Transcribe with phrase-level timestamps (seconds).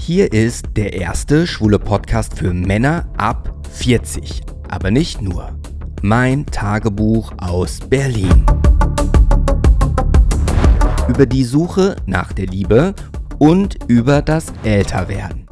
[0.00, 4.42] Hier ist der erste schwule Podcast für Männer ab 40.
[4.68, 5.58] Aber nicht nur.
[6.02, 8.44] Mein Tagebuch aus Berlin.
[11.08, 12.94] Über die Suche nach der Liebe
[13.38, 15.46] und über das Älterwerden.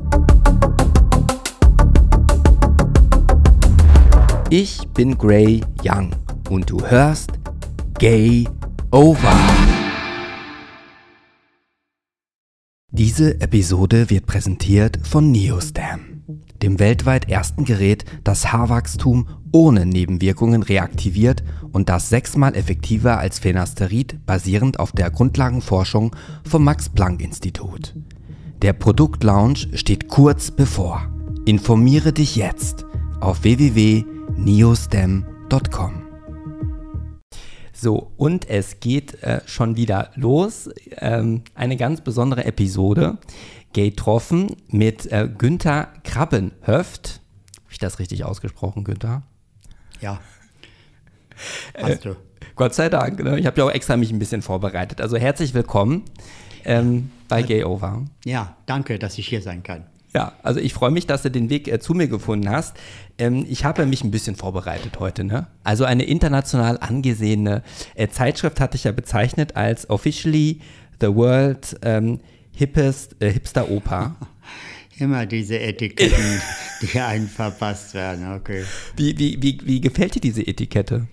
[4.50, 6.10] Ich bin Gray Young
[6.50, 7.30] und du hörst
[7.98, 8.46] Gay
[8.90, 9.32] Over.
[13.02, 16.22] Diese Episode wird präsentiert von Neostam,
[16.62, 24.24] dem weltweit ersten Gerät, das Haarwachstum ohne Nebenwirkungen reaktiviert und das sechsmal effektiver als Phenasterid
[24.24, 26.14] basierend auf der Grundlagenforschung
[26.48, 27.96] vom Max-Planck-Institut.
[28.62, 31.12] Der Produktlaunch steht kurz bevor.
[31.44, 32.86] Informiere dich jetzt
[33.18, 36.01] auf www.neostem.com.
[37.82, 40.70] So, und es geht äh, schon wieder los.
[40.98, 43.18] Ähm, eine ganz besondere Episode.
[43.72, 47.20] Getroffen mit äh, Günther Krabbenhöft.
[47.56, 49.22] Habe ich das richtig ausgesprochen, Günther?
[50.00, 50.20] Ja.
[51.76, 52.14] Hast du.
[52.54, 53.18] Gott sei Dank.
[53.18, 53.40] Ne?
[53.40, 55.00] Ich habe ja auch extra mich ein bisschen vorbereitet.
[55.00, 56.04] Also herzlich willkommen
[56.64, 58.04] ähm, bei Gay Over.
[58.24, 59.86] Ja, danke, dass ich hier sein kann.
[60.14, 62.76] Ja, also ich freue mich, dass du den Weg äh, zu mir gefunden hast.
[63.18, 65.24] Ähm, ich habe mich ein bisschen vorbereitet heute.
[65.24, 65.46] Ne?
[65.64, 67.62] Also eine international angesehene
[67.94, 70.60] äh, Zeitschrift hatte ich ja bezeichnet als Officially
[71.00, 72.20] the World ähm,
[72.54, 74.16] Hippest, äh, Hipster Oper.
[74.98, 76.42] Immer diese Etiketten,
[76.82, 78.64] die einem verpasst werden, okay.
[78.96, 81.08] Wie, wie, wie, wie gefällt dir diese Etikette?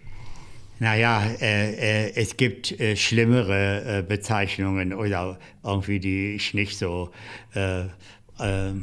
[0.80, 7.12] Naja, äh, äh, es gibt äh, schlimmere äh, Bezeichnungen oder irgendwie, die ich nicht so
[7.54, 7.86] äh,
[8.40, 8.74] äh,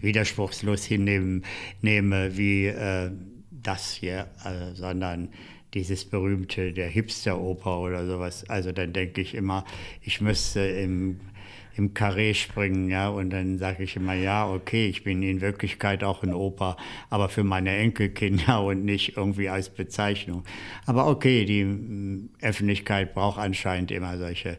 [0.00, 1.44] widerspruchslos hinnehmen
[1.82, 3.10] nehme wie äh,
[3.50, 5.28] das hier, äh, sondern
[5.74, 8.48] dieses berühmte der Hipster-Oper oder sowas.
[8.48, 9.64] Also dann denke ich immer,
[10.00, 11.20] ich müsste im
[11.76, 16.02] im Karree springen, ja, und dann sage ich immer, ja, okay, ich bin in Wirklichkeit
[16.04, 16.76] auch ein Opa,
[17.10, 20.44] aber für meine Enkelkinder und nicht irgendwie als Bezeichnung.
[20.86, 24.58] Aber okay, die Öffentlichkeit braucht anscheinend immer solche,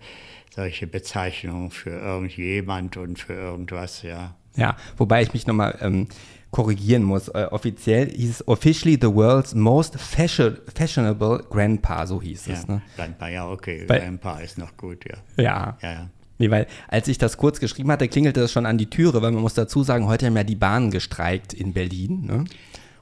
[0.52, 4.36] solche Bezeichnungen für irgendjemand und für irgendwas, ja.
[4.58, 6.08] Ja, wobei ich mich nochmal ähm,
[6.52, 7.30] korrigieren muss.
[7.30, 12.68] Äh, offiziell hieß es officially the world's most fashion, fashionable grandpa, so hieß ja, es.
[12.68, 12.82] Ne?
[12.96, 13.86] Grandpa, ja, okay.
[13.88, 15.18] Bei, grandpa ist noch gut, ja.
[15.44, 15.78] Ja.
[15.82, 16.10] ja, ja.
[16.40, 19.32] Nee, weil als ich das kurz geschrieben hatte, klingelte das schon an die Türe, weil
[19.32, 22.26] man muss dazu sagen, heute haben ja die Bahnen gestreikt in Berlin.
[22.26, 22.46] Ne?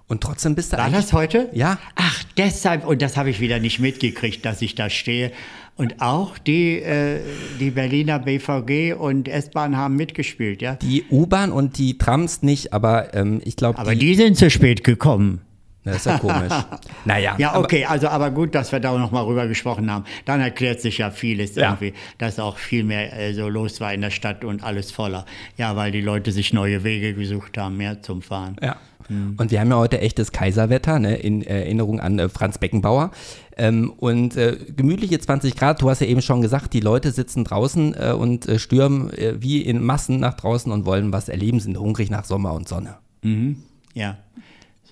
[0.07, 1.49] Und trotzdem bist du War das heute?
[1.51, 1.77] Ja.
[1.95, 5.31] Ach, deshalb, und das habe ich wieder nicht mitgekriegt, dass ich da stehe.
[5.77, 7.19] Und auch die, äh,
[7.59, 10.75] die Berliner BVG und S-Bahn haben mitgespielt, ja?
[10.75, 13.77] Die U-Bahn und die Trams nicht, aber ähm, ich glaube.
[13.77, 15.41] Aber die, die, sind zu spät gekommen.
[15.85, 16.51] Das ist ja komisch.
[17.05, 17.35] naja.
[17.37, 20.05] Ja, okay, aber, also aber gut, dass wir da noch mal rüber gesprochen haben.
[20.25, 21.69] Dann erklärt sich ja vieles ja.
[21.69, 25.25] irgendwie, dass auch viel mehr äh, so los war in der Stadt und alles voller.
[25.57, 28.55] Ja, weil die Leute sich neue Wege gesucht haben, mehr zum Fahren.
[28.61, 28.77] Ja.
[29.09, 29.35] Mhm.
[29.37, 33.11] Und wir haben ja heute echtes Kaiserwetter, ne, in Erinnerung an äh, Franz Beckenbauer.
[33.55, 37.43] Ähm, und äh, gemütliche 20 Grad, du hast ja eben schon gesagt, die Leute sitzen
[37.43, 41.59] draußen äh, und äh, stürmen äh, wie in Massen nach draußen und wollen was erleben,
[41.59, 42.95] sind hungrig nach Sommer und Sonne.
[43.21, 43.63] Mhm.
[43.93, 44.17] Ja,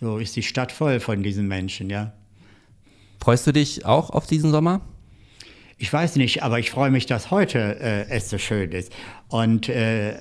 [0.03, 2.11] so ist die Stadt voll von diesen Menschen, ja.
[3.19, 4.81] Freust du dich auch auf diesen Sommer?
[5.77, 8.91] Ich weiß nicht, aber ich freue mich, dass heute äh, es so schön ist.
[9.29, 10.15] Und äh,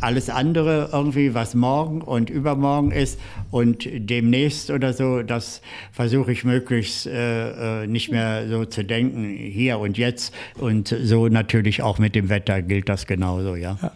[0.00, 3.20] alles andere irgendwie, was morgen und übermorgen ist
[3.50, 9.36] und demnächst oder so, das versuche ich möglichst äh, äh nicht mehr so zu denken,
[9.36, 10.34] hier und jetzt.
[10.58, 13.78] Und so natürlich auch mit dem Wetter gilt das genauso, ja.
[13.80, 13.92] ja.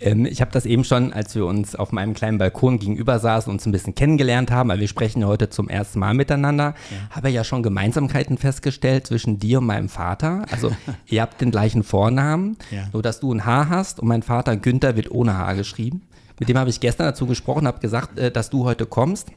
[0.00, 3.50] Ähm, ich habe das eben schon, als wir uns auf meinem kleinen Balkon gegenüber saßen
[3.50, 7.16] und uns ein bisschen kennengelernt haben, weil wir sprechen heute zum ersten Mal miteinander, ja.
[7.16, 10.44] habe ja schon Gemeinsamkeiten festgestellt zwischen dir und meinem Vater.
[10.50, 10.74] Also
[11.06, 12.88] ihr habt den gleichen Vornamen, ja.
[12.92, 16.02] nur dass du ein Haar hast und mein Vater Günther wird ohne Haar geschrieben.
[16.38, 19.30] Mit dem habe ich gestern dazu gesprochen, habe gesagt, äh, dass du heute kommst.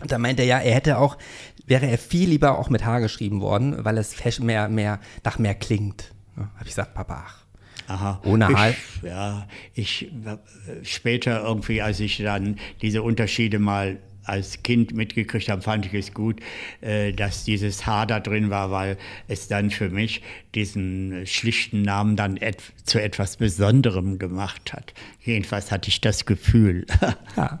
[0.00, 1.16] Und da meinte er ja, er hätte auch,
[1.66, 5.54] wäre er viel lieber auch mit Haar geschrieben worden, weil es mehr, mehr, nach mehr
[5.54, 6.12] klingt.
[6.36, 7.43] Ja, habe ich gesagt, Papa, ach,
[7.86, 8.20] Aha.
[8.24, 8.74] Ohne Hal.
[9.02, 10.10] Ja, ich
[10.82, 16.14] später irgendwie, als ich dann diese Unterschiede mal als Kind mitgekriegt habe, fand ich es
[16.14, 16.40] gut,
[16.80, 18.96] äh, dass dieses H da drin war, weil
[19.28, 20.22] es dann für mich
[20.54, 24.94] diesen schlichten Namen dann et zu etwas Besonderem gemacht hat.
[25.22, 26.86] Jedenfalls hatte ich das Gefühl.
[27.36, 27.60] Ja.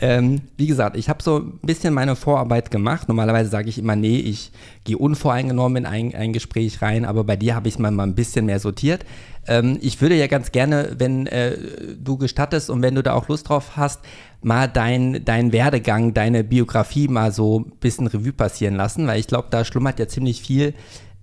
[0.00, 3.08] Ähm, wie gesagt, ich habe so ein bisschen meine Vorarbeit gemacht.
[3.08, 4.50] Normalerweise sage ich immer, nee, ich
[4.84, 8.04] gehe unvoreingenommen in ein, ein, Gespräch rein, aber bei dir habe ich es mal, mal
[8.04, 9.04] ein bisschen mehr sortiert.
[9.46, 11.56] Ähm, ich würde ja ganz gerne, wenn äh,
[11.98, 14.00] du gestattest und wenn du da auch Lust drauf hast,
[14.42, 19.26] mal deinen dein Werdegang, deine Biografie mal so ein bisschen Revue passieren lassen, weil ich
[19.26, 20.74] glaube, da schlummert ja ziemlich viel,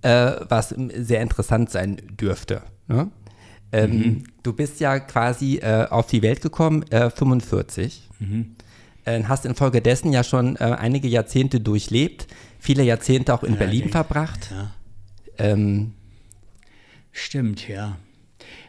[0.02, 2.62] äh, was sehr interessant sein dürfte.
[2.86, 3.10] Ne?
[3.72, 4.24] Ähm, mhm.
[4.42, 8.07] Du bist ja quasi äh, auf die Welt gekommen, äh, 45.
[8.18, 8.56] Mhm.
[9.04, 12.26] Äh, hast infolgedessen ja schon äh, einige Jahrzehnte durchlebt,
[12.58, 14.50] viele Jahrzehnte auch in ja, Berlin verbracht.
[14.50, 14.70] Ja.
[15.38, 15.94] Ähm,
[17.12, 17.96] Stimmt, ja.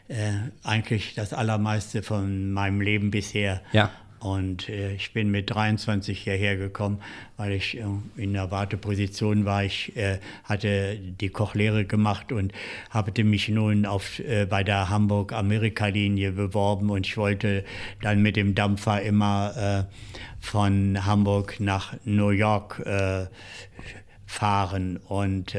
[0.08, 0.32] Äh,
[0.64, 3.62] eigentlich das Allermeiste von meinem Leben bisher.
[3.74, 3.92] Ja.
[4.20, 7.02] Und äh, ich bin mit 23 hierher gekommen,
[7.38, 7.84] weil ich äh,
[8.18, 9.64] in einer Warteposition war.
[9.64, 12.52] Ich äh, hatte die Kochlehre gemacht und
[12.90, 17.64] habe mich nun auf, äh, bei der Hamburg-Amerika-Linie beworben und ich wollte
[18.02, 23.28] dann mit dem Dampfer immer äh, von Hamburg nach New York äh,
[24.26, 24.98] fahren.
[24.98, 25.56] Und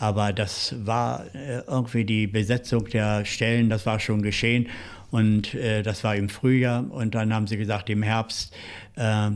[0.00, 4.68] aber das war irgendwie die Besetzung der Stellen, das war schon geschehen.
[5.10, 6.90] Und äh, das war im Frühjahr.
[6.90, 8.54] Und dann haben sie gesagt, im Herbst
[8.96, 9.30] äh,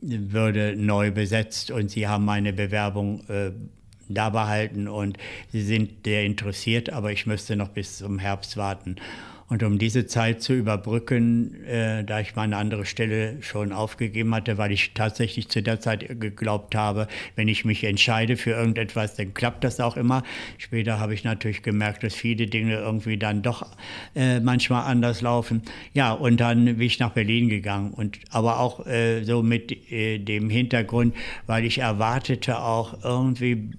[0.00, 1.70] würde neu besetzt.
[1.70, 3.52] Und sie haben meine Bewerbung äh,
[4.08, 4.88] da behalten.
[4.88, 5.18] Und
[5.52, 8.96] sie sind sehr interessiert, aber ich müsste noch bis zum Herbst warten.
[9.48, 14.58] Und um diese Zeit zu überbrücken, äh, da ich meine andere Stelle schon aufgegeben hatte,
[14.58, 19.32] weil ich tatsächlich zu der Zeit geglaubt habe, wenn ich mich entscheide für irgendetwas, dann
[19.32, 20.22] klappt das auch immer.
[20.58, 23.66] Später habe ich natürlich gemerkt, dass viele Dinge irgendwie dann doch
[24.14, 25.62] äh, manchmal anders laufen.
[25.94, 30.18] Ja, und dann bin ich nach Berlin gegangen und aber auch äh, so mit äh,
[30.18, 31.14] dem Hintergrund,
[31.46, 33.70] weil ich erwartete auch irgendwie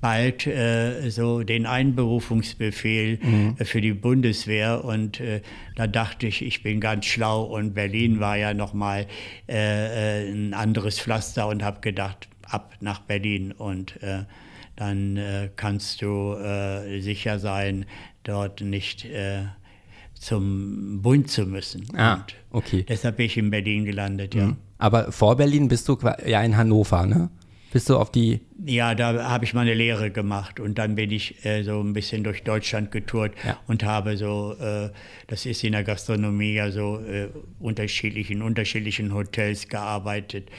[0.00, 3.56] bald äh, so den Einberufungsbefehl mhm.
[3.58, 5.42] äh, für die Bundeswehr und äh,
[5.76, 9.06] da dachte ich, ich bin ganz schlau und Berlin war ja nochmal
[9.48, 14.00] äh, äh, ein anderes Pflaster und habe gedacht, ab nach Berlin und
[14.74, 16.34] dann kannst du
[16.98, 17.84] sicher sein,
[18.24, 19.06] dort nicht
[20.14, 21.86] zum Bund zu müssen.
[21.96, 22.84] Ah, und okay.
[22.88, 24.46] Deshalb bin ich in Berlin gelandet, ja.
[24.46, 24.56] Mhm.
[24.78, 25.96] Aber vor Berlin bist du
[26.26, 27.30] ja in Hannover, ne?
[27.72, 28.40] Bist du auf die.
[28.64, 32.24] Ja, da habe ich meine Lehre gemacht und dann bin ich äh, so ein bisschen
[32.24, 33.58] durch Deutschland getourt ja.
[33.68, 34.90] und habe so, äh,
[35.28, 37.28] das ist in der Gastronomie ja so, äh,
[37.60, 40.50] unterschiedlich, in unterschiedlichen Hotels gearbeitet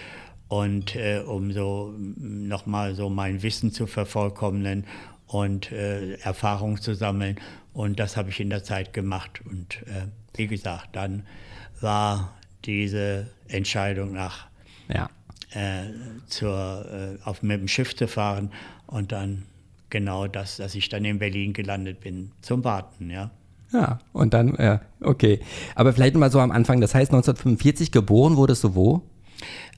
[0.48, 4.86] und äh, um so nochmal so mein Wissen zu vervollkommnen
[5.28, 7.38] und äh, Erfahrung zu sammeln.
[7.74, 9.42] Und das habe ich in der Zeit gemacht.
[9.46, 11.26] Und äh, wie gesagt, dann
[11.82, 14.48] war diese Entscheidung nach
[14.94, 15.10] ja
[15.54, 15.84] äh,
[16.28, 18.52] zur, äh, auf, mit dem Schiff zu fahren
[18.88, 19.44] und dann
[19.90, 23.32] genau das, dass ich dann in Berlin gelandet bin, zum Warten, ja.
[23.74, 25.40] Ja, und dann, ja, okay.
[25.76, 29.02] Aber vielleicht mal so am Anfang, das heißt 1945 geboren wurdest du wo?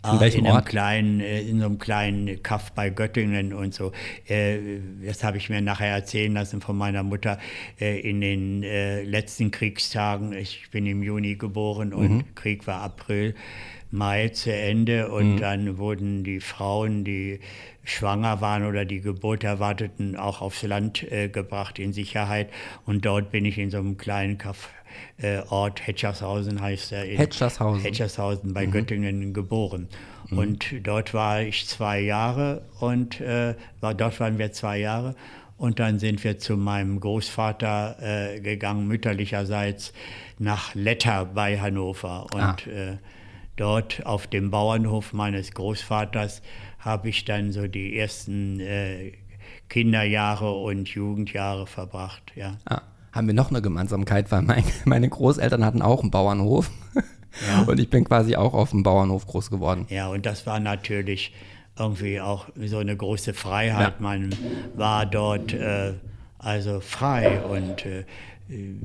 [0.04, 3.94] In, ah, in, einem kleinen, äh, in so einem kleinen Kaff bei Göttingen und so.
[4.28, 4.58] Äh,
[5.06, 7.40] das habe ich mir nachher erzählen lassen von meiner Mutter
[7.78, 10.34] in den letzten Kriegstagen.
[10.34, 12.36] Ich bin im Juni geboren und mhm.
[12.36, 13.36] Krieg war April.
[13.94, 15.40] Mai zu Ende und mhm.
[15.40, 17.40] dann wurden die Frauen, die
[17.84, 22.50] schwanger waren oder die Geburt erwarteten, auch aufs Land äh, gebracht in Sicherheit.
[22.88, 24.72] Und dort bin ich in so einem kleinen Kaff,
[25.22, 27.06] äh, Ort, Hetchershausen heißt er.
[27.06, 27.84] In Hetchershausen.
[27.84, 28.72] Hetchershausen bei mhm.
[28.72, 29.88] Göttingen geboren.
[30.32, 30.38] Mhm.
[30.40, 35.16] Und dort war ich zwei Jahre und äh, war, dort waren wir zwei Jahre.
[35.56, 39.94] Und dann sind wir zu meinem Großvater äh, gegangen, mütterlicherseits,
[40.40, 42.26] nach Letter bei Hannover.
[42.34, 42.98] Und ah äh,
[43.56, 46.42] dort auf dem Bauernhof meines Großvaters
[46.80, 49.14] habe ich dann so die ersten äh,
[49.70, 52.34] Kinderjahre und Jugendjahre verbracht.
[52.36, 52.58] Ja.
[52.66, 56.70] Ah, haben wir noch eine Gemeinsamkeit, weil mein, meine Großeltern hatten auch einen Bauernhof.
[57.48, 57.64] Ja.
[57.64, 59.88] Und ich bin quasi auch auf dem Bauernhof groß geworden.
[59.90, 61.34] Ja, und das war natürlich
[61.76, 63.96] irgendwie auch so eine große Freiheit.
[63.98, 64.02] Ja.
[64.02, 64.36] Man
[64.76, 65.94] war dort äh,
[66.38, 68.06] also frei und äh,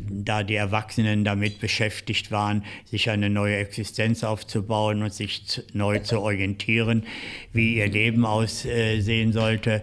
[0.09, 6.21] da die Erwachsenen damit beschäftigt waren, sich eine neue Existenz aufzubauen und sich neu zu
[6.21, 7.05] orientieren,
[7.53, 9.83] wie ihr Leben aussehen sollte,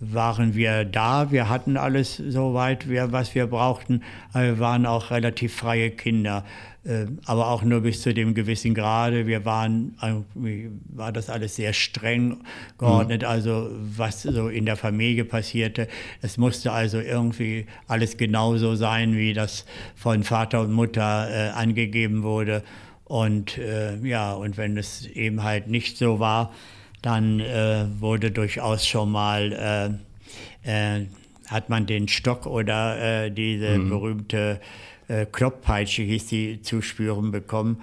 [0.00, 1.30] waren wir da.
[1.30, 4.02] Wir hatten alles soweit, was wir brauchten.
[4.32, 6.44] Wir waren auch relativ freie Kinder.
[6.84, 9.26] Äh, aber auch nur bis zu dem gewissen Grade.
[9.26, 9.96] Wir waren,
[10.94, 12.44] war das alles sehr streng
[12.76, 13.28] geordnet, mhm.
[13.28, 15.88] also was so in der Familie passierte.
[16.20, 19.64] Es musste also irgendwie alles genauso sein, wie das
[19.94, 22.62] von Vater und Mutter äh, angegeben wurde.
[23.04, 26.52] Und äh, ja, und wenn es eben halt nicht so war,
[27.00, 29.98] dann äh, wurde durchaus schon mal,
[30.64, 31.06] äh, äh,
[31.48, 33.88] hat man den Stock oder diese mhm.
[33.90, 34.60] berühmte
[35.08, 37.82] äh, Klopppeitsche hieß die zu spüren bekommen.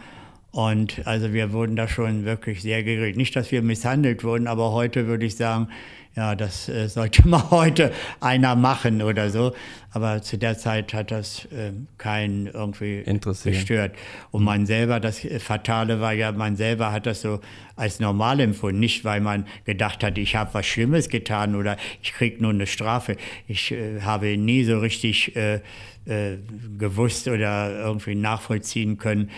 [0.51, 3.15] Und also wir wurden da schon wirklich sehr geregelt.
[3.15, 5.69] Nicht, dass wir misshandelt wurden, aber heute würde ich sagen,
[6.15, 9.53] ja, das äh, sollte mal heute einer machen oder so.
[9.93, 13.95] Aber zu der Zeit hat das äh, keinen irgendwie gestört.
[14.31, 17.39] Und man selber, das Fatale war ja, man selber hat das so
[17.75, 18.79] als normal empfunden.
[18.79, 22.67] Nicht, weil man gedacht hat, ich habe was Schlimmes getan oder ich kriege nur eine
[22.67, 23.17] Strafe.
[23.47, 25.61] Ich äh, habe nie so richtig äh,
[26.05, 26.37] äh,
[26.77, 29.29] gewusst oder irgendwie nachvollziehen können,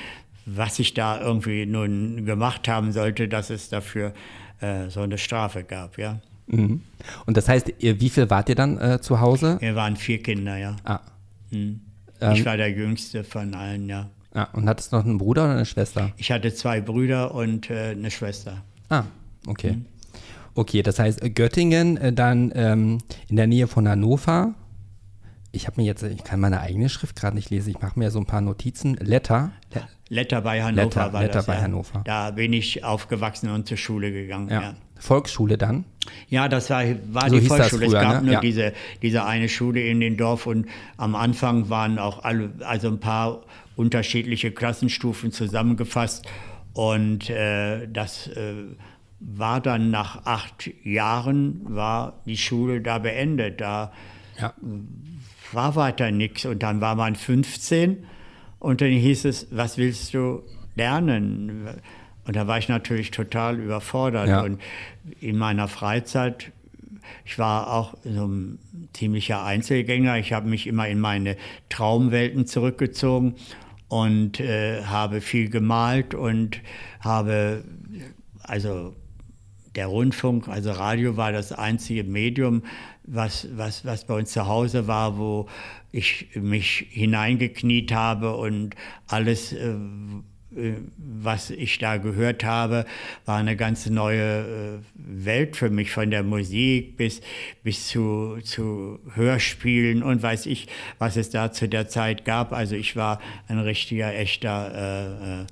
[0.45, 4.13] was ich da irgendwie nun gemacht haben sollte, dass es dafür
[4.59, 6.19] äh, so eine Strafe gab, ja.
[6.47, 6.81] Mhm.
[7.25, 9.57] Und das heißt, ihr, wie viel wart ihr dann äh, zu Hause?
[9.59, 10.75] Wir waren vier Kinder, ja.
[10.83, 10.99] Ah.
[11.51, 11.81] Mhm.
[12.19, 14.09] Ich ähm, war der jüngste von allen, ja.
[14.33, 16.11] Ah, und hattest du noch einen Bruder oder eine Schwester?
[16.17, 18.63] Ich hatte zwei Brüder und äh, eine Schwester.
[18.89, 19.03] Ah,
[19.47, 19.73] okay.
[19.73, 19.85] Mhm.
[20.55, 24.53] Okay, das heißt Göttingen, äh, dann ähm, in der Nähe von Hannover.
[25.51, 28.09] Ich habe mir jetzt, ich kann meine eigene Schrift gerade nicht lesen, ich mache mir
[28.09, 28.95] so ein paar Notizen.
[28.95, 29.51] Letter.
[30.09, 31.61] Letter bei Hannover Letter, war Letter das, bei ja.
[31.61, 32.01] Hannover.
[32.05, 34.61] Da bin ich aufgewachsen und zur Schule gegangen, ja.
[34.61, 34.75] ja.
[35.03, 35.83] Volksschule dann?
[36.29, 37.87] Ja, das war, war so die Volksschule.
[37.87, 38.23] Früher, es gab ne?
[38.23, 38.39] nur ja.
[38.39, 42.99] diese, diese eine Schule in dem Dorf und am Anfang waren auch alle, also ein
[42.99, 43.41] paar
[43.75, 46.25] unterschiedliche Klassenstufen zusammengefasst
[46.73, 48.53] und äh, das äh,
[49.19, 53.59] war dann nach acht Jahren war die Schule da beendet.
[53.59, 53.91] Da
[54.39, 54.53] ja.
[55.51, 58.05] war weiter nichts und dann war man 15
[58.59, 60.43] und dann hieß es, was willst du
[60.75, 61.67] lernen?
[62.25, 64.29] Und da war ich natürlich total überfordert.
[64.29, 64.41] Ja.
[64.41, 64.61] Und
[65.19, 66.51] in meiner Freizeit,
[67.25, 68.59] ich war auch so ein
[68.93, 70.17] ziemlicher Einzelgänger.
[70.17, 71.35] Ich habe mich immer in meine
[71.69, 73.35] Traumwelten zurückgezogen
[73.89, 76.61] und äh, habe viel gemalt und
[77.01, 77.63] habe,
[78.41, 78.95] also
[79.75, 82.63] der Rundfunk, also Radio war das einzige Medium,
[83.03, 85.47] was, was, was bei uns zu Hause war, wo
[85.91, 88.75] ich mich hineingekniet habe und
[89.07, 89.75] alles äh,
[90.97, 92.85] was ich da gehört habe,
[93.25, 97.21] war eine ganz neue äh, Welt für mich, von der Musik bis,
[97.63, 100.67] bis zu, zu Hörspielen und weiß ich,
[100.99, 102.53] was es da zu der Zeit gab.
[102.53, 105.43] Also ich war ein richtiger, echter,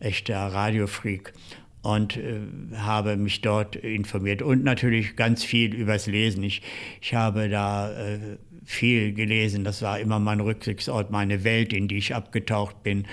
[0.00, 1.32] äh, äh, echter Radiofreak
[1.82, 2.40] und äh,
[2.76, 6.42] habe mich dort informiert und natürlich ganz viel übers Lesen.
[6.42, 6.62] Ich,
[7.00, 8.18] ich habe da äh,
[8.64, 13.06] viel gelesen, das war immer mein Rückzugsort, meine Welt, in die ich abgetaucht bin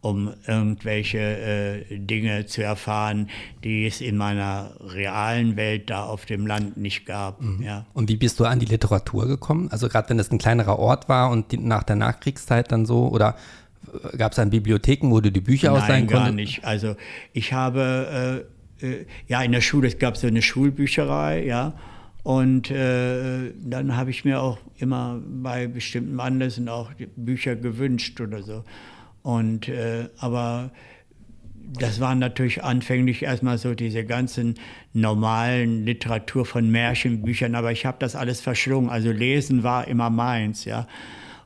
[0.00, 3.28] um irgendwelche äh, Dinge zu erfahren,
[3.64, 7.42] die es in meiner realen Welt da auf dem Land nicht gab.
[7.42, 7.62] Mhm.
[7.62, 7.86] Ja.
[7.94, 9.68] Und wie bist du an die Literatur gekommen?
[9.72, 13.08] Also gerade wenn es ein kleinerer Ort war und die, nach der Nachkriegszeit dann so
[13.08, 13.36] oder
[14.12, 16.26] äh, gab es dann Bibliotheken, wo du die Bücher Nein, ausleihen konntest?
[16.26, 16.64] gar nicht.
[16.64, 16.96] Also
[17.32, 18.46] ich habe,
[18.80, 21.74] äh, äh, ja in der Schule, es gab so eine Schulbücherei, ja,
[22.22, 28.42] und äh, dann habe ich mir auch immer bei bestimmten Anlässen auch Bücher gewünscht oder
[28.42, 28.64] so.
[29.22, 30.70] Und, äh, aber
[31.72, 34.54] das waren natürlich anfänglich erstmal so diese ganzen
[34.92, 38.88] normalen Literatur von Märchenbüchern, aber ich habe das alles verschlungen.
[38.88, 40.86] Also lesen war immer meins, ja.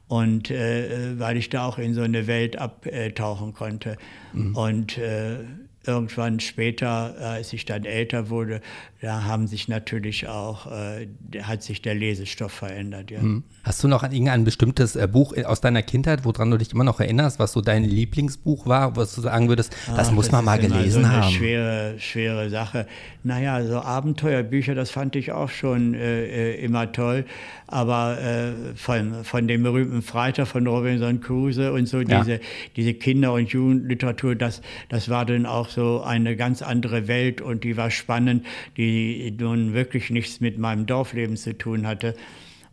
[0.07, 3.97] Und äh, weil ich da auch in so eine Welt abtauchen konnte.
[4.33, 4.55] Mhm.
[4.55, 5.39] Und äh,
[5.87, 8.61] irgendwann später, als ich dann älter wurde,
[9.03, 11.09] da haben sich natürlich auch, äh,
[11.43, 13.11] hat sich der Lesestoff verändert.
[13.11, 13.21] Ja.
[13.21, 13.43] Hm.
[13.65, 16.85] Hast du noch an irgendein bestimmtes äh, Buch aus deiner Kindheit, woran du dich immer
[16.85, 20.45] noch erinnerst, was so dein Lieblingsbuch war, was du sagen würdest, das Ach, muss man
[20.45, 21.33] mal gelesen so eine haben?
[21.33, 22.87] Schwere, schwere Sache.
[23.25, 27.25] Naja, so Abenteuerbücher, das fand ich auch schon äh, äh, immer toll.
[27.67, 32.21] Aber äh, von, von dem berühmten Freitag von Robinson Crusoe und so, ja.
[32.21, 32.41] diese,
[32.77, 37.65] diese Kinder- und Jugendliteratur, das, das war dann auch so eine ganz andere Welt und
[37.65, 38.45] die war spannend.
[38.77, 42.15] Die die nun wirklich nichts mit meinem Dorfleben zu tun hatte.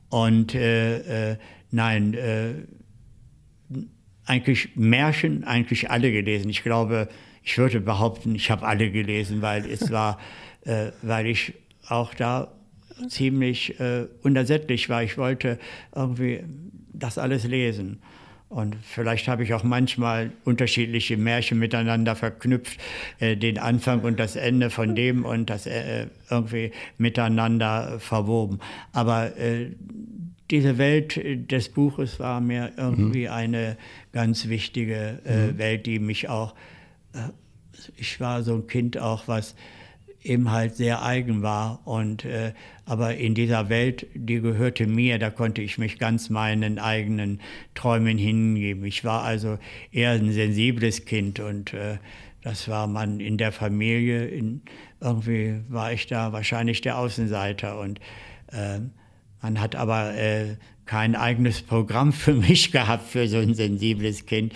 [0.09, 1.37] Und äh, äh,
[1.71, 2.53] nein, äh,
[4.25, 6.49] eigentlich Märchen, eigentlich alle gelesen.
[6.49, 7.07] Ich glaube,
[7.43, 10.19] ich würde behaupten, ich habe alle gelesen, weil es war,
[10.65, 11.53] äh, weil ich
[11.87, 12.51] auch da
[13.07, 15.03] ziemlich äh, unersättlich war.
[15.03, 15.57] Ich wollte
[15.95, 16.43] irgendwie
[16.93, 18.01] das alles lesen.
[18.49, 22.79] Und vielleicht habe ich auch manchmal unterschiedliche Märchen miteinander verknüpft,
[23.19, 28.59] äh, den Anfang und das Ende von dem und das äh, irgendwie miteinander verwoben.
[28.91, 29.69] Aber äh,
[30.49, 31.19] diese Welt
[31.51, 33.33] des Buches war mir irgendwie mhm.
[33.33, 33.77] eine
[34.13, 35.57] ganz wichtige äh, mhm.
[35.59, 36.55] Welt, die mich auch,
[37.13, 37.29] äh,
[37.97, 39.53] ich war so ein Kind auch, was
[40.23, 41.81] eben halt sehr eigen war.
[41.85, 42.53] Und, äh,
[42.85, 47.39] aber in dieser Welt, die gehörte mir, da konnte ich mich ganz meinen eigenen
[47.75, 48.83] Träumen hingeben.
[48.85, 49.57] Ich war also
[49.91, 51.97] eher ein sensibles Kind und äh,
[52.41, 54.25] das war man in der Familie.
[54.27, 54.61] In,
[55.01, 57.99] irgendwie war ich da wahrscheinlich der Außenseiter und
[58.51, 58.79] äh,
[59.41, 64.53] man hat aber äh, kein eigenes Programm für mich gehabt, für so ein sensibles Kind.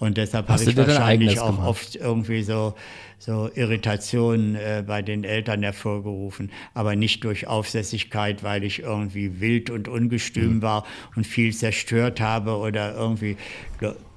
[0.00, 1.68] Und deshalb habe ich wahrscheinlich auch gemacht?
[1.68, 2.74] oft irgendwie so,
[3.18, 6.50] so Irritationen äh, bei den Eltern hervorgerufen.
[6.72, 10.62] Aber nicht durch Aufsässigkeit, weil ich irgendwie wild und ungestüm mhm.
[10.62, 13.36] war und viel zerstört habe oder irgendwie.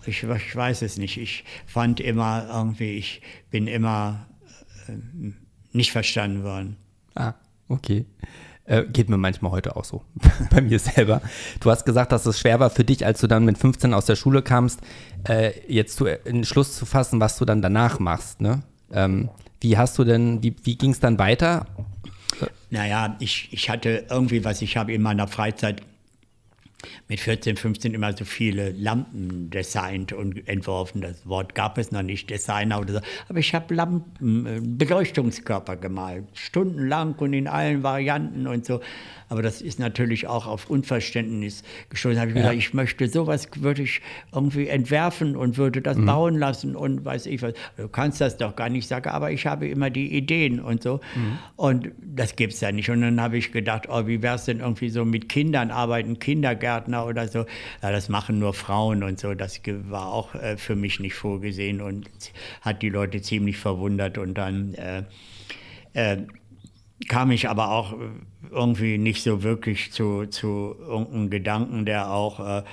[0.05, 1.17] Ich, ich weiß es nicht.
[1.17, 3.21] Ich fand immer irgendwie, ich
[3.51, 4.25] bin immer
[4.87, 4.93] äh,
[5.73, 6.77] nicht verstanden worden.
[7.13, 7.33] Ah,
[7.67, 8.05] okay.
[8.65, 10.03] Äh, geht mir manchmal heute auch so,
[10.49, 11.21] bei mir selber.
[11.59, 14.05] Du hast gesagt, dass es schwer war für dich, als du dann mit 15 aus
[14.05, 14.79] der Schule kamst,
[15.27, 18.39] äh, jetzt zu, einen Schluss zu fassen, was du dann danach machst.
[18.39, 18.63] Ne?
[18.91, 19.29] Ähm,
[19.59, 21.65] wie hast du denn, wie, wie ging es dann weiter?
[22.69, 25.81] Naja, ich, ich hatte irgendwie was, ich habe in meiner Freizeit
[27.07, 31.01] mit 14, 15 immer so viele Lampen designt und entworfen.
[31.01, 32.99] Das Wort gab es noch nicht, Designer oder so.
[33.29, 38.81] Aber ich habe Lampen, äh, Beleuchtungskörper gemalt, stundenlang und in allen Varianten und so.
[39.33, 42.19] Aber das ist natürlich auch auf Unverständnis gestoßen.
[42.19, 42.41] habe ich ja.
[42.43, 43.99] gesagt, ich möchte sowas, würde ich
[44.31, 46.05] irgendwie entwerfen und würde das mhm.
[46.05, 47.55] bauen lassen und weiß ich was.
[47.75, 50.99] Du kannst das doch gar nicht sagen, aber ich habe immer die Ideen und so.
[51.15, 51.39] Mhm.
[51.55, 52.91] Und das gibt es ja nicht.
[52.91, 56.19] Und dann habe ich gedacht, oh, wie wäre es denn irgendwie so mit Kindern arbeiten,
[56.19, 57.47] Kindergärtner oder so.
[57.81, 59.33] Ja, das machen nur Frauen und so.
[59.33, 62.07] Das war auch äh, für mich nicht vorgesehen und
[62.61, 64.19] hat die Leute ziemlich verwundert.
[64.19, 65.01] Und dann äh,
[65.93, 66.17] äh,
[67.07, 67.95] kam ich aber auch
[68.51, 72.63] irgendwie nicht so wirklich zu, zu irgendeinem Gedanken, der auch äh,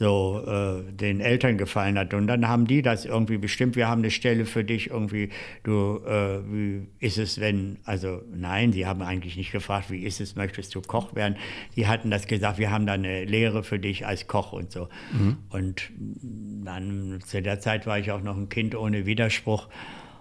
[0.00, 2.14] so äh, den Eltern gefallen hat.
[2.14, 5.28] Und dann haben die das irgendwie bestimmt, wir haben eine Stelle für dich irgendwie,
[5.62, 10.22] du, äh, wie ist es, wenn, also nein, sie haben eigentlich nicht gefragt, wie ist
[10.22, 11.36] es, möchtest du Koch werden?
[11.76, 14.88] Die hatten das gesagt, wir haben da eine Lehre für dich als Koch und so.
[15.12, 15.36] Mhm.
[15.50, 15.90] Und
[16.64, 19.68] dann zu der Zeit war ich auch noch ein Kind ohne Widerspruch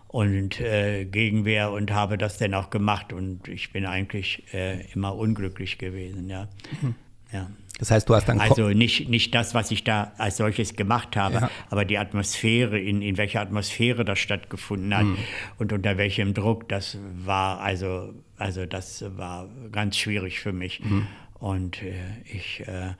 [0.09, 5.15] und äh, Gegenwehr und habe das dann auch gemacht und ich bin eigentlich äh, immer
[5.15, 6.49] unglücklich gewesen, ja.
[6.81, 6.95] Mhm.
[7.31, 7.49] ja.
[7.77, 8.41] Das heißt, du hast dann.
[8.41, 11.51] Also nicht, nicht das, was ich da als solches gemacht habe, ja.
[11.69, 15.17] aber die Atmosphäre, in, in welcher Atmosphäre das stattgefunden hat mhm.
[15.59, 20.83] und unter welchem Druck, das war also, also das war ganz schwierig für mich.
[20.83, 21.07] Mhm.
[21.35, 21.93] Und äh,
[22.25, 22.95] ich äh,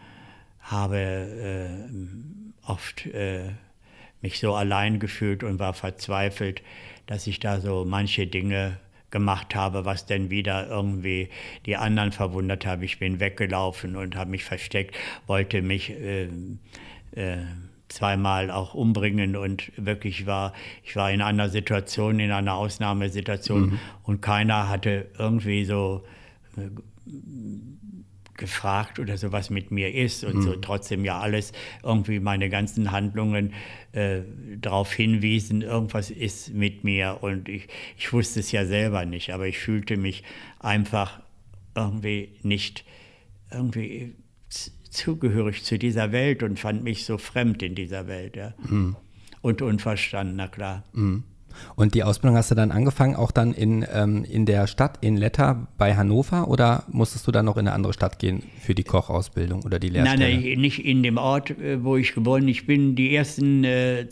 [0.62, 3.50] habe äh, oft äh,
[4.22, 6.62] mich so allein gefühlt und war verzweifelt
[7.10, 8.78] dass ich da so manche Dinge
[9.10, 11.30] gemacht habe, was dann wieder irgendwie
[11.66, 12.86] die anderen verwundert habe.
[12.86, 14.96] Ich bin weggelaufen und habe mich versteckt,
[15.26, 16.26] wollte mich äh,
[17.16, 17.38] äh,
[17.88, 23.80] zweimal auch umbringen und wirklich war, ich war in einer Situation, in einer Ausnahmesituation mhm.
[24.04, 26.04] und keiner hatte irgendwie so
[26.58, 26.70] äh,
[28.40, 30.42] gefragt oder so, was mit mir ist und mhm.
[30.42, 31.52] so trotzdem ja alles
[31.84, 33.54] irgendwie meine ganzen Handlungen
[33.92, 34.22] äh,
[34.58, 39.46] darauf hinwiesen, irgendwas ist mit mir und ich, ich wusste es ja selber nicht, aber
[39.48, 40.24] ich fühlte mich
[40.60, 41.20] einfach
[41.76, 42.86] irgendwie nicht
[43.52, 44.16] irgendwie
[44.90, 48.54] zugehörig zu dieser Welt und fand mich so fremd in dieser Welt, ja.
[48.68, 48.96] Mhm.
[49.42, 50.84] Und unverstanden, na klar.
[50.94, 51.24] Mhm.
[51.76, 55.18] Und die Ausbildung hast du dann angefangen, auch dann in, ähm, in der Stadt, in
[55.18, 58.84] Letter bei Hannover oder musstest du dann noch in eine andere Stadt gehen für die
[58.84, 60.20] Kochausbildung oder die Lehrstelle?
[60.20, 62.50] Nein, nein, nicht in dem Ort, äh, wo ich geboren bin.
[62.50, 64.08] Ich bin die ersten äh,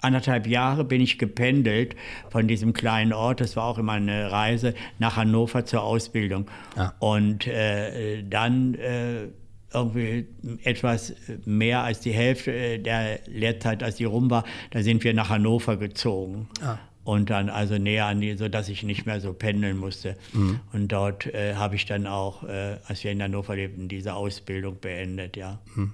[0.00, 1.96] anderthalb Jahre bin ich gependelt
[2.30, 6.46] von diesem kleinen Ort, das war auch immer eine Reise, nach Hannover zur Ausbildung.
[6.76, 6.92] Ah.
[6.98, 9.28] Und äh, dann äh,
[9.72, 10.26] irgendwie
[10.64, 15.14] etwas mehr als die Hälfte äh, der Lehrzeit, als die rum war, da sind wir
[15.14, 16.48] nach Hannover gezogen.
[16.62, 16.78] Ah.
[17.02, 20.16] Und dann also näher an die, sodass ich nicht mehr so pendeln musste.
[20.32, 20.60] Mhm.
[20.72, 24.78] Und dort äh, habe ich dann auch, äh, als wir in Hannover lebten, diese Ausbildung
[24.80, 25.60] beendet, ja.
[25.74, 25.92] Mhm.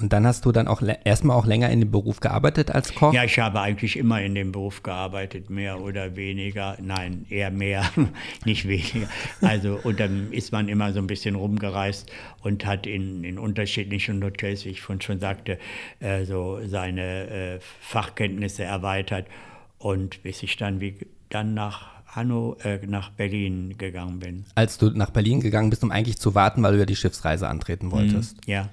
[0.00, 3.14] Und dann hast du dann auch erstmal auch länger in dem Beruf gearbeitet als Koch?
[3.14, 6.76] Ja, ich habe eigentlich immer in dem Beruf gearbeitet, mehr oder weniger.
[6.82, 7.84] Nein, eher mehr,
[8.44, 9.08] nicht weniger.
[9.40, 12.10] Also, und dann ist man immer so ein bisschen rumgereist
[12.42, 15.58] und hat in, in unterschiedlichen Hotels, wie ich vorhin schon sagte,
[16.00, 19.26] äh, so seine äh, Fachkenntnisse erweitert.
[19.78, 20.96] Und bis ich dann, wie,
[21.28, 24.44] dann nach Hanno, äh, nach Berlin gegangen bin.
[24.56, 27.48] Als du nach Berlin gegangen bist, um eigentlich zu warten, weil du ja die Schiffsreise
[27.48, 28.46] antreten wolltest.
[28.46, 28.68] Mm, ja.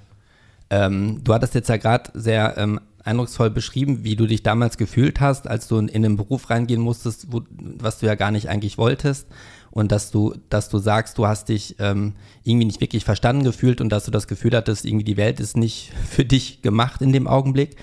[0.71, 5.19] Ähm, du hattest jetzt ja gerade sehr ähm, eindrucksvoll beschrieben, wie du dich damals gefühlt
[5.19, 8.77] hast, als du in, einen Beruf reingehen musstest, wo, was du ja gar nicht eigentlich
[8.77, 9.27] wolltest.
[9.69, 13.81] Und dass du, dass du sagst, du hast dich ähm, irgendwie nicht wirklich verstanden gefühlt
[13.81, 17.11] und dass du das Gefühl hattest, irgendwie die Welt ist nicht für dich gemacht in
[17.11, 17.75] dem Augenblick.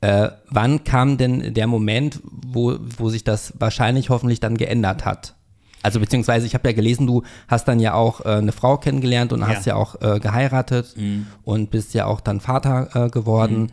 [0.00, 5.36] Äh, wann kam denn der Moment, wo, wo sich das wahrscheinlich hoffentlich dann geändert hat?
[5.84, 9.34] Also beziehungsweise ich habe ja gelesen, du hast dann ja auch äh, eine Frau kennengelernt
[9.34, 9.48] und ja.
[9.48, 11.26] hast ja auch äh, geheiratet mhm.
[11.42, 13.64] und bist ja auch dann Vater äh, geworden.
[13.64, 13.68] Mhm.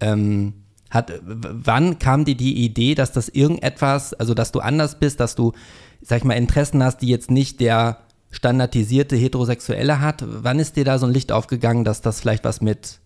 [0.00, 0.54] Ähm,
[0.90, 5.36] hat, wann kam dir die Idee, dass das irgendetwas, also dass du anders bist, dass
[5.36, 5.52] du,
[6.00, 7.98] sag ich mal, Interessen hast, die jetzt nicht der
[8.32, 10.24] standardisierte Heterosexuelle hat?
[10.26, 12.98] Wann ist dir da so ein Licht aufgegangen, dass das vielleicht was mit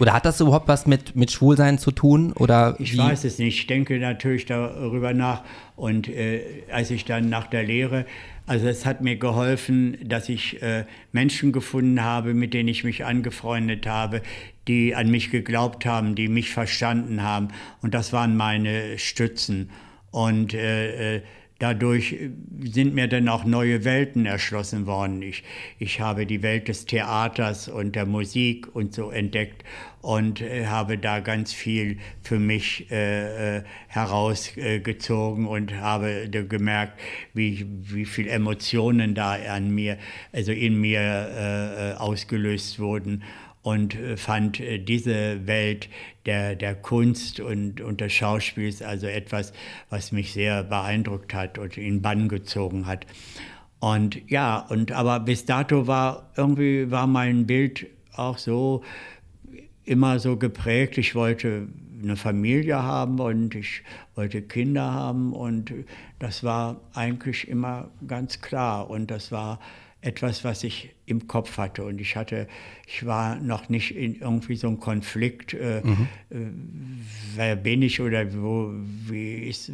[0.00, 2.32] Oder hat das überhaupt was mit, mit Schwulsein zu tun?
[2.32, 2.98] Oder ich wie?
[2.98, 3.58] weiß es nicht.
[3.58, 5.42] Ich denke natürlich darüber nach.
[5.76, 6.40] Und äh,
[6.72, 8.06] als ich dann nach der Lehre,
[8.46, 13.04] also es hat mir geholfen, dass ich äh, Menschen gefunden habe, mit denen ich mich
[13.04, 14.22] angefreundet habe,
[14.68, 17.48] die an mich geglaubt haben, die mich verstanden haben.
[17.82, 19.70] Und das waren meine Stützen.
[20.10, 21.22] Und äh, äh
[21.60, 22.30] Dadurch äh,
[22.64, 25.22] sind mir dann auch neue Welten erschlossen worden.
[25.22, 25.44] Ich,
[25.78, 29.62] ich habe die Welt des Theaters und der Musik und so entdeckt
[30.00, 36.98] und äh, habe da ganz viel für mich äh, äh herausgezogen und habe gemerkt,
[37.34, 39.98] wie, wie viel Emotionen da an mir,
[40.32, 43.22] also in mir äh, ausgelöst wurden
[43.62, 45.88] und äh, fand äh, diese Welt
[46.26, 49.52] der, der Kunst und, und des Schauspiels also etwas,
[49.90, 53.06] was mich sehr beeindruckt hat und in Bann gezogen hat.
[53.78, 58.82] Und ja, und aber bis dato war irgendwie war mein Bild auch so
[59.84, 60.98] immer so geprägt.
[60.98, 61.68] Ich wollte
[62.02, 63.82] eine Familie haben und ich
[64.14, 65.72] wollte Kinder haben und
[66.18, 69.60] das war eigentlich immer ganz klar und das war
[70.02, 71.84] etwas, was ich im Kopf hatte.
[71.84, 72.48] Und ich hatte,
[72.86, 76.08] ich war noch nicht in irgendwie so einem Konflikt, äh, mhm.
[76.30, 76.36] äh,
[77.36, 78.72] wer bin ich oder wo,
[79.08, 79.72] wie ist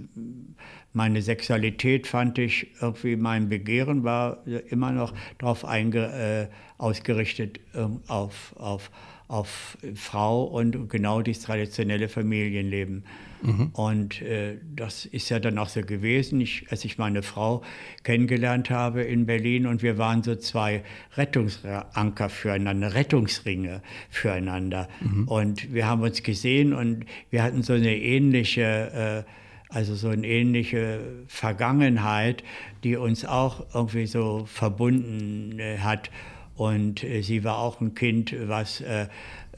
[0.93, 4.39] meine Sexualität, fand ich irgendwie, mein Begehren war
[4.71, 8.91] immer noch darauf äh, ausgerichtet, äh, auf, auf,
[9.29, 13.05] auf Frau und genau dieses traditionelle Familienleben.
[13.43, 13.71] Mhm.
[13.73, 17.63] Und äh, das ist ja dann auch so gewesen, ich, als ich meine Frau
[18.03, 20.83] kennengelernt habe in Berlin und wir waren so zwei
[21.17, 24.89] Rettungsanker füreinander, Rettungsringe füreinander.
[25.01, 25.29] Mhm.
[25.29, 30.27] Und wir haben uns gesehen und wir hatten so eine ähnliche, äh, also so eine
[30.27, 32.43] ähnliche Vergangenheit,
[32.85, 36.11] die uns auch irgendwie so verbunden äh, hat.
[36.55, 38.83] Und äh, sie war auch ein Kind, was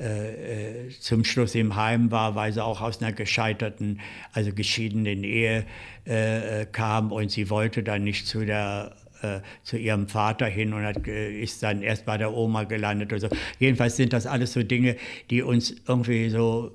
[0.01, 4.01] äh, äh, zum Schluss im Heim war, weil sie auch aus einer gescheiterten,
[4.33, 5.65] also geschiedenen Ehe
[6.05, 10.85] äh, kam und sie wollte dann nicht zu der äh, zu ihrem Vater hin und
[10.85, 13.29] hat, ist dann erst bei der Oma gelandet oder so.
[13.59, 14.97] Jedenfalls sind das alles so Dinge,
[15.31, 16.71] die uns irgendwie so,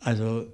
[0.00, 0.46] also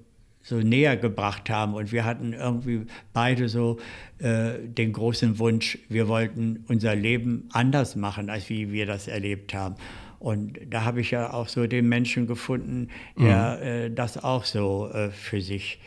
[0.42, 1.74] so näher gebracht haben.
[1.74, 3.78] Und wir hatten irgendwie beide so
[4.18, 9.54] äh, den großen Wunsch, wir wollten unser Leben anders machen, als wie wir das erlebt
[9.54, 9.76] haben.
[10.24, 13.66] Und da habe ich ja auch so den Menschen gefunden, der mhm.
[13.66, 15.78] äh, das auch so äh, für sich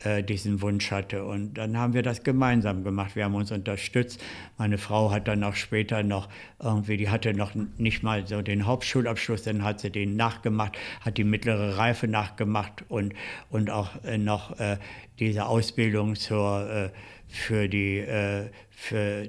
[0.00, 1.24] äh, diesen Wunsch hatte.
[1.24, 3.14] Und dann haben wir das gemeinsam gemacht.
[3.14, 4.20] Wir haben uns unterstützt.
[4.58, 6.28] Meine Frau hat dann auch später noch
[6.60, 11.16] irgendwie, die hatte noch nicht mal so den Hauptschulabschluss, dann hat sie den nachgemacht, hat
[11.16, 13.14] die mittlere Reife nachgemacht und,
[13.48, 14.78] und auch äh, noch äh,
[15.20, 16.90] diese Ausbildung zur, äh,
[17.28, 19.28] für die, äh, für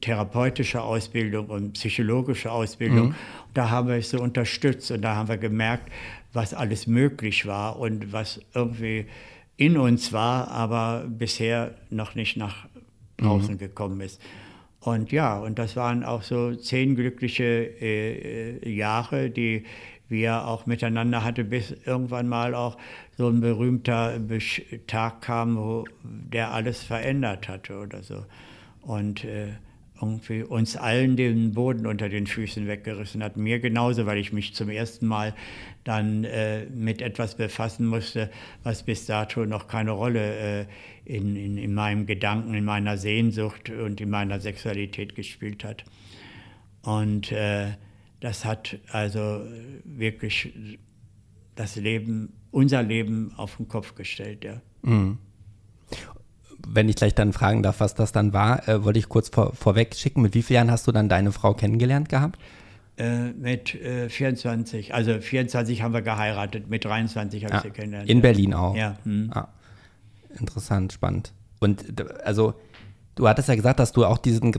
[0.00, 3.08] therapeutische Ausbildung und psychologische Ausbildung.
[3.08, 3.14] Mhm.
[3.54, 5.90] Da haben wir es so unterstützt und da haben wir gemerkt,
[6.32, 9.06] was alles möglich war und was irgendwie
[9.56, 12.66] in uns war, aber bisher noch nicht nach
[13.18, 13.58] draußen mhm.
[13.58, 14.20] gekommen ist.
[14.80, 19.64] Und ja, und das waren auch so zehn glückliche äh, Jahre, die
[20.08, 22.76] wir auch miteinander hatten, bis irgendwann mal auch
[23.16, 24.18] so ein berühmter
[24.86, 28.24] Tag kam, wo der alles verändert hatte oder so.
[28.82, 29.48] Und äh,
[30.00, 33.36] irgendwie uns allen den Boden unter den Füßen weggerissen hat.
[33.36, 35.34] Mir genauso, weil ich mich zum ersten Mal
[35.84, 38.30] dann äh, mit etwas befassen musste,
[38.62, 40.66] was bis dato noch keine Rolle äh,
[41.04, 45.84] in, in, in meinem Gedanken, in meiner Sehnsucht und in meiner Sexualität gespielt hat.
[46.82, 47.72] Und äh,
[48.20, 49.42] das hat also
[49.84, 50.78] wirklich
[51.56, 54.62] das Leben, unser Leben auf den Kopf gestellt, ja.
[54.82, 55.18] Mhm
[56.66, 59.54] wenn ich gleich dann fragen darf, was das dann war, äh, wollte ich kurz vor,
[59.54, 60.22] vorweg schicken.
[60.22, 62.38] Mit wie vielen Jahren hast du dann deine Frau kennengelernt gehabt?
[62.96, 64.94] Äh, mit äh, 24.
[64.94, 68.10] Also 24 haben wir geheiratet, mit 23 habe ja, ich sie kennengelernt.
[68.10, 68.20] In.
[68.20, 68.76] Berlin auch.
[68.76, 68.96] Ja.
[69.04, 69.30] Hm.
[69.32, 69.48] Ah,
[70.38, 71.32] interessant, spannend.
[71.60, 71.84] Und
[72.24, 72.54] also
[73.14, 74.54] du hattest ja gesagt, dass du auch diesen,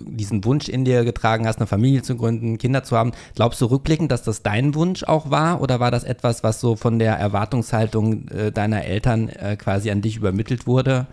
[0.00, 3.12] diesen Wunsch in dir getragen hast, eine Familie zu gründen, Kinder zu haben.
[3.34, 6.76] Glaubst du rückblickend, dass das dein Wunsch auch war oder war das etwas, was so
[6.76, 11.06] von der Erwartungshaltung äh, deiner Eltern äh, quasi an dich übermittelt wurde?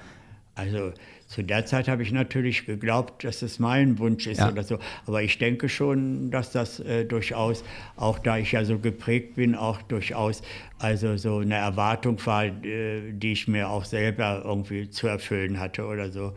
[0.56, 0.94] Also
[1.28, 4.50] zu der Zeit habe ich natürlich geglaubt, dass es mein Wunsch ist ja.
[4.50, 4.80] oder so.
[5.06, 7.64] Aber ich denke schon, dass das äh, durchaus,
[7.98, 10.42] auch da ich ja so geprägt bin, auch durchaus
[10.80, 15.86] also so eine Erwartung war, äh, die ich mir auch selber irgendwie zu erfüllen hatte
[15.86, 16.34] oder so.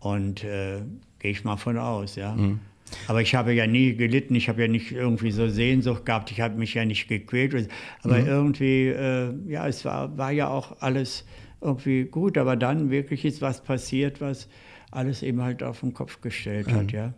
[0.00, 0.82] Und äh,
[1.20, 2.34] gehe ich mal von aus, ja.
[2.34, 2.60] Mhm.
[3.08, 6.40] Aber ich habe ja nie gelitten, ich habe ja nicht irgendwie so Sehnsucht gehabt, ich
[6.40, 7.68] habe mich ja nicht gequält.
[8.02, 8.26] Aber mhm.
[8.26, 11.24] irgendwie, äh, ja, es war, war ja auch alles
[11.64, 14.48] irgendwie gut, aber dann wirklich ist was passiert, was
[14.90, 16.74] alles eben halt auf den Kopf gestellt mhm.
[16.74, 17.14] hat, ja.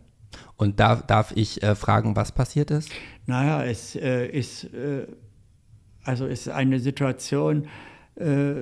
[0.55, 2.91] Und darf, darf ich äh, fragen, was passiert ist?
[3.25, 5.07] Naja, es äh, ist, äh,
[6.03, 7.67] also ist eine Situation.
[8.15, 8.53] Äh,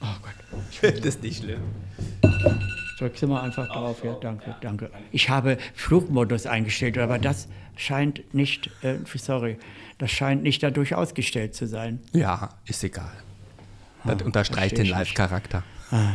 [0.00, 0.34] oh Gott.
[0.82, 1.60] das ist nicht schlimm.
[2.98, 4.04] Drück Sie mal einfach drauf.
[4.04, 4.90] Ja, danke, danke.
[5.10, 9.58] Ich habe Flugmodus eingestellt, aber das scheint nicht, äh, sorry,
[9.98, 12.00] das scheint nicht dadurch ausgestellt zu sein.
[12.12, 13.10] Ja, ist egal.
[14.04, 15.62] Das ah, unterstreicht den Live-Charakter.
[15.90, 16.14] Ah.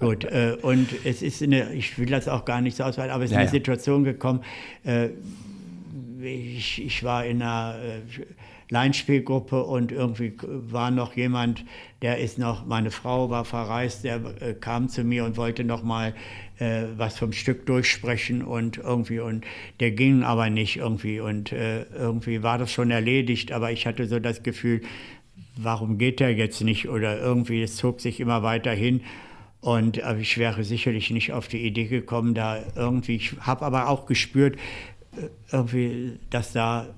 [0.00, 3.24] Gut, äh, und es ist eine, ich will das auch gar nicht so ausweiten, aber
[3.24, 3.52] es ist ja, eine ja.
[3.52, 4.42] Situation gekommen,
[4.84, 5.10] äh,
[6.20, 8.24] ich, ich war in einer äh,
[8.70, 11.64] Leinspielgruppe und irgendwie war noch jemand,
[12.02, 15.82] der ist noch, meine Frau war verreist, der äh, kam zu mir und wollte noch
[15.82, 16.14] mal
[16.58, 19.44] äh, was vom Stück durchsprechen und irgendwie und
[19.80, 24.06] der ging aber nicht irgendwie und äh, irgendwie war das schon erledigt, aber ich hatte
[24.06, 24.80] so das Gefühl,
[25.56, 29.02] warum geht der jetzt nicht oder irgendwie es zog sich immer weiter hin
[29.64, 33.88] und aber ich wäre sicherlich nicht auf die Idee gekommen, da irgendwie, ich habe aber
[33.88, 34.56] auch gespürt,
[35.16, 36.88] äh, irgendwie, dass da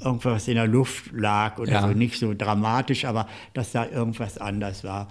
[0.00, 1.82] irgendwas in der Luft lag oder ja.
[1.82, 5.08] so, nicht so dramatisch, aber dass da irgendwas anders war.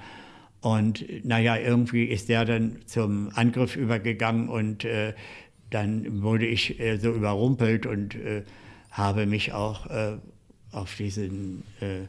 [0.61, 5.13] Und naja, irgendwie ist der dann zum Angriff übergegangen und äh,
[5.69, 8.41] dann wurde ich äh, so überrumpelt und äh,
[8.89, 10.17] habe mich auch äh,
[10.71, 12.07] auf diesen, äh,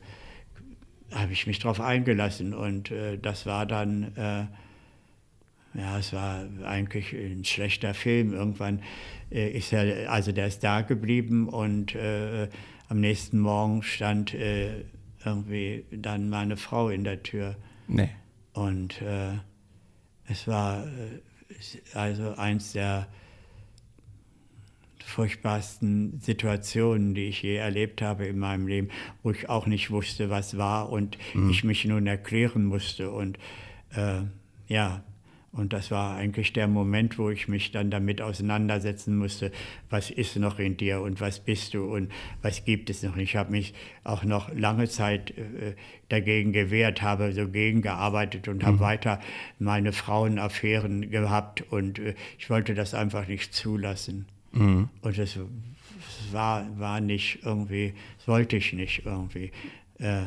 [1.14, 4.12] habe ich mich darauf eingelassen und äh, das war dann,
[5.74, 8.34] ja, es war eigentlich ein schlechter Film.
[8.34, 8.82] Irgendwann
[9.30, 11.96] ist er, also der ist da geblieben und
[12.92, 14.84] am nächsten Morgen stand äh,
[15.24, 17.56] irgendwie dann meine Frau in der Tür.
[17.88, 18.10] Nee.
[18.52, 19.32] Und äh,
[20.28, 23.06] es war äh, also eins der
[25.12, 28.88] furchtbarsten Situationen, die ich je erlebt habe in meinem Leben,
[29.22, 31.50] wo ich auch nicht wusste, was war und mhm.
[31.50, 33.10] ich mich nun erklären musste.
[33.10, 33.38] Und
[33.94, 34.22] äh,
[34.68, 35.04] ja,
[35.52, 39.52] und das war eigentlich der Moment, wo ich mich dann damit auseinandersetzen musste,
[39.90, 43.18] was ist noch in dir und was bist du und was gibt es noch.
[43.18, 45.74] Ich habe mich auch noch lange Zeit äh,
[46.08, 48.66] dagegen gewehrt, habe so gegengearbeitet und mhm.
[48.66, 49.20] habe weiter
[49.58, 54.26] meine Frauenaffären gehabt und äh, ich wollte das einfach nicht zulassen.
[54.52, 54.88] Mhm.
[55.00, 55.38] Und das
[56.30, 59.52] war, war nicht irgendwie, das wollte ich nicht irgendwie.
[59.98, 60.22] Äh,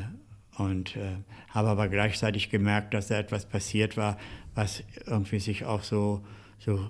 [0.57, 1.17] und äh,
[1.49, 4.17] habe aber gleichzeitig gemerkt, dass da etwas passiert war,
[4.53, 6.25] was irgendwie sich auch so,
[6.59, 6.89] so,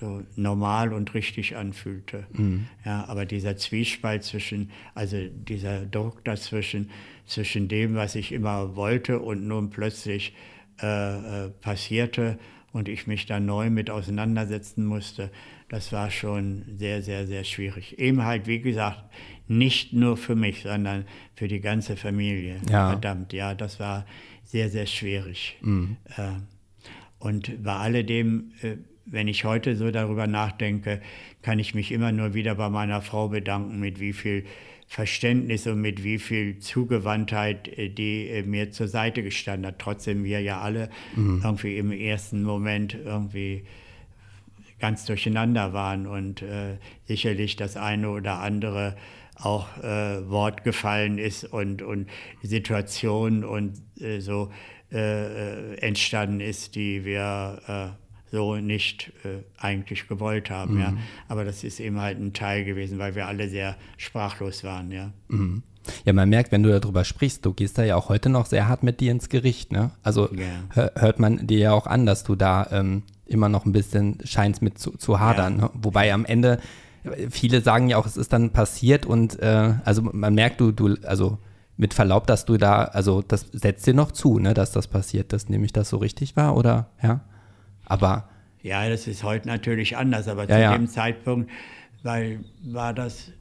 [0.00, 2.26] so normal und richtig anfühlte.
[2.32, 2.66] Mhm.
[2.84, 6.90] Ja, aber dieser Zwiespalt zwischen, also dieser Druck dazwischen,
[7.26, 10.34] zwischen dem, was ich immer wollte und nun plötzlich
[10.82, 12.38] äh, äh, passierte
[12.72, 15.30] und ich mich da neu mit auseinandersetzen musste,
[15.74, 17.98] das war schon sehr, sehr, sehr schwierig.
[17.98, 19.02] Eben halt, wie gesagt,
[19.48, 22.60] nicht nur für mich, sondern für die ganze Familie.
[22.70, 22.90] Ja.
[22.90, 24.06] Verdammt, ja, das war
[24.44, 25.56] sehr, sehr schwierig.
[25.62, 25.96] Mhm.
[26.16, 26.28] Äh,
[27.18, 31.02] und bei alledem, äh, wenn ich heute so darüber nachdenke,
[31.42, 34.44] kann ich mich immer nur wieder bei meiner Frau bedanken, mit wie viel
[34.86, 39.80] Verständnis und mit wie viel Zugewandtheit äh, die äh, mir zur Seite gestanden hat.
[39.80, 41.40] Trotzdem wir ja alle mhm.
[41.42, 43.64] irgendwie im ersten Moment irgendwie
[44.84, 48.96] ganz durcheinander waren und äh, sicherlich das eine oder andere
[49.34, 52.06] auch äh, Wort gefallen ist und, und
[52.42, 54.50] Situation und äh, so
[54.92, 59.10] äh, äh, entstanden ist, die wir äh, so nicht
[59.58, 60.74] eigentlich gewollt haben.
[60.74, 60.80] Mhm.
[60.80, 60.94] Ja.
[61.28, 64.90] Aber das ist eben halt ein Teil gewesen, weil wir alle sehr sprachlos waren.
[64.90, 65.12] Ja.
[65.28, 65.62] Mhm.
[66.04, 68.68] Ja, man merkt, wenn du darüber sprichst, du gehst da ja auch heute noch sehr
[68.68, 69.72] hart mit dir ins Gericht.
[69.72, 69.92] Ne?
[70.02, 70.90] Also yeah.
[70.94, 74.62] hört man dir ja auch an, dass du da ähm, immer noch ein bisschen scheinst
[74.62, 75.58] mit zu, zu hadern.
[75.58, 75.64] Ja.
[75.64, 75.70] Ne?
[75.74, 76.60] Wobei am Ende,
[77.30, 80.96] viele sagen ja auch, es ist dann passiert und äh, also man merkt, du, du,
[81.04, 81.38] also
[81.76, 85.32] mit Verlaub, dass du da, also das setzt dir noch zu, ne, dass das passiert,
[85.32, 86.90] dass nämlich das so richtig war, oder?
[87.02, 87.20] Ja.
[87.84, 88.28] Aber.
[88.62, 90.72] Ja, das ist heute natürlich anders, aber ja, zu ja.
[90.72, 91.50] dem Zeitpunkt,
[92.02, 93.32] weil war das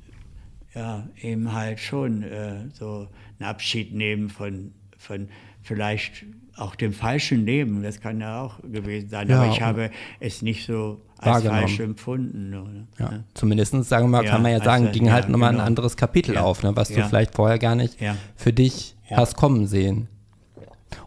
[0.73, 3.07] ja eben halt schon äh, so
[3.39, 5.29] ein Abschied nehmen von, von
[5.61, 9.89] vielleicht auch dem falschen Leben, das kann ja auch gewesen sein, ja, aber ich habe
[10.19, 12.53] es nicht so als falsch empfunden.
[12.53, 12.87] Oder?
[12.99, 15.63] Ja, zumindest, sagen wir mal, kann man ja sagen, also, ging halt nochmal genau.
[15.63, 17.97] ein anderes Kapitel auf, ne, was du vielleicht vorher gar nicht
[18.35, 20.07] für dich hast kommen sehen.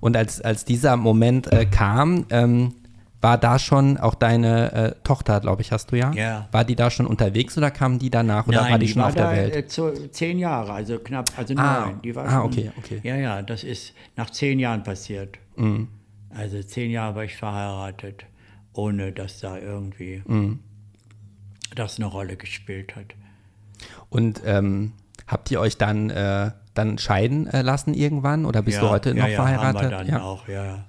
[0.00, 2.74] Und als, als dieser Moment äh, kam, ähm,
[3.20, 6.12] war da schon auch deine äh, Tochter, glaube ich, hast du ja?
[6.12, 6.48] Ja.
[6.52, 9.02] War die da schon unterwegs oder kam die danach oder Nein, war die, die schon
[9.02, 9.56] war auf der Welt?
[9.56, 12.02] Äh, zu, zehn Jahre, also knapp, also ah, neun.
[12.02, 13.00] Die war ah, schon, okay, okay.
[13.02, 15.38] Ja, ja, das ist nach zehn Jahren passiert.
[15.56, 15.88] Mhm.
[16.30, 18.26] Also zehn Jahre war ich verheiratet
[18.76, 20.60] ohne dass da irgendwie mhm.
[21.74, 23.14] das eine Rolle gespielt hat.
[24.08, 24.92] Und ähm,
[25.26, 29.10] habt ihr euch dann, äh, dann scheiden äh, lassen irgendwann oder bist ja, du heute
[29.10, 29.92] ja, noch ja, verheiratet?
[29.92, 30.84] Haben wir dann auch, ja.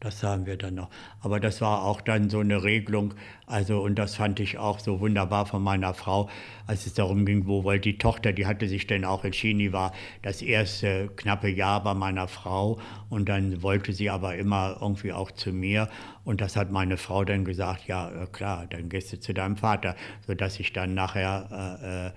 [0.00, 0.88] Das sagen wir dann noch.
[1.20, 3.12] Aber das war auch dann so eine Regelung.
[3.46, 6.30] Also, und das fand ich auch so wunderbar von meiner Frau,
[6.66, 9.74] als es darum ging, wo wollte die Tochter, die hatte sich dann auch entschieden, die
[9.74, 15.12] war das erste knappe Jahr bei meiner Frau und dann wollte sie aber immer irgendwie
[15.12, 15.90] auch zu mir.
[16.24, 19.58] Und das hat meine Frau dann gesagt, ja, äh, klar, dann gehst du zu deinem
[19.58, 22.10] Vater, sodass ich dann nachher äh, äh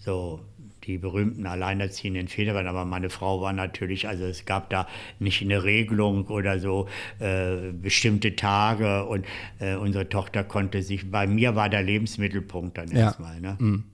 [0.00, 0.40] so
[0.90, 4.86] die berühmten alleinerziehenden Väter aber meine Frau war natürlich, also es gab da
[5.18, 6.88] nicht eine Regelung oder so
[7.20, 9.24] äh, bestimmte Tage und
[9.60, 12.98] äh, unsere Tochter konnte sich, bei mir war der Lebensmittelpunkt dann ja.
[12.98, 13.40] erstmal.
[13.40, 13.56] Ne?
[13.58, 13.84] Mhm.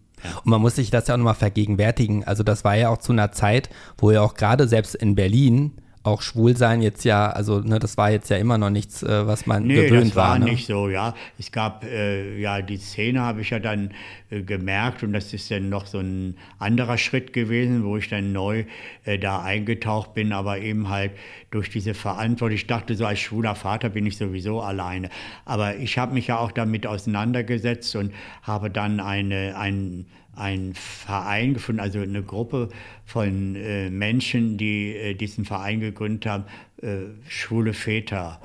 [0.45, 2.25] Und man muss sich das ja auch nochmal vergegenwärtigen.
[2.25, 5.73] Also das war ja auch zu einer Zeit, wo ja auch gerade selbst in Berlin
[6.07, 9.27] auch schwul sein jetzt ja, also ne, das war jetzt ja immer noch nichts, äh,
[9.27, 10.31] was man nee, gewöhnt das war.
[10.31, 10.47] war ne?
[10.47, 11.14] nicht so, ja.
[11.38, 13.90] Es gab, äh, ja, die Szene habe ich ja dann
[14.31, 18.33] äh, gemerkt und das ist dann noch so ein anderer Schritt gewesen, wo ich dann
[18.33, 18.64] neu
[19.05, 21.12] äh, da eingetaucht bin, aber eben halt
[21.51, 22.55] durch diese Verantwortung.
[22.55, 25.11] Ich dachte so, als schwuler Vater bin ich sowieso alleine.
[25.45, 31.55] Aber ich habe mich ja auch damit auseinandergesetzt und habe dann eine, ein einen Verein
[31.55, 32.68] gefunden, also eine Gruppe
[33.05, 36.44] von äh, Menschen, die äh, diesen Verein gegründet haben,
[36.83, 38.40] äh, Schwule Väter.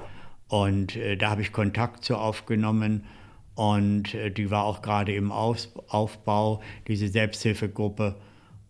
[0.48, 3.06] Und äh, da habe ich Kontakt zu aufgenommen
[3.56, 8.16] und äh, die war auch gerade im Aus Aufbau, diese Selbsthilfegruppe.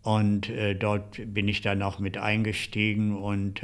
[0.01, 3.61] Und äh, dort bin ich dann auch mit eingestiegen und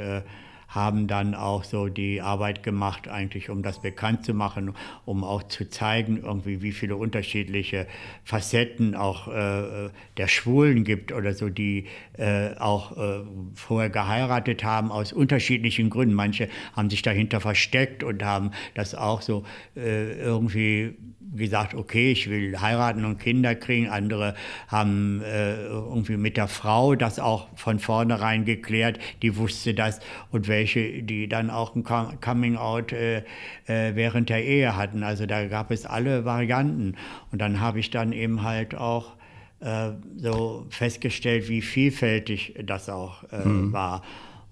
[0.68, 4.74] haben dann auch so die Arbeit gemacht, eigentlich um das bekannt zu machen,
[5.06, 7.86] um auch zu zeigen, irgendwie wie viele unterschiedliche
[8.22, 11.86] Facetten auch äh, der Schwulen gibt oder so, die
[12.18, 13.20] äh, auch äh,
[13.54, 16.14] vorher geheiratet haben aus unterschiedlichen Gründen.
[16.14, 20.94] Manche haben sich dahinter versteckt und haben das auch so äh, irgendwie
[21.36, 23.88] gesagt, okay, ich will heiraten und Kinder kriegen.
[23.88, 24.34] Andere
[24.68, 30.00] haben äh, irgendwie mit der Frau das auch von vornherein geklärt, die wusste das.
[30.30, 33.18] Und welche, die dann auch ein Coming-out äh,
[33.66, 35.02] äh, während der Ehe hatten.
[35.02, 36.96] Also da gab es alle Varianten.
[37.30, 39.16] Und dann habe ich dann eben halt auch
[39.60, 43.72] äh, so festgestellt, wie vielfältig das auch äh, mhm.
[43.72, 44.02] war.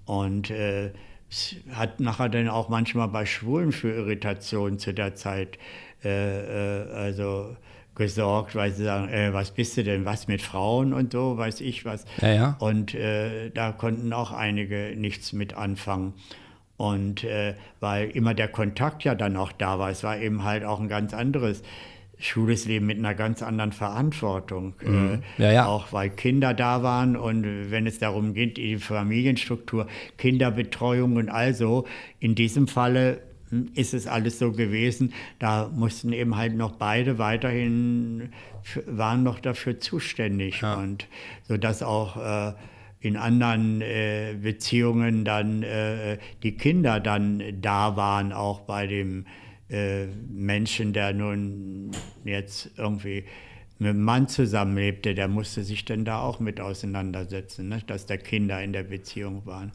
[0.04, 0.92] Und äh,
[1.28, 5.58] es hat nachher dann auch manchmal bei Schwulen für Irritationen zu der Zeit
[6.04, 7.56] also
[7.96, 11.60] gesorgt, weil sie sagen, äh, was bist du denn, was mit Frauen und so, weiß
[11.60, 12.04] ich was.
[12.20, 12.56] Ja, ja.
[12.60, 16.14] Und äh, da konnten auch einige nichts mit anfangen.
[16.76, 20.64] Und äh, weil immer der Kontakt ja dann auch da war, es war eben halt
[20.64, 21.62] auch ein ganz anderes
[22.18, 24.74] schwules Leben mit einer ganz anderen Verantwortung.
[24.82, 25.22] Mhm.
[25.38, 25.66] Äh, ja, ja.
[25.66, 31.86] Auch weil Kinder da waren und wenn es darum geht, die Familienstruktur, Kinderbetreuung und also,
[32.20, 33.20] in diesem Falle
[33.74, 35.12] ist es alles so gewesen.
[35.38, 38.30] Da mussten eben halt noch beide weiterhin,
[38.86, 40.60] waren noch dafür zuständig.
[40.60, 40.74] Ja.
[40.74, 41.06] Und
[41.48, 42.54] so dass auch äh,
[43.00, 49.26] in anderen äh, Beziehungen dann äh, die Kinder dann da waren, auch bei dem
[49.68, 51.90] äh, Menschen, der nun
[52.24, 53.24] jetzt irgendwie
[53.78, 57.82] mit einem Mann zusammenlebte, der musste sich dann da auch mit auseinandersetzen, ne?
[57.86, 59.72] dass da Kinder in der Beziehung waren.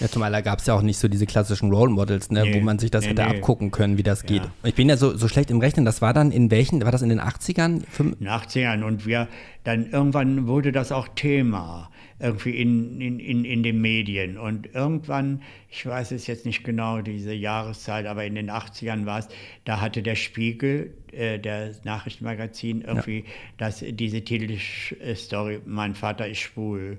[0.00, 2.54] Ja, zumal da gab es ja auch nicht so diese klassischen Role Models, ne, nee,
[2.54, 3.36] wo man sich das nee, hätte nee.
[3.36, 4.42] abgucken können, wie das geht.
[4.42, 4.50] Ja.
[4.64, 7.02] Ich bin ja so, so schlecht im Rechnen, das war dann in welchen, war das
[7.02, 7.82] in den 80ern?
[7.98, 9.28] In den 80ern und wir,
[9.62, 14.38] dann irgendwann wurde das auch Thema, irgendwie in, in, in, in den Medien.
[14.38, 19.18] Und irgendwann, ich weiß es jetzt nicht genau, diese Jahreszeit, aber in den 80ern war
[19.18, 19.28] es,
[19.64, 23.24] da hatte der Spiegel, äh, der Nachrichtenmagazin, irgendwie ja.
[23.58, 26.98] das, diese Titelstory, mein Vater ist schwul.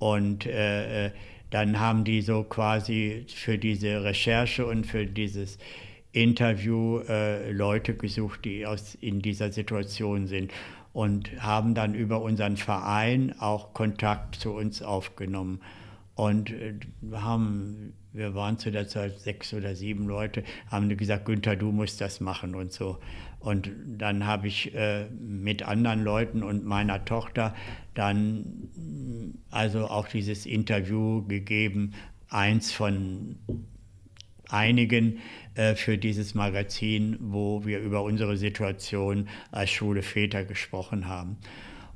[0.00, 1.10] Und äh, äh
[1.50, 5.58] dann haben die so quasi für diese Recherche und für dieses
[6.12, 10.52] Interview äh, Leute gesucht, die aus, in dieser Situation sind
[10.92, 15.60] und haben dann über unseren Verein auch Kontakt zu uns aufgenommen.
[16.14, 16.74] Und äh,
[17.12, 22.00] haben, wir waren zu der Zeit sechs oder sieben Leute, haben gesagt, Günther, du musst
[22.00, 22.98] das machen und so.
[23.40, 27.54] Und dann habe ich äh, mit anderen Leuten und meiner Tochter
[27.94, 28.68] dann
[29.50, 31.92] also auch dieses Interview gegeben,
[32.28, 33.36] eins von
[34.48, 35.18] einigen
[35.54, 41.36] äh, für dieses Magazin, wo wir über unsere Situation als schwule Väter gesprochen haben.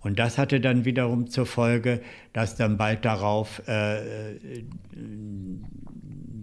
[0.00, 2.00] Und das hatte dann wiederum zur Folge,
[2.32, 4.64] dass dann bald darauf äh,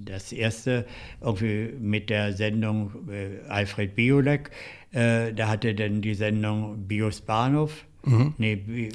[0.05, 0.85] das erste
[1.21, 4.51] irgendwie mit der Sendung äh, Alfred Biolek,
[4.91, 7.85] äh, da hatte dann die Sendung Bios Bahnhof.
[8.03, 8.33] Mhm.
[8.37, 8.89] Nee, Bi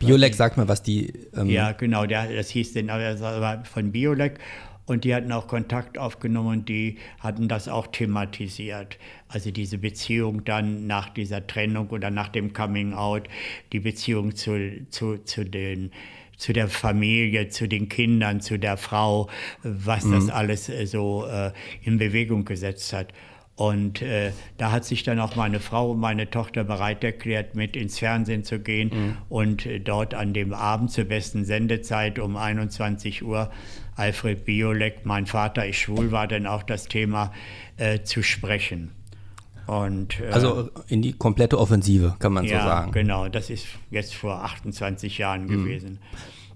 [0.00, 1.12] Biolek sagt mal, was die.
[1.34, 4.38] Ähm ja, genau, der, das hieß denn, das war von Biolek.
[4.86, 8.98] Und die hatten auch Kontakt aufgenommen und die hatten das auch thematisiert.
[9.28, 13.28] Also diese Beziehung dann nach dieser Trennung oder nach dem Coming Out,
[13.72, 15.90] die Beziehung zu, zu, zu den
[16.36, 19.28] zu der Familie, zu den Kindern, zu der Frau,
[19.62, 20.12] was mhm.
[20.12, 23.12] das alles äh, so äh, in Bewegung gesetzt hat.
[23.56, 27.76] Und äh, da hat sich dann auch meine Frau und meine Tochter bereit erklärt, mit
[27.76, 29.16] ins Fernsehen zu gehen mhm.
[29.28, 33.50] und äh, dort an dem Abend zur besten Sendezeit um 21 Uhr
[33.94, 37.32] Alfred Biolek, mein Vater ist schwul, war dann auch das Thema
[37.76, 38.90] äh, zu sprechen.
[39.66, 42.92] Und, äh, also in die komplette Offensive, kann man ja, so sagen.
[42.92, 45.48] Genau, das ist jetzt vor 28 Jahren mhm.
[45.48, 45.98] gewesen.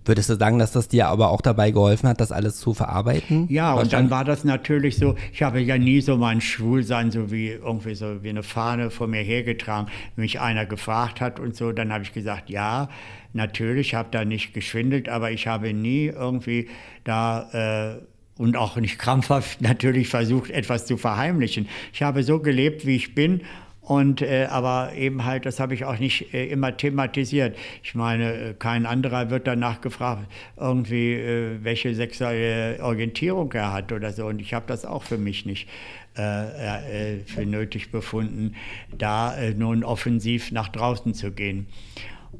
[0.08, 3.46] Würdest du sagen, dass das dir aber auch dabei geholfen hat, das alles zu verarbeiten?
[3.50, 7.30] Ja, und dann war das natürlich so, ich habe ja nie so mein Schwulsein so
[7.30, 11.54] wie irgendwie so wie eine Fahne vor mir hergetragen, wenn mich einer gefragt hat und
[11.54, 12.88] so, dann habe ich gesagt, ja,
[13.34, 16.68] natürlich, habe da nicht geschwindelt, aber ich habe nie irgendwie
[17.04, 18.02] da äh,
[18.38, 21.68] und auch nicht krampfhaft natürlich versucht, etwas zu verheimlichen.
[21.92, 23.42] Ich habe so gelebt, wie ich bin.
[23.88, 27.56] Und äh, aber eben halt, das habe ich auch nicht äh, immer thematisiert.
[27.82, 33.90] Ich meine, äh, kein anderer wird danach gefragt, irgendwie, äh, welche sexuelle Orientierung er hat
[33.90, 34.26] oder so.
[34.26, 35.70] Und ich habe das auch für mich nicht
[36.18, 38.56] äh, äh, für nötig befunden,
[38.92, 41.66] da nun offensiv nach draußen zu gehen.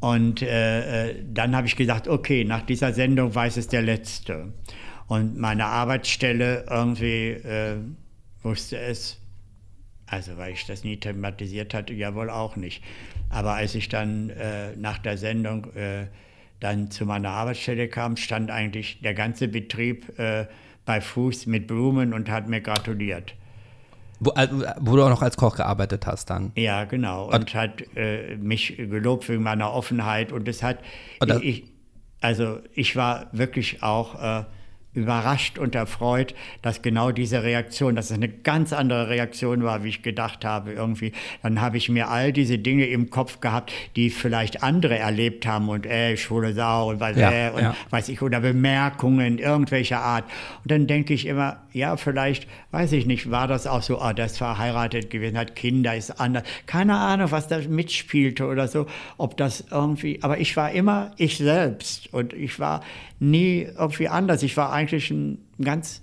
[0.01, 4.53] Und dann habe ich gesagt, okay, nach dieser Sendung weiß es der Letzte.
[5.07, 7.76] Und meine Arbeitsstelle irgendwie äh,
[8.42, 9.18] wusste es,
[10.11, 12.82] also weil ich das nie thematisiert hatte, ja wohl auch nicht.
[13.30, 16.06] Aber als ich dann äh, nach der Sendung äh,
[16.61, 20.46] dann zu meiner Arbeitsstelle kam, stand eigentlich der ganze Betrieb äh,
[20.84, 23.34] bei Fuß mit Blumen und hat mir gratuliert.
[24.20, 24.32] Wo,
[24.80, 26.50] wo, du auch noch als Koch gearbeitet hast dann.
[26.56, 27.26] Ja, genau.
[27.26, 30.32] Und, und hat äh, mich gelobt wegen meiner Offenheit.
[30.32, 30.78] Und es hat,
[31.40, 31.64] ich,
[32.20, 34.44] also ich war wirklich auch äh,
[34.99, 39.88] überrascht und erfreut, dass genau diese Reaktion, dass es eine ganz andere Reaktion war, wie
[39.88, 41.12] ich gedacht habe irgendwie.
[41.42, 45.68] Dann habe ich mir all diese Dinge im Kopf gehabt, die vielleicht andere erlebt haben
[45.68, 47.76] und äh, schwule Sau und was ja, äh, und ja.
[47.90, 50.24] weiß ich oder Bemerkungen irgendwelcher Art.
[50.64, 54.12] Und dann denke ich immer, ja, vielleicht, weiß ich nicht, war das auch so, ah,
[54.12, 56.42] das verheiratet gewesen, hat Kinder, ist anders.
[56.66, 58.86] Keine Ahnung, was da mitspielte oder so,
[59.16, 62.82] ob das irgendwie, aber ich war immer ich selbst und ich war
[63.20, 64.42] nie irgendwie anders.
[64.42, 66.03] Ich war eigentlich ein ganz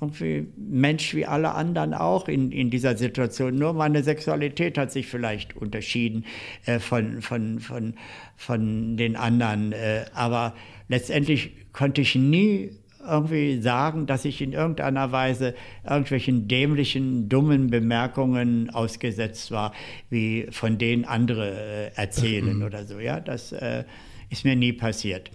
[0.00, 3.56] irgendwie Mensch wie alle anderen auch in, in dieser Situation.
[3.56, 6.24] Nur meine Sexualität hat sich vielleicht unterschieden
[6.64, 7.94] äh, von, von, von,
[8.36, 9.72] von den anderen.
[9.72, 10.54] Äh, aber
[10.88, 12.70] letztendlich konnte ich nie
[13.06, 15.54] irgendwie sagen, dass ich in irgendeiner Weise
[15.88, 19.72] irgendwelchen dämlichen, dummen Bemerkungen ausgesetzt war,
[20.10, 23.00] wie von denen andere äh, erzählen oder so.
[23.00, 23.84] Ja, das äh,
[24.28, 25.30] ist mir nie passiert.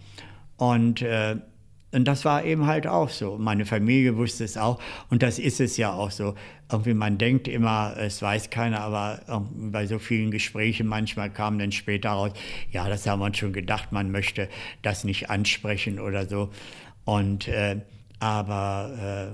[0.58, 1.38] Und, äh,
[1.96, 3.38] und das war eben halt auch so.
[3.38, 4.80] Meine Familie wusste es auch
[5.10, 6.36] und das ist es ja auch so.
[6.72, 9.22] Irgendwie man denkt immer, es weiß keiner, aber
[9.56, 12.32] bei so vielen Gesprächen manchmal kam dann später raus,
[12.72, 14.50] ja, das haben wir schon gedacht, man möchte
[14.82, 16.50] das nicht ansprechen oder so.
[17.06, 17.78] Und äh,
[18.20, 19.34] aber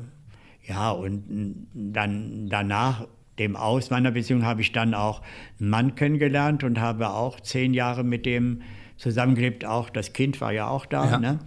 [0.68, 3.08] äh, ja, und dann danach
[3.40, 5.22] dem Aus meiner Beziehung habe ich dann auch
[5.60, 8.62] einen Mann kennengelernt und habe auch zehn Jahre mit dem
[8.98, 11.12] zusammengelebt, auch das Kind war ja auch da.
[11.12, 11.20] Ja.
[11.20, 11.40] Ne?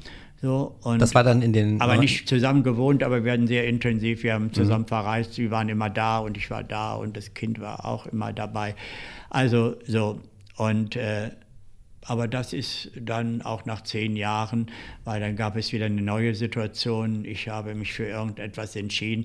[0.45, 1.81] So, und, das war dann in den.
[1.81, 4.25] Aber nicht zusammen gewohnt, aber wir hatten sehr intensiv.
[4.25, 4.89] Wir haben zusammen mhm.
[4.89, 5.33] verreist.
[5.33, 8.75] Sie waren immer da und ich war da und das Kind war auch immer dabei.
[9.31, 10.21] Also so.
[10.59, 11.31] Und äh,
[12.03, 14.67] aber das ist dann auch nach zehn Jahren,
[15.05, 17.25] weil dann gab es wieder eine neue Situation.
[17.25, 19.25] Ich habe mich für irgendetwas entschieden,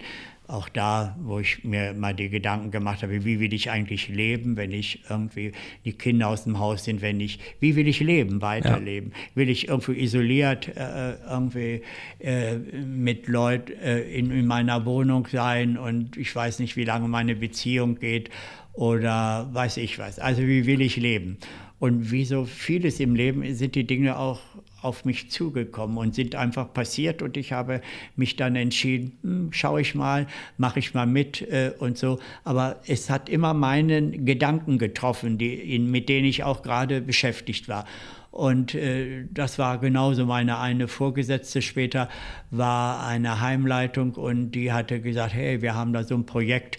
[0.49, 4.57] auch da, wo ich mir mal die Gedanken gemacht habe, wie will ich eigentlich leben,
[4.57, 5.51] wenn ich irgendwie
[5.85, 9.11] die Kinder aus dem Haus sind, wenn ich, wie will ich leben, weiterleben?
[9.11, 9.35] Ja.
[9.35, 11.83] Will ich irgendwie isoliert äh, irgendwie
[12.19, 17.07] äh, mit Leuten äh, in, in meiner Wohnung sein und ich weiß nicht, wie lange
[17.07, 18.29] meine Beziehung geht
[18.73, 20.19] oder weiß ich was.
[20.19, 21.37] Also wie will ich leben?
[21.79, 24.41] Und wie so vieles im Leben sind die Dinge auch
[24.81, 27.81] auf mich zugekommen und sind einfach passiert und ich habe
[28.15, 30.27] mich dann entschieden, hm, schaue ich mal,
[30.57, 32.19] mache ich mal mit äh, und so.
[32.43, 37.67] Aber es hat immer meinen Gedanken getroffen, die, in, mit denen ich auch gerade beschäftigt
[37.67, 37.85] war.
[38.31, 42.09] Und äh, das war genauso meine eine Vorgesetzte später,
[42.51, 46.77] war eine Heimleitung und die hatte gesagt, hey, wir haben da so ein Projekt,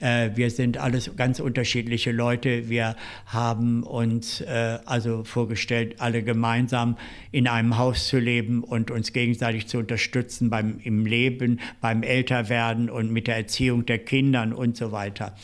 [0.00, 6.98] äh, wir sind alles ganz unterschiedliche Leute, wir haben uns äh, also vorgestellt, alle gemeinsam
[7.32, 12.90] in einem Haus zu leben und uns gegenseitig zu unterstützen beim, im Leben, beim Älterwerden
[12.90, 15.34] und mit der Erziehung der Kinder und so weiter.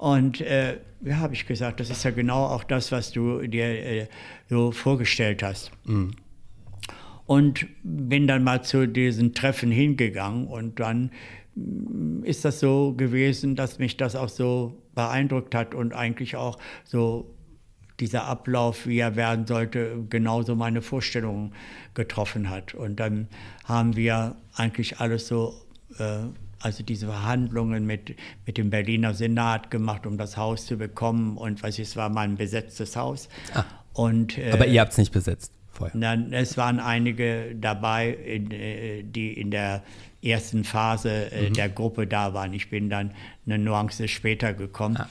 [0.00, 3.66] Und äh, ja, habe ich gesagt, das ist ja genau auch das, was du dir
[3.66, 4.06] äh,
[4.48, 5.72] so vorgestellt hast.
[5.84, 6.12] Mhm.
[7.26, 11.10] Und bin dann mal zu diesen Treffen hingegangen und dann
[11.54, 16.58] mm, ist das so gewesen, dass mich das auch so beeindruckt hat und eigentlich auch
[16.84, 17.36] so
[18.00, 21.52] dieser Ablauf, wie er werden sollte, genauso meine Vorstellungen
[21.92, 22.72] getroffen hat.
[22.72, 23.28] Und dann
[23.64, 25.52] haben wir eigentlich alles so,
[25.98, 26.20] äh,
[26.60, 31.36] also diese Verhandlungen mit, mit dem Berliner Senat gemacht, um das Haus zu bekommen.
[31.36, 33.28] Und was es war mein besetztes Haus.
[33.54, 35.98] Ah, und, äh, aber ihr habt es nicht besetzt vorher?
[35.98, 39.82] Dann, es waren einige dabei, in, äh, die in der
[40.22, 41.54] ersten Phase äh, mhm.
[41.54, 42.52] der Gruppe da waren.
[42.52, 43.12] Ich bin dann
[43.46, 44.96] eine Nuance später gekommen.
[44.98, 45.08] Ah.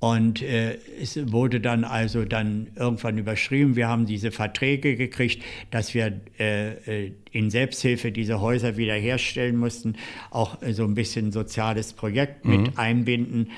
[0.00, 3.74] Und äh, es wurde dann also dann irgendwann überschrieben.
[3.74, 5.42] Wir haben diese Verträge gekriegt,
[5.72, 9.96] dass wir äh, äh in Selbsthilfe diese Häuser wiederherstellen mussten,
[10.30, 12.62] auch äh, so ein bisschen soziales Projekt mhm.
[12.62, 13.50] mit einbinden,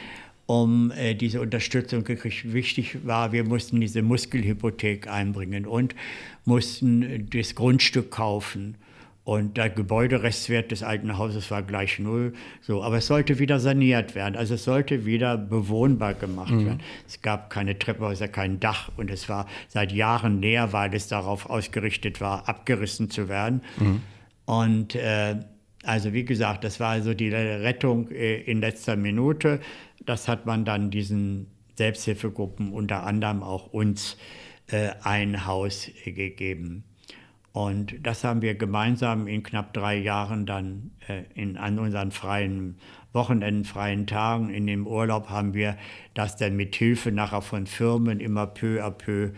[0.47, 2.53] um äh, diese Unterstützung gekriegt.
[2.53, 5.95] Wichtig war, wir mussten diese Muskelhypothek einbringen und
[6.47, 8.77] mussten das Grundstück kaufen.
[9.23, 12.33] Und der Gebäuderestwert des alten Hauses war gleich null.
[12.63, 14.35] So, aber es sollte wieder saniert werden.
[14.35, 16.67] Also es sollte wieder bewohnbar gemacht mhm.
[16.67, 16.83] werden.
[17.07, 21.49] Es gab keine Treppenhäuser, kein Dach und es war seit Jahren leer, weil es darauf
[21.51, 23.63] ausgerichtet war, abgerissen zu werden.
[23.79, 24.03] Mhm.
[24.47, 25.37] Und äh,
[25.85, 29.61] also wie gesagt, das war also die Rettung äh, in letzter Minute.
[30.05, 31.47] Das hat man dann diesen
[31.77, 34.17] Selbsthilfegruppen, unter anderem auch uns,
[34.67, 36.85] äh, ein Haus gegeben.
[37.53, 42.77] Und das haben wir gemeinsam in knapp drei Jahren dann äh, in, an unseren freien
[43.13, 45.77] Wochenenden, freien Tagen, in dem Urlaub haben wir
[46.15, 49.33] das dann mit Hilfe nachher von Firmen immer peu à peu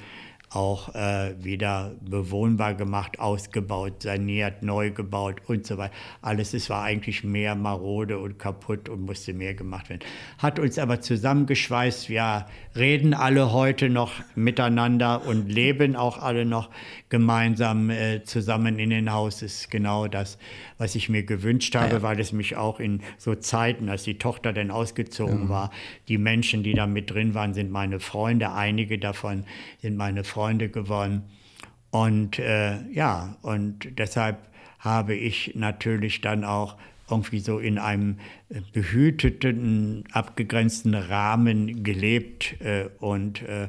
[0.54, 5.94] auch äh, wieder bewohnbar gemacht, ausgebaut, saniert, neu gebaut und so weiter.
[6.20, 10.02] Alles, es war eigentlich mehr marode und kaputt und musste mehr gemacht werden.
[10.38, 12.08] Hat uns aber zusammengeschweißt.
[12.08, 12.46] Wir
[12.76, 16.70] reden alle heute noch miteinander und leben auch alle noch
[17.08, 19.42] gemeinsam äh, zusammen in den Haus.
[19.42, 20.38] Ist genau das,
[20.82, 22.02] was ich mir gewünscht habe, ja.
[22.02, 25.48] weil es mich auch in so Zeiten, als die Tochter dann ausgezogen ja.
[25.48, 25.70] war,
[26.08, 28.50] die Menschen, die da mit drin waren, sind meine Freunde.
[28.50, 29.44] Einige davon
[29.80, 31.22] sind meine Freunde geworden.
[31.92, 34.38] Und äh, ja, und deshalb
[34.80, 36.76] habe ich natürlich dann auch
[37.08, 38.16] irgendwie so in einem
[38.48, 43.68] äh, behüteten, abgegrenzten Rahmen gelebt äh, und äh,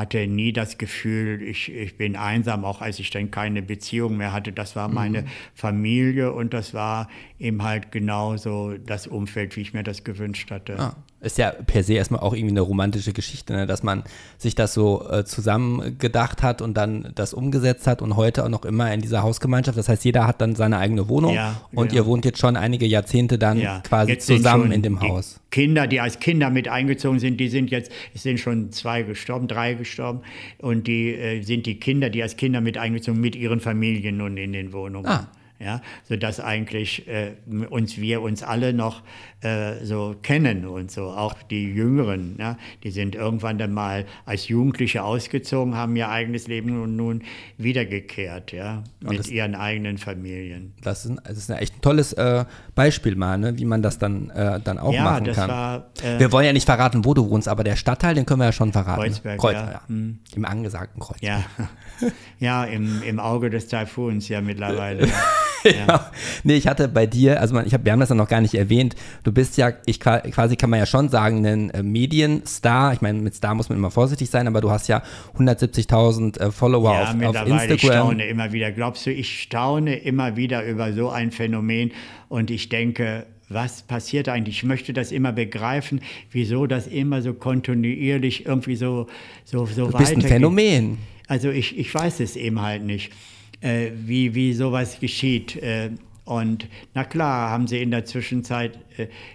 [0.00, 4.32] hatte nie das Gefühl, ich, ich bin einsam, auch als ich dann keine Beziehung mehr
[4.32, 4.50] hatte.
[4.50, 5.26] Das war meine mhm.
[5.54, 7.08] Familie und das war
[7.40, 10.78] eben halt genauso das Umfeld, wie ich mir das gewünscht hatte.
[10.78, 13.66] Ah, ist ja per se erstmal auch irgendwie eine romantische Geschichte, ne?
[13.66, 14.04] dass man
[14.36, 18.50] sich das so äh, zusammen gedacht hat und dann das umgesetzt hat und heute auch
[18.50, 19.78] noch immer in dieser Hausgemeinschaft.
[19.78, 22.02] Das heißt, jeder hat dann seine eigene Wohnung ja, und genau.
[22.02, 25.40] ihr wohnt jetzt schon einige Jahrzehnte dann ja, quasi zusammen in dem Haus.
[25.50, 29.48] Kinder, die als Kinder mit eingezogen sind, die sind jetzt, es sind schon zwei gestorben,
[29.48, 30.20] drei gestorben
[30.58, 34.36] und die äh, sind die Kinder, die als Kinder mit eingezogen mit ihren Familien nun
[34.36, 35.06] in den Wohnungen.
[35.06, 35.28] Ah
[35.60, 37.32] ja, sodass eigentlich äh,
[37.68, 39.02] uns wir uns alle noch
[39.42, 44.48] äh, so kennen und so auch die Jüngeren, ja, die sind irgendwann dann mal als
[44.48, 47.22] Jugendliche ausgezogen, haben ihr eigenes Leben und nun
[47.58, 50.72] wiedergekehrt, ja, mit das, ihren eigenen Familien.
[50.82, 53.98] Das ist, das ist ein echt ein tolles äh, Beispiel mal, ne, wie man das
[53.98, 55.50] dann äh, dann auch ja, machen kann.
[55.50, 58.40] War, äh, wir wollen ja nicht verraten, wo du wohnst, aber der Stadtteil, den können
[58.40, 59.02] wir ja schon verraten.
[59.02, 59.72] Kreuzberg, Kreuzberg ja.
[59.72, 59.88] ja.
[59.88, 60.18] Hm.
[60.34, 61.44] Im angesagten Kreuzberg.
[61.58, 62.08] Ja,
[62.38, 65.06] ja im, im Auge des Taifuns ja mittlerweile.
[65.88, 66.10] ja.
[66.44, 68.40] Nee, ich hatte bei dir, also man, ich hab, wir haben das ja noch gar
[68.40, 72.92] nicht erwähnt, du bist ja, ich quasi kann man ja schon sagen, ein äh, Medienstar.
[72.92, 75.02] Ich meine, mit Star muss man immer vorsichtig sein, aber du hast ja
[75.38, 77.70] 170.000 äh, Follower ja, auf, auf Instagram.
[77.74, 78.72] Ich staune immer wieder.
[78.72, 81.92] Glaubst du, ich staune immer wieder über so ein Phänomen
[82.28, 84.58] und ich denke, was passiert eigentlich?
[84.58, 86.00] Ich möchte das immer begreifen,
[86.30, 89.08] wieso das immer so kontinuierlich irgendwie so,
[89.44, 90.98] so, so du bist ein Phänomen.
[91.26, 93.12] Also ich, ich weiß es eben halt nicht
[93.60, 95.56] äh, wie, wie sowas geschieht.
[95.56, 95.90] Äh,
[96.24, 98.78] und na klar, haben sie in der Zwischenzeit,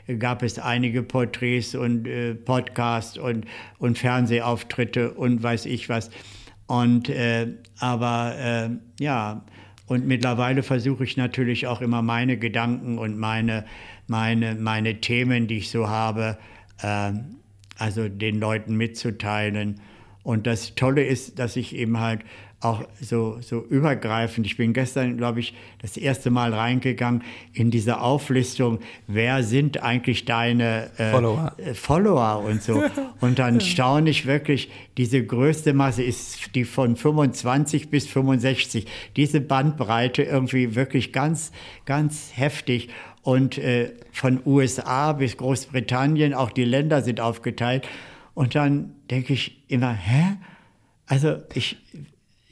[0.08, 3.46] äh, gab es einige Porträts und äh, Podcasts und,
[3.80, 6.10] und Fernsehauftritte und weiß ich was.
[6.68, 7.48] Und äh,
[7.80, 8.70] aber äh,
[9.04, 9.44] ja,
[9.88, 13.66] und mittlerweile versuche ich natürlich auch immer meine Gedanken und meine,
[14.08, 16.38] meine, meine Themen, die ich so habe,
[16.82, 17.12] äh,
[17.78, 19.82] also den Leuten mitzuteilen.
[20.24, 22.22] Und das Tolle ist, dass ich eben halt
[22.62, 24.48] auch so, so übergreifend.
[24.48, 30.26] Ich bin gestern, glaube ich, das erste Mal reingegangen in diese Auflistung, wer sind eigentlich
[30.26, 31.54] deine äh, Follower.
[31.58, 32.84] Äh, Follower und so.
[33.22, 38.88] Und dann staune ich wirklich, diese größte Masse ist die von 25 bis 65.
[39.16, 41.52] Diese Bandbreite irgendwie wirklich ganz,
[41.86, 42.90] ganz heftig.
[43.22, 47.88] Und äh, von USA bis Großbritannien, auch die Länder sind aufgeteilt.
[48.34, 50.38] Und dann denke ich immer, hä?
[51.08, 51.78] Also ich,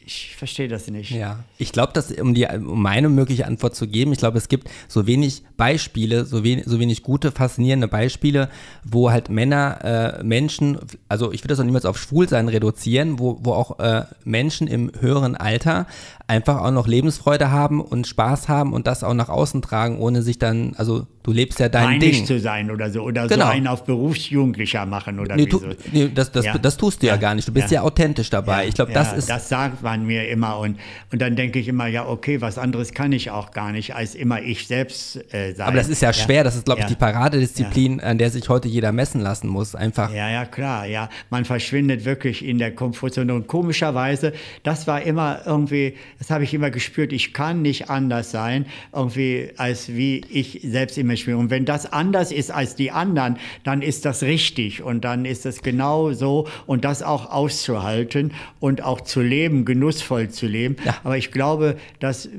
[0.06, 1.12] ich verstehe das nicht.
[1.12, 4.48] Ja, ich glaube, dass um die um meine mögliche Antwort zu geben, ich glaube, es
[4.48, 8.50] gibt so wenig Beispiele, so wenig, so wenig gute, faszinierende Beispiele,
[8.84, 10.78] wo halt Männer, äh, Menschen,
[11.08, 14.92] also ich würde das auch niemals auf Schwulsein reduzieren, wo, wo auch äh, Menschen im
[15.00, 15.88] höheren Alter
[16.28, 20.22] einfach auch noch Lebensfreude haben und Spaß haben und das auch nach außen tragen, ohne
[20.22, 22.26] sich dann, also du lebst ja dein Peinlich Ding.
[22.26, 23.46] zu sein oder so oder Genau.
[23.46, 25.68] so einen auf Berufsjugendlicher machen oder Nee, wie tu, so.
[25.92, 26.58] nee das, das, Ja.
[26.58, 27.20] das tust du ja, Ja.
[27.20, 27.48] gar nicht.
[27.48, 27.82] Du bist ja, Ja.
[27.84, 28.68] authentisch dabei.
[28.68, 29.30] ich glaube, das ist.
[29.30, 30.78] Das sagt man mir immer und,
[31.12, 34.16] und dann denke ich immer, ja, okay, was anderes kann ich auch gar nicht, als
[34.16, 35.68] immer ich selbst äh, sein.
[35.68, 36.44] aber das ist ja schwer.
[36.44, 39.76] Das ist, glaube ich, die Paradedisziplin, an der sich heute jeder messen lassen muss.
[39.76, 40.14] Einfach.
[40.14, 41.10] Ja, ja, klar, ja.
[41.30, 43.34] Man verschwindet wirklich in der Komfortzone.
[43.34, 48.32] Und komischerweise, das war immer irgendwie, das habe ich immer gespürt, ich kann nicht anders
[48.32, 51.38] sein, irgendwie, als wie ich selbst immer spiele.
[51.38, 55.46] Und wenn das anders ist als die anderen, dann ist das richtig und dann ist
[55.46, 60.76] es genau so und das auch auszuhalten und auch zu leben, genussvoll zu leben.
[60.86, 60.96] Ja.
[61.04, 62.30] Aber ich glaube, dass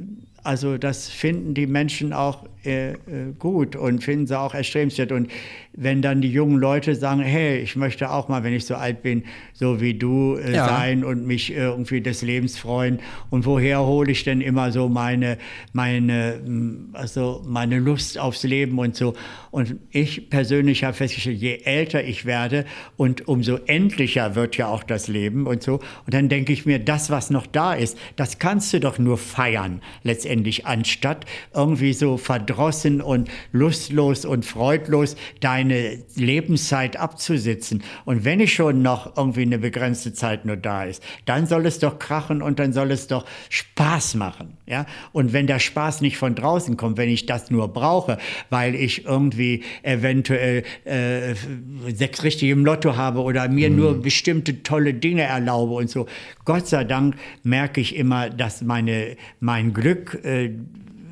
[0.42, 2.96] also das finden die Menschen auch äh, äh,
[3.38, 5.12] gut und finden sie auch erstrebenswert.
[5.12, 5.30] Und
[5.76, 9.02] wenn dann die jungen Leute sagen, hey, ich möchte auch mal, wenn ich so alt
[9.02, 10.66] bin, so wie du äh, Ja.
[10.66, 13.00] sein und mich äh, irgendwie des Lebens freuen.
[13.30, 15.38] Und woher hole ich denn immer so meine,
[15.72, 19.14] meine, mh, also meine Lust aufs Leben und so.
[19.50, 22.64] Und ich persönlich habe festgestellt, je älter ich werde
[22.96, 25.74] und umso endlicher wird ja auch das Leben und so.
[26.06, 29.18] Und dann denke ich mir, das, was noch da ist, das kannst du doch nur
[29.18, 32.16] feiern, letztendlich, anstatt irgendwie so
[32.54, 37.82] verdrossen und lustlos und freudlos deine Lebenszeit abzusitzen.
[38.04, 41.78] Und wenn ich schon noch irgendwie eine begrenzte Zeit nur da ist, dann soll es
[41.78, 44.56] doch krachen und dann soll es doch Spaß machen.
[44.66, 44.86] Ja?
[45.12, 48.18] Und wenn der Spaß nicht von draußen kommt, wenn ich das nur brauche,
[48.50, 51.34] weil ich irgendwie eventuell äh,
[51.92, 56.06] sechs richtige im Lotto habe oder mir nur bestimmte tolle Dinge erlaube und so,
[56.44, 60.50] Gott sei Dank merke ich immer, dass meine, mein Glück äh,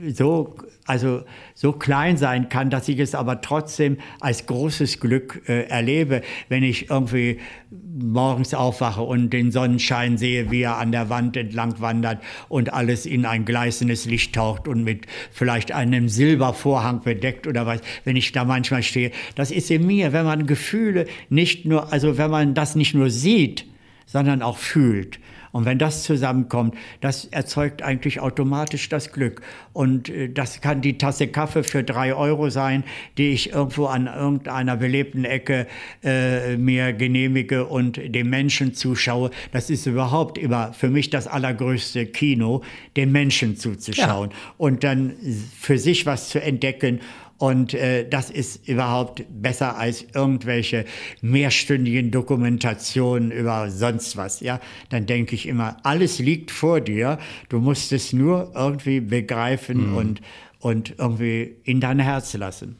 [0.08, 0.56] so,
[0.92, 1.22] also
[1.54, 6.20] so klein sein kann, dass ich es aber trotzdem als großes Glück äh, erlebe,
[6.50, 7.40] wenn ich irgendwie
[7.70, 13.06] morgens aufwache und den Sonnenschein sehe, wie er an der Wand entlang wandert und alles
[13.06, 18.32] in ein gleißendes Licht taucht und mit vielleicht einem Silbervorhang bedeckt oder was, wenn ich
[18.32, 19.12] da manchmal stehe.
[19.34, 23.08] Das ist in mir, wenn man Gefühle nicht nur, also wenn man das nicht nur
[23.08, 23.64] sieht,
[24.04, 25.18] sondern auch fühlt.
[25.52, 29.42] Und wenn das zusammenkommt, das erzeugt eigentlich automatisch das Glück.
[29.72, 32.84] Und äh, das kann die Tasse Kaffee für drei Euro sein,
[33.18, 35.66] die ich irgendwo an irgendeiner belebten Ecke
[36.02, 39.30] äh, mir genehmige und dem Menschen zuschaue.
[39.52, 42.62] Das ist überhaupt immer für mich das allergrößte Kino,
[42.96, 45.14] den Menschen zuzuschauen und dann
[45.58, 47.00] für sich was zu entdecken
[47.42, 50.84] und äh, das ist überhaupt besser als irgendwelche
[51.22, 54.38] mehrstündigen Dokumentationen über sonst was.
[54.38, 57.18] Ja, dann denke ich immer, alles liegt vor dir.
[57.48, 60.22] Du musst es nur irgendwie begreifen und,
[60.60, 62.76] und irgendwie in dein Herz lassen.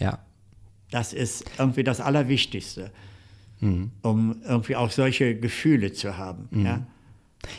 [0.00, 0.18] Ja.
[0.90, 2.90] Das ist irgendwie das Allerwichtigste,
[3.60, 6.48] um irgendwie auch solche Gefühle zu haben.
[6.64, 6.84] Ja.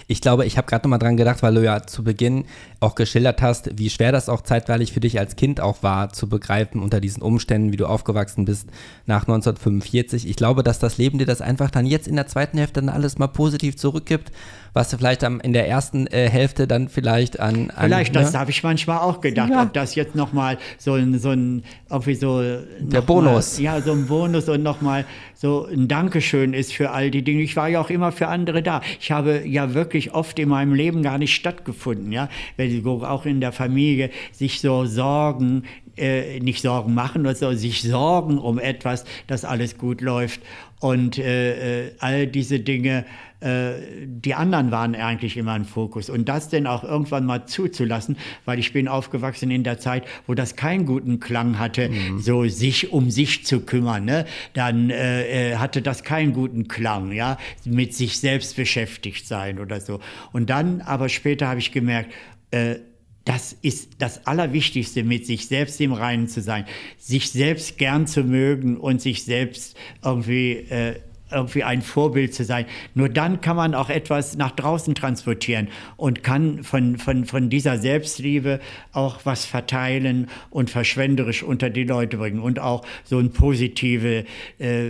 [0.07, 2.45] Ich glaube, ich habe gerade nochmal dran gedacht, weil du ja zu Beginn
[2.83, 6.27] auch geschildert hast, wie schwer das auch zeitweilig für dich als Kind auch war, zu
[6.29, 8.69] begreifen unter diesen Umständen, wie du aufgewachsen bist
[9.05, 10.27] nach 1945.
[10.27, 12.89] Ich glaube, dass das Leben dir das einfach dann jetzt in der zweiten Hälfte dann
[12.89, 14.31] alles mal positiv zurückgibt,
[14.73, 17.69] was du vielleicht am, in der ersten äh, Hälfte dann vielleicht an.
[17.71, 18.39] an Vielleicht, das ne?
[18.39, 19.63] habe ich manchmal auch gedacht, Ja.
[19.63, 22.41] ob das jetzt nochmal so ein, so ein, irgendwie so.
[22.79, 23.57] Der Bonus.
[23.59, 25.05] Mal, ja, so ein Bonus und nochmal
[25.35, 27.43] so ein Dankeschön ist für all die Dinge.
[27.43, 28.81] Ich war ja auch immer für andere da.
[28.99, 32.29] Ich habe ja wirklich oft in meinem Leben gar nicht stattgefunden, ja.
[32.57, 35.63] Wenn auch in der Familie sich so Sorgen,
[35.97, 40.41] äh, nicht Sorgen machen, sondern sich sorgen um etwas, dass alles gut läuft.
[40.79, 43.05] Und äh, äh, all diese Dinge,
[43.39, 43.73] äh,
[44.05, 46.09] die anderen waren eigentlich immer im Fokus.
[46.09, 50.33] Und das denn auch irgendwann mal zuzulassen, weil ich bin aufgewachsen in der Zeit, wo
[50.33, 54.05] das keinen guten Klang hatte, so sich um sich zu kümmern.
[54.05, 54.25] Ne?
[54.53, 59.79] Dann äh, äh, hatte das keinen guten Klang, ja, mit sich selbst beschäftigt sein oder
[59.79, 59.99] so.
[60.31, 62.11] Und dann, aber später habe ich gemerkt,
[62.53, 62.79] äh,
[63.25, 66.65] das ist das Allerwichtigste, mit sich selbst im Reinen zu sein,
[66.97, 70.95] sich selbst gern zu mögen und sich selbst irgendwie, äh,
[71.31, 72.65] irgendwie ein Vorbild zu sein.
[72.95, 77.77] Nur dann kann man auch etwas nach draußen transportieren und kann von, von, von dieser
[77.77, 78.59] Selbstliebe
[78.91, 84.25] auch was verteilen und verschwenderisch unter die Leute bringen und auch so ein positive
[84.59, 84.89] äh,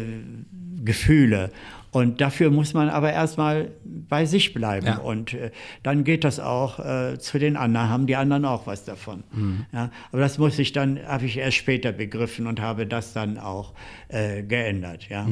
[0.84, 1.52] Gefühle.
[1.94, 4.88] Und dafür muss man aber erstmal bei sich bleiben.
[4.88, 4.98] Ja.
[4.98, 5.52] Und äh,
[5.84, 9.24] dann geht das auch äh, zu den anderen, haben die anderen auch was davon.
[9.72, 13.38] Ja, aber das muss ich dann, habe ich erst später begriffen und habe das dann
[13.38, 13.74] auch
[14.08, 15.08] äh, geändert.
[15.10, 15.28] Ja.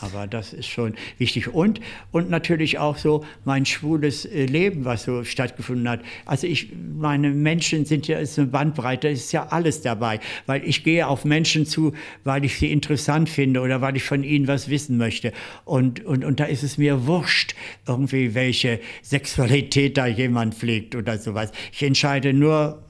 [0.00, 1.48] Aber das ist schon wichtig.
[1.48, 1.80] Und,
[2.12, 6.00] und natürlich auch so mein schwules äh, Leben, was so stattgefunden hat.
[6.24, 10.20] Also ich, meine Menschen sind ja, ist eine Bandbreite, ist ja alles dabei.
[10.46, 11.92] Weil ich gehe auf Menschen zu,
[12.24, 15.32] weil ich sie interessant finde oder weil ich von ihnen was wissen möchte.
[15.64, 17.54] Und, und, und da ist es mir wurscht,
[17.86, 21.50] irgendwie welche Sexualität da jemand pflegt oder sowas.
[21.72, 22.84] Ich entscheide nur,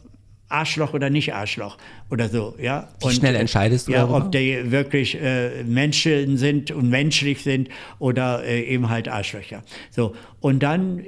[0.48, 1.76] Arschloch oder nicht Arschloch
[2.10, 2.88] oder so, ja.
[3.06, 4.26] Wie schnell entscheidest du Ja, darüber?
[4.26, 7.68] ob die wirklich äh, Menschen sind und menschlich sind
[7.98, 9.62] oder äh, eben halt Arschlöcher.
[9.90, 11.02] So und dann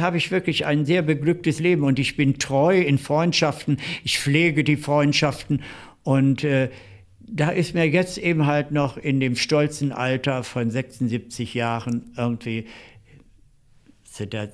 [0.00, 3.78] habe ich wirklich ein sehr beglücktes Leben und ich bin treu in Freundschaften.
[4.02, 5.62] Ich pflege die Freundschaften
[6.02, 6.70] und äh,
[7.28, 12.66] da ist mir jetzt eben halt noch in dem stolzen Alter von 76 Jahren irgendwie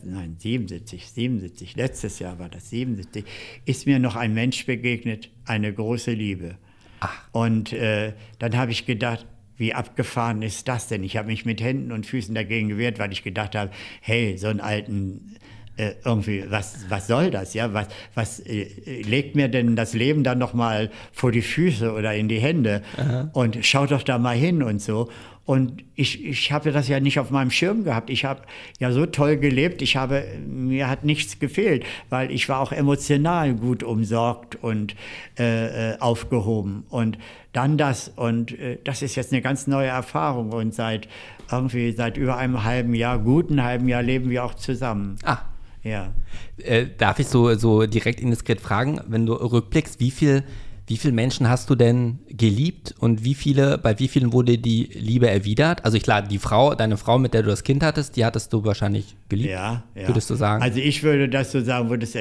[0.04, 3.24] nein, 77, 77, letztes Jahr war das 77,
[3.64, 6.56] ist mir noch ein Mensch begegnet, eine große Liebe.
[7.00, 7.28] Ach.
[7.32, 11.04] Und äh, dann habe ich gedacht, wie abgefahren ist das denn?
[11.04, 14.48] Ich habe mich mit Händen und Füßen dagegen gewehrt, weil ich gedacht habe, hey, so
[14.48, 15.36] einen alten
[15.76, 17.54] äh, irgendwie, was, was soll das?
[17.54, 21.92] Ja, was, was äh, legt mir denn das Leben dann noch mal vor die Füße
[21.92, 23.30] oder in die Hände Aha.
[23.32, 25.10] und schaut doch da mal hin und so.
[25.44, 28.10] Und ich, ich habe das ja nicht auf meinem Schirm gehabt.
[28.10, 28.42] Ich habe
[28.78, 29.82] ja so toll gelebt.
[29.82, 34.94] Ich habe, mir hat nichts gefehlt, weil ich war auch emotional gut umsorgt und
[35.38, 36.84] äh, äh aufgehoben.
[36.90, 37.18] Und
[37.52, 38.12] dann das.
[38.14, 40.52] Und äh, das ist jetzt eine ganz neue Erfahrung.
[40.52, 41.08] Und seit
[41.50, 45.16] irgendwie, seit über einem halben Jahr, guten halben Jahr leben wir auch zusammen.
[45.24, 45.38] Ah,
[45.82, 46.12] ja.
[46.58, 50.44] Äh, darf ich so, so direkt indiskret fragen, wenn du rückblickst, wie viel,
[50.86, 54.84] wie viele Menschen hast du denn geliebt und wie viele, bei wie vielen wurde die
[54.92, 55.84] Liebe erwidert?
[55.84, 58.52] Also ich klar, die Frau, deine Frau, mit der du das Kind hattest, die hattest
[58.52, 59.50] du wahrscheinlich geliebt.
[59.50, 60.08] Ja, ja.
[60.08, 60.62] Würdest du sagen?
[60.62, 62.16] Also ich würde das so sagen, würde es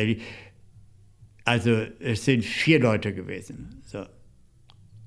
[1.44, 3.82] also es sind vier Leute gewesen.
[3.84, 4.06] So.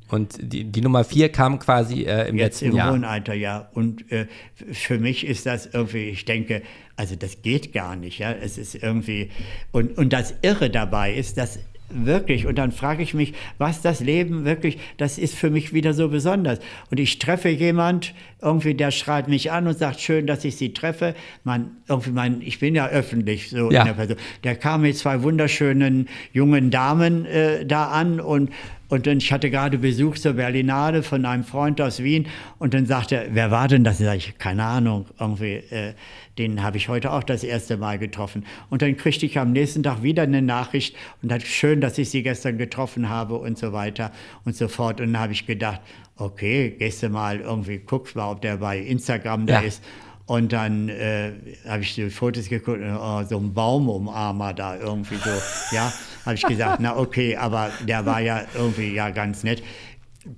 [0.09, 2.89] Und die, die Nummer vier kam quasi äh, im Jetzt letzten im Jahr.
[2.89, 3.71] Im hohen Alter, ja.
[3.73, 4.27] Und äh,
[4.73, 6.63] für mich ist das irgendwie, ich denke,
[6.97, 8.33] also das geht gar nicht, ja.
[8.33, 9.31] Es ist irgendwie,
[9.73, 11.59] und, und das Irre dabei ist, dass
[11.91, 15.95] wirklich, und dann frage ich mich, was das Leben wirklich, das ist für mich wieder
[15.95, 16.59] so besonders.
[16.91, 20.73] Und ich treffe jemand, irgendwie, der schreit mich an und sagt, schön, dass ich Sie
[20.73, 21.15] treffe.
[21.45, 23.81] Man, irgendwie, man, ich bin ja öffentlich so ja.
[23.81, 24.17] in der Person.
[24.45, 28.51] Der kam mit zwei wunderschönen jungen Damen äh, da an und
[28.95, 32.29] und dann, ich hatte gerade Besuch zur Berlinade von einem Freund aus Wien
[32.61, 33.99] und dann sagte er, wer war denn das?
[33.99, 35.95] Sag ich, keine Ahnung, irgendwie, äh,
[36.39, 38.47] den habe ich heute auch das erste Mal getroffen.
[38.71, 42.11] Und dann kriegte ich am nächsten Tag wieder eine Nachricht und hat schön, dass ich
[42.11, 44.13] sie gestern getroffen habe und so weiter
[44.45, 45.01] und so fort.
[45.01, 45.81] Und dann habe ich gedacht,
[46.17, 49.67] okay, gehst du mal irgendwie, guckst mal, ob der bei Instagram da ja.
[49.67, 49.83] ist.
[50.27, 51.33] Und dann äh,
[51.69, 55.31] habe ich die Fotos geguckt, oh, so ein Baumumarmer da irgendwie so,
[55.71, 55.93] ja
[56.25, 59.63] habe ich gesagt, na okay, aber der war ja irgendwie ja ganz nett.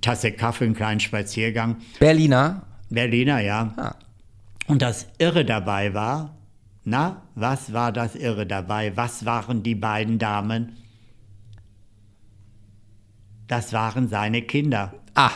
[0.01, 1.77] Tasse Kaffee, einen kleinen Spaziergang.
[1.99, 2.63] Berliner?
[2.89, 3.73] Berliner, ja.
[3.77, 3.95] Ah.
[4.67, 6.35] Und das Irre dabei war,
[6.83, 8.95] na, was war das Irre dabei?
[8.95, 10.77] Was waren die beiden Damen?
[13.47, 14.93] Das waren seine Kinder.
[15.15, 15.31] Ah.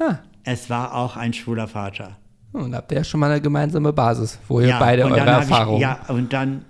[0.00, 0.18] ah.
[0.42, 2.16] Es war auch ein schwuler Vater.
[2.56, 5.80] Und habt ihr ja schon mal eine gemeinsame Basis, wo ihr ja, beide eure Erfahrungen.
[5.80, 6.64] Ja, und dann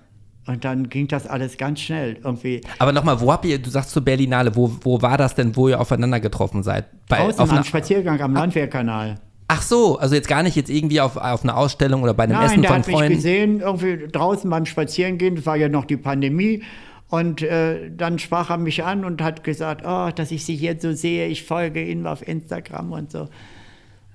[0.47, 2.61] und dann ging das alles ganz schnell irgendwie.
[2.79, 5.69] Aber nochmal, wo habt ihr, du sagst zur Berlinale, wo, wo war das denn, wo
[5.69, 6.87] ihr aufeinander getroffen seid?
[7.09, 9.17] Bei, Draußen auf am Spaziergang am Landwehrkanal.
[9.49, 12.35] Ach so, also jetzt gar nicht jetzt irgendwie auf, auf einer Ausstellung oder bei einem
[12.35, 12.91] Nein, Essen von Freunden?
[12.91, 16.63] Nein, der hat mich gesehen, irgendwie draußen beim Spazierengehen, das war ja noch die Pandemie.
[17.09, 20.83] Und äh, dann sprach er mich an und hat gesagt, oh, dass ich Sie jetzt
[20.83, 23.29] so sehe, ich folge Ihnen auf Instagram und so.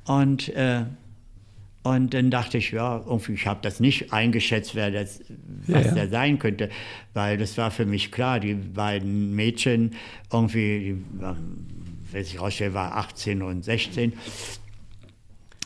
[0.05, 0.83] Und äh,
[1.83, 5.21] und dann dachte ich, ja, irgendwie, ich habe das nicht eingeschätzt, wer das,
[5.65, 5.95] was ja, ja.
[5.95, 6.69] der sein könnte,
[7.13, 9.95] weil das war für mich klar, die beiden Mädchen,
[10.31, 11.25] irgendwie, die,
[12.11, 14.13] wenn ich rausstelle, war 18 und 16.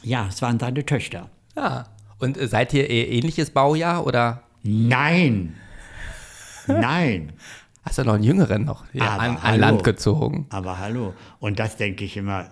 [0.04, 1.30] Ja, es waren seine Töchter.
[1.58, 1.86] Ja.
[2.20, 4.44] Und seid ihr ähnliches Baujahr oder?
[4.64, 5.56] Nein.
[6.68, 7.34] Nein.
[7.84, 10.48] Hast du noch einen jüngeren noch ja, an, an Land gezogen?
[10.50, 11.14] Aber hallo.
[11.40, 12.50] Und das denke ich immer,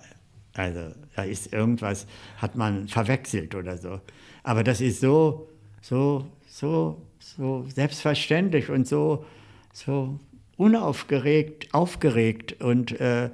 [0.53, 2.07] also da ist irgendwas,
[2.37, 4.01] hat man verwechselt oder so.
[4.43, 5.47] Aber das ist so,
[5.81, 9.25] so, so, so selbstverständlich und so,
[9.71, 10.19] so
[10.57, 13.29] unaufgeregt, aufgeregt und äh,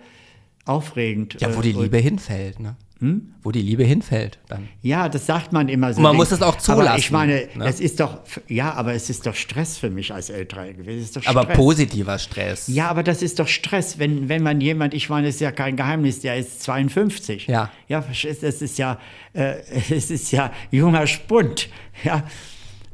[0.66, 1.40] aufregend.
[1.42, 2.76] Ja, wo die Liebe hinfällt, ne?
[3.00, 3.34] Hm?
[3.44, 4.68] Wo die Liebe hinfällt dann.
[4.82, 6.00] Ja, das sagt man immer so.
[6.00, 6.90] Und man muss es auch zulassen.
[6.90, 7.66] Aber ich meine, ne?
[7.66, 8.20] es ist doch,
[8.50, 11.22] ja, aber es ist doch Stress für mich als Älterer gewesen.
[11.26, 12.68] aber positiver Stress.
[12.68, 15.54] Ja, aber das ist doch Stress, wenn, wenn man jemand, ich meine, es ist ja
[15.54, 17.48] kein Geheimnis, der ist 52.
[17.48, 17.72] Ja.
[17.88, 19.00] Ja, es ist ja,
[19.32, 19.56] äh,
[19.90, 21.70] es ist ja junger Spund.
[22.06, 22.24] Ja.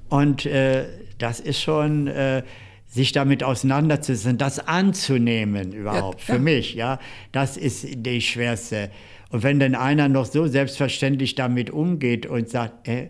[0.09, 0.85] Und äh,
[1.19, 2.41] das ist schon, äh,
[2.87, 6.39] sich damit auseinanderzusetzen, das anzunehmen überhaupt, ja, für ja.
[6.39, 6.99] mich, ja,
[7.31, 8.89] das ist die schwerste
[9.29, 13.09] Und wenn dann einer noch so selbstverständlich damit umgeht und sagt, äh,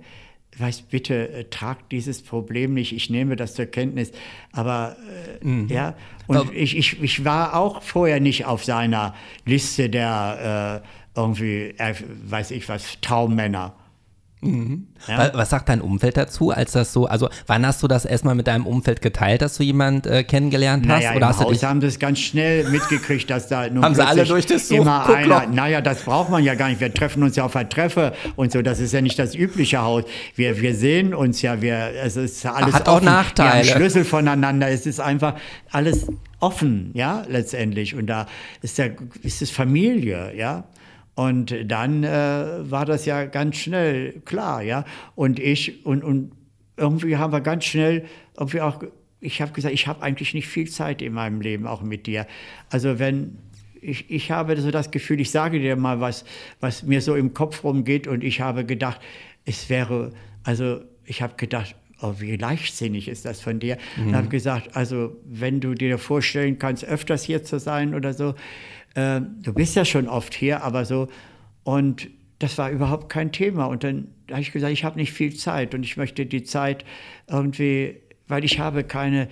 [0.57, 4.11] weißt bitte, äh, tragt dieses Problem nicht, ich nehme das zur Kenntnis.
[4.51, 4.95] Aber
[5.41, 5.67] äh, mhm.
[5.67, 5.95] ja,
[6.27, 9.13] und Aber ich, ich, ich war auch vorher nicht auf seiner
[9.45, 10.83] Liste der
[11.15, 11.95] äh, irgendwie, äh,
[12.25, 13.73] weiß ich was, Traummänner.
[14.41, 14.87] Mhm.
[15.07, 15.31] Ja.
[15.33, 18.47] Was sagt dein Umfeld dazu, als das so, also wann hast du das erstmal mit
[18.47, 21.03] deinem Umfeld geteilt, dass du jemand äh, kennengelernt hast?
[21.03, 24.25] Naja, oder hast Haus haben das ganz schnell mitgekriegt, dass da nun Haben sie alle
[24.25, 27.45] durch das immer einer, naja, das braucht man ja gar nicht, wir treffen uns ja
[27.45, 30.03] auf der Treffe und so, das ist ja nicht das übliche Haus.
[30.35, 33.07] Wir, wir sehen uns ja, wir, es ist alles Hat offen.
[33.07, 33.63] auch Nachteile.
[33.63, 35.35] Wir haben Schlüssel voneinander, es ist einfach
[35.71, 36.07] alles
[36.39, 38.27] offen, ja, letztendlich und da
[38.61, 40.65] ist, der, ist es Familie, ja.
[41.15, 44.83] Und dann äh, war das ja ganz schnell klar, ja.
[45.15, 46.31] Und ich, und, und
[46.77, 48.05] irgendwie haben wir ganz schnell
[48.37, 48.83] irgendwie auch,
[49.21, 52.27] ich habe gesagt, ich habe eigentlich nicht viel Zeit in meinem Leben, auch mit dir.
[52.69, 53.37] Also wenn,
[53.81, 56.25] ich, ich habe so das Gefühl, ich sage dir mal was,
[56.59, 58.99] was mir so im Kopf rumgeht und ich habe gedacht,
[59.45, 60.11] es wäre,
[60.43, 63.77] also ich habe gedacht, oh, wie leichtsinnig ist das von dir.
[63.95, 64.07] Mhm.
[64.07, 68.35] Und habe gesagt, also wenn du dir vorstellen kannst, öfters hier zu sein oder so,
[68.95, 71.07] äh, du bist ja schon oft hier, aber so.
[71.63, 73.65] Und das war überhaupt kein Thema.
[73.65, 76.83] Und dann habe ich gesagt, ich habe nicht viel Zeit und ich möchte die Zeit
[77.29, 79.29] irgendwie, weil ich habe keine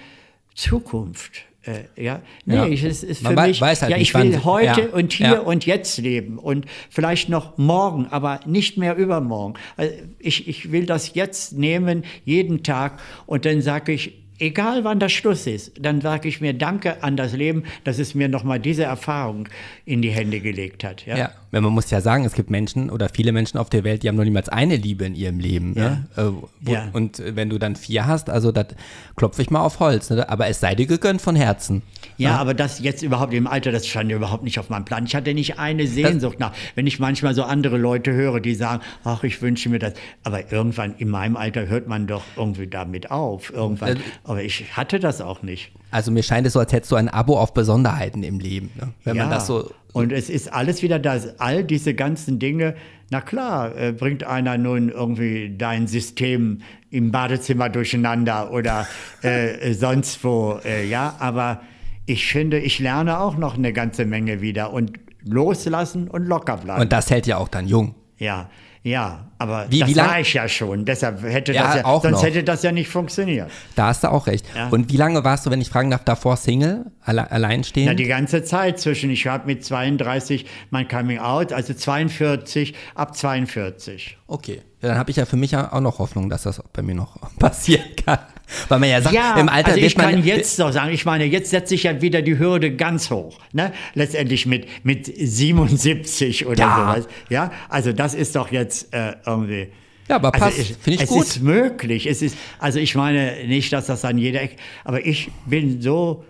[0.53, 1.45] Zukunft.
[1.65, 2.67] Äh, ja, nee, ja.
[2.67, 4.87] es ist für Man mich, halt ja, ich will heute ja.
[4.89, 5.39] und hier ja.
[5.39, 9.53] und jetzt leben und vielleicht noch morgen, aber nicht mehr übermorgen.
[9.77, 14.99] Also ich, ich will das jetzt nehmen, jeden Tag und dann sage ich, egal wann
[14.99, 18.59] das Schluss ist, dann sage ich mir Danke an das Leben, dass es mir nochmal
[18.59, 19.47] diese Erfahrung
[19.85, 21.05] in die Hände gelegt hat.
[21.05, 21.17] Ja?
[21.17, 21.31] ja,
[21.61, 24.15] man muss ja sagen, es gibt Menschen oder viele Menschen auf der Welt, die haben
[24.15, 25.73] noch niemals eine Liebe in ihrem Leben.
[25.73, 26.05] Ne?
[26.15, 26.23] Ja.
[26.23, 26.43] Ne?
[26.65, 26.89] Äh, ja.
[26.93, 28.67] Und wenn du dann vier hast, also das
[29.15, 30.09] klopfe ich mal auf Holz.
[30.09, 30.27] Ne?
[30.27, 31.83] Aber es sei dir gegönnt von Herzen.
[32.17, 34.85] Ja, ja, aber das jetzt überhaupt im Alter, das stand ja überhaupt nicht auf meinem
[34.85, 35.05] Plan.
[35.05, 36.53] Ich hatte nicht eine Sehnsucht das, nach.
[36.75, 39.93] Wenn ich manchmal so andere Leute höre, die sagen, ach, ich wünsche mir das.
[40.23, 43.51] Aber irgendwann in meinem Alter hört man doch irgendwie damit auf.
[43.53, 43.97] Irgendwann.
[43.97, 45.71] Äh, aber ich hatte das auch nicht.
[45.93, 48.71] Also mir scheint es so, als hättest du ein Abo auf Besonderheiten im Leben.
[48.75, 48.93] Ne?
[49.03, 49.71] Wenn ja, man das so.
[49.93, 52.73] Und es ist alles wieder das, all diese ganzen Dinge.
[53.11, 58.87] Na klar, äh, bringt einer nun irgendwie dein System im Badezimmer durcheinander oder
[59.21, 61.61] äh, sonst wo, äh, ja, aber
[62.07, 66.81] ich finde, ich lerne auch noch eine ganze Menge wieder und loslassen und locker bleiben.
[66.81, 67.93] Und das hält ja auch dann jung.
[68.17, 68.49] Ja,
[68.83, 70.09] ja, aber wie, das wie lang?
[70.09, 70.83] war ich ja schon.
[70.83, 72.23] Deshalb hätte ja, das ja, sonst noch.
[72.23, 73.49] hätte das ja nicht funktioniert.
[73.75, 74.45] Da hast du auch recht.
[74.53, 74.67] Ja.
[74.67, 77.91] Und wie lange warst du, wenn ich fragen darf, davor Single, alle, alleinstehend?
[77.91, 83.15] Na, die ganze Zeit zwischen, ich habe mit 32 mein Coming Out, also 42, ab
[83.15, 84.17] 42.
[84.27, 86.95] Okay, ja, dann habe ich ja für mich auch noch Hoffnung, dass das bei mir
[86.95, 88.19] noch passieren kann.
[88.67, 91.25] Weil man ja sagt, ja, im Alter also ich kann jetzt doch sagen, ich meine,
[91.25, 93.39] jetzt setze ich ja wieder die Hürde ganz hoch.
[93.51, 93.71] Ne?
[93.93, 96.75] Letztendlich mit, mit 77 oder ja.
[96.75, 97.07] sowas.
[97.29, 99.69] Ja, also das ist doch jetzt äh, irgendwie.
[100.07, 101.23] Ja, aber also passt, also finde ich es gut.
[101.23, 102.07] Es ist möglich.
[102.07, 106.23] Es ist, also ich meine nicht, dass das an jeder Ecke, aber ich bin so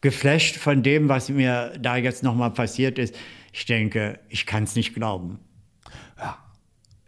[0.00, 3.14] geflasht von dem, was mir da jetzt nochmal passiert ist.
[3.52, 5.38] Ich denke, ich kann es nicht glauben.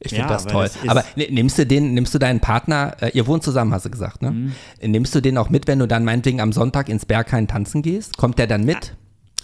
[0.01, 0.65] Ich finde ja, das toll.
[0.65, 3.91] Das aber nimmst du den, nimmst du deinen Partner, äh, ihr wohnt zusammen, hast du
[3.91, 4.31] gesagt, ne?
[4.31, 4.53] Mhm.
[4.91, 8.17] Nimmst du den auch mit, wenn du dann meinetwegen am Sonntag ins Berghain tanzen gehst?
[8.17, 8.95] Kommt der dann mit?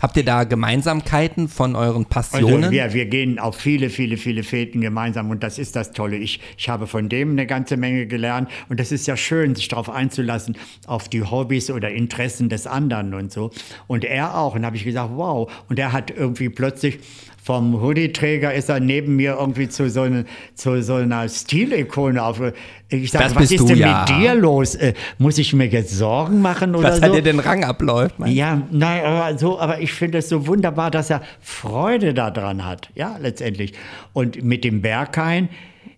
[0.00, 2.64] Habt ihr da Gemeinsamkeiten von euren Passionen?
[2.64, 6.16] Also wir, wir gehen auf viele, viele, viele Fäden gemeinsam und das ist das Tolle.
[6.16, 9.68] Ich, ich habe von dem eine ganze Menge gelernt und das ist ja schön, sich
[9.68, 13.50] darauf einzulassen, auf die Hobbys oder Interessen des anderen und so.
[13.86, 14.54] Und er auch.
[14.54, 15.50] Und da habe ich gesagt, wow.
[15.70, 16.98] Und er hat irgendwie plötzlich
[17.47, 20.24] vom Hoodie-Träger ist er neben mir irgendwie zu so, eine,
[20.57, 22.42] zu so einer Stilikone auf.
[22.88, 24.01] Ich sage, was ist du, denn ja.
[24.01, 24.74] mit dir los?
[24.74, 27.03] Äh, muss ich mir jetzt Sorgen machen oder was so?
[27.03, 28.16] Was hat dir den Rang abläuft?
[28.26, 32.90] Ja, nein, aber so, aber ich finde es so wunderbar, dass er Freude daran hat,
[32.97, 33.74] ja, letztendlich.
[34.12, 35.49] Und mit dem Berghain,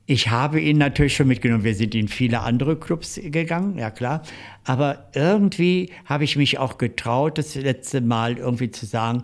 [0.05, 1.65] ich habe ihn natürlich schon mitgenommen.
[1.65, 4.21] Wir sind in viele andere Clubs gegangen, ja klar.
[4.65, 9.23] Aber irgendwie habe ich mich auch getraut, das letzte Mal irgendwie zu sagen,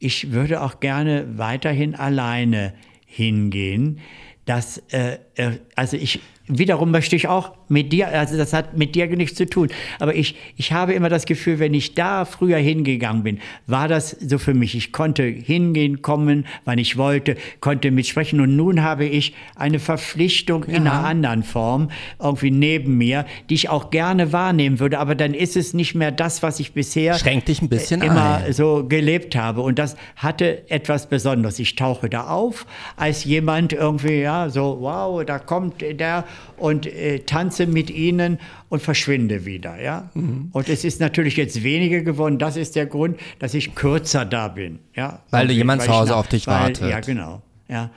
[0.00, 2.74] ich würde auch gerne weiterhin alleine
[3.06, 4.00] hingehen.
[4.46, 6.20] Das, äh, äh also ich
[6.50, 10.14] wiederum möchte ich auch mit dir, also das hat mit dir nichts zu tun, aber
[10.14, 14.38] ich, ich habe immer das Gefühl, wenn ich da früher hingegangen bin, war das so
[14.38, 14.74] für mich.
[14.74, 20.64] Ich konnte hingehen, kommen, wann ich wollte, konnte mitsprechen und nun habe ich eine Verpflichtung
[20.66, 20.76] ja.
[20.76, 21.90] in einer anderen Form
[22.20, 26.10] irgendwie neben mir, die ich auch gerne wahrnehmen würde, aber dann ist es nicht mehr
[26.10, 28.52] das, was ich bisher Schränkt dich ein bisschen immer ein.
[28.52, 31.58] so gelebt habe und das hatte etwas Besonderes.
[31.58, 36.24] Ich tauche da auf als jemand irgendwie, ja, so wow, da kommt der
[36.56, 38.38] und äh, tanze mit ihnen
[38.68, 39.80] und verschwinde wieder.
[39.80, 40.10] Ja?
[40.14, 40.50] Mhm.
[40.52, 42.38] Und es ist natürlich jetzt weniger geworden.
[42.38, 44.78] Das ist der Grund, dass ich kürzer da bin.
[44.94, 45.22] Ja?
[45.30, 46.88] Weil du jemand zu Hause auf dich wartet.
[46.88, 47.42] Ja, genau.
[47.68, 47.90] Ja.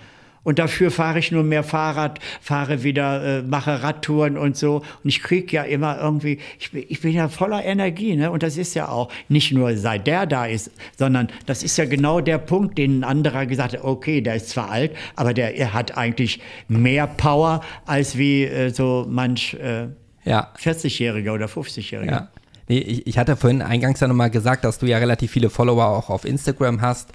[0.44, 4.78] Und dafür fahre ich nur mehr Fahrrad, fahre wieder, äh, mache Radtouren und so.
[5.04, 8.16] Und ich kriege ja immer irgendwie, ich, ich bin ja voller Energie.
[8.16, 8.30] Ne?
[8.30, 11.86] Und das ist ja auch nicht nur seit der da ist, sondern das ist ja
[11.86, 15.56] genau der Punkt, den ein anderer gesagt hat, okay, der ist zwar alt, aber der
[15.56, 19.88] er hat eigentlich mehr Power als wie äh, so manch äh,
[20.26, 20.52] ja.
[20.58, 22.12] 40-Jähriger oder 50-Jähriger.
[22.12, 22.28] Ja.
[22.68, 25.86] Nee, ich, ich hatte vorhin eingangs ja nochmal gesagt, dass du ja relativ viele Follower
[25.86, 27.10] auch auf Instagram hast.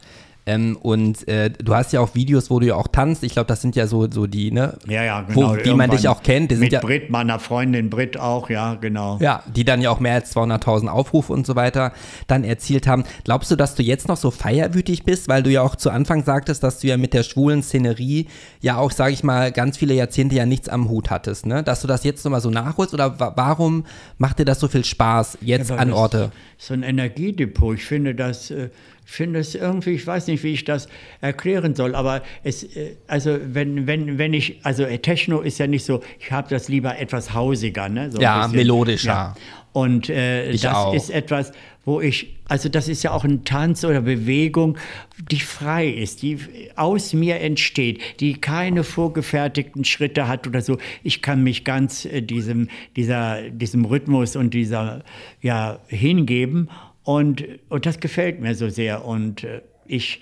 [0.48, 3.22] Ähm, und äh, du hast ja auch Videos, wo du ja auch tanzt.
[3.22, 4.78] Ich glaube, das sind ja so, so die, ne?
[4.86, 5.50] Ja, ja, genau.
[5.50, 6.50] Wo, die man dich auch kennt.
[6.50, 9.18] Die mit ja, Brit, meiner Freundin Brit auch, ja, genau.
[9.20, 11.92] Ja, die dann ja auch mehr als 200.000 Aufrufe und so weiter
[12.28, 13.04] dann erzielt haben.
[13.24, 16.24] Glaubst du, dass du jetzt noch so feierwütig bist, weil du ja auch zu Anfang
[16.24, 18.26] sagtest, dass du ja mit der schwulen Szenerie
[18.62, 21.62] ja auch, sage ich mal, ganz viele Jahrzehnte ja nichts am Hut hattest, ne?
[21.62, 23.84] Dass du das jetzt nochmal so nachholst oder warum
[24.16, 26.32] macht dir das so viel Spaß jetzt ja, an Orte?
[26.58, 27.76] So ein Energiedepot.
[27.76, 28.50] Ich finde das.
[28.50, 28.68] Äh,
[29.10, 30.86] finde es irgendwie, ich weiß nicht, wie ich das
[31.22, 35.86] erklären soll, aber es, äh, also wenn, wenn, wenn ich, also Techno ist ja nicht
[35.86, 38.12] so, ich habe das lieber etwas hausiger, ne?
[38.12, 39.08] So ja, melodischer.
[39.08, 39.36] Ja.
[39.72, 40.94] Und äh, das auch.
[40.94, 41.52] ist etwas,
[41.84, 44.76] wo ich, also das ist ja auch ein Tanz oder Bewegung,
[45.30, 46.38] die frei ist, die
[46.76, 50.78] aus mir entsteht, die keine vorgefertigten Schritte hat oder so.
[51.02, 55.02] Ich kann mich ganz äh, diesem, dieser, diesem Rhythmus und dieser,
[55.40, 56.68] ja, hingeben
[57.08, 59.06] und, und das gefällt mir so sehr.
[59.06, 60.20] Und äh, ich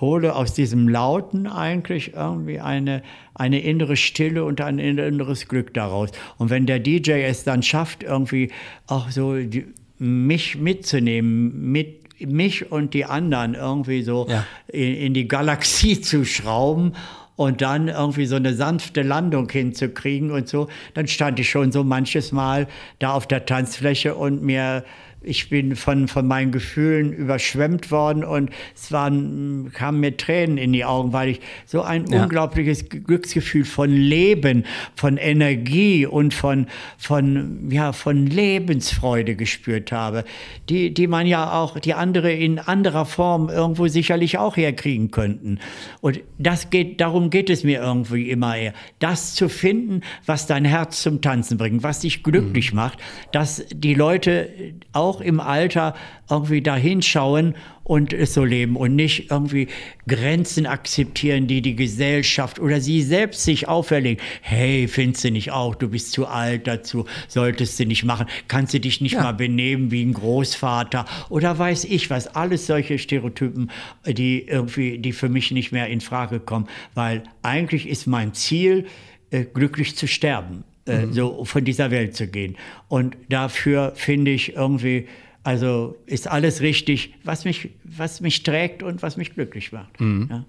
[0.00, 3.02] hole aus diesem Lauten eigentlich irgendwie eine,
[3.34, 6.10] eine innere Stille und ein inneres Glück daraus.
[6.38, 8.50] Und wenn der DJ es dann schafft, irgendwie
[8.86, 9.66] auch so die,
[9.98, 14.44] mich mitzunehmen, mit mich und die anderen irgendwie so ja.
[14.68, 16.92] in, in die Galaxie zu schrauben
[17.36, 21.84] und dann irgendwie so eine sanfte Landung hinzukriegen und so, dann stand ich schon so
[21.84, 22.66] manches Mal
[22.98, 24.84] da auf der Tanzfläche und mir
[25.26, 30.72] ich bin von, von meinen Gefühlen überschwemmt worden und es waren, kamen mir Tränen in
[30.72, 32.22] die Augen, weil ich so ein ja.
[32.22, 34.64] unglaubliches Glücksgefühl von Leben,
[34.94, 36.66] von Energie und von,
[36.96, 40.24] von, ja, von Lebensfreude gespürt habe,
[40.68, 45.58] die, die man ja auch, die andere in anderer Form irgendwo sicherlich auch herkriegen könnten.
[46.00, 50.64] Und das geht, darum geht es mir irgendwie immer eher, das zu finden, was dein
[50.64, 52.76] Herz zum Tanzen bringt, was dich glücklich mhm.
[52.76, 52.98] macht,
[53.32, 54.50] dass die Leute
[54.92, 55.94] auch auch im Alter
[56.28, 57.54] irgendwie da hinschauen
[57.84, 59.68] und es so leben und nicht irgendwie
[60.08, 64.22] Grenzen akzeptieren, die die Gesellschaft oder sie selbst sich auferlegen.
[64.42, 68.74] Hey, findest du nicht auch, du bist zu alt dazu, solltest du nicht machen, kannst
[68.74, 69.22] du dich nicht ja.
[69.22, 73.70] mal benehmen wie ein Großvater oder weiß ich was, alles solche Stereotypen,
[74.06, 78.86] die irgendwie, die für mich nicht mehr in Frage kommen, weil eigentlich ist mein Ziel,
[79.30, 80.64] äh, glücklich zu sterben.
[80.86, 81.12] Äh, mhm.
[81.12, 82.56] so von dieser Welt zu gehen.
[82.86, 85.08] Und dafür finde ich irgendwie,
[85.42, 90.00] also ist alles richtig, was mich, was mich trägt und was mich glücklich macht.
[90.00, 90.28] Mhm.
[90.30, 90.44] Ja.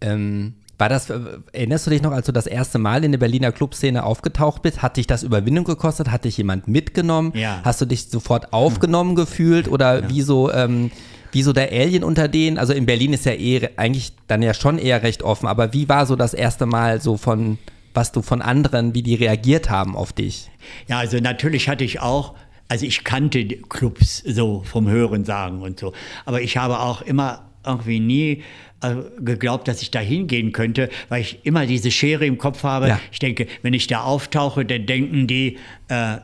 [0.00, 1.10] Ähm, war das,
[1.52, 4.82] erinnerst du dich noch, als du das erste Mal in der Berliner Clubszene aufgetaucht bist?
[4.82, 6.10] Hat dich das Überwindung gekostet?
[6.10, 7.32] Hat dich jemand mitgenommen?
[7.34, 7.60] Ja.
[7.64, 9.16] Hast du dich sofort aufgenommen mhm.
[9.16, 9.68] gefühlt?
[9.68, 10.08] Oder ja.
[10.08, 10.90] wie so, ähm,
[11.30, 12.58] wie so der Alien unter denen?
[12.58, 15.88] Also in Berlin ist ja eh eigentlich dann ja schon eher recht offen, aber wie
[15.88, 17.58] war so das erste Mal so von
[17.98, 20.50] was du von anderen, wie die reagiert haben auf dich?
[20.86, 22.34] Ja, also natürlich hatte ich auch
[22.68, 25.94] also ich kannte Clubs so vom Hören sagen und so,
[26.26, 28.42] aber ich habe auch immer irgendwie nie
[28.82, 32.88] äh, geglaubt, dass ich da hingehen könnte, weil ich immer diese Schere im Kopf habe.
[32.88, 33.00] Ja.
[33.10, 36.18] Ich denke, wenn ich da auftauche, dann denken die, äh,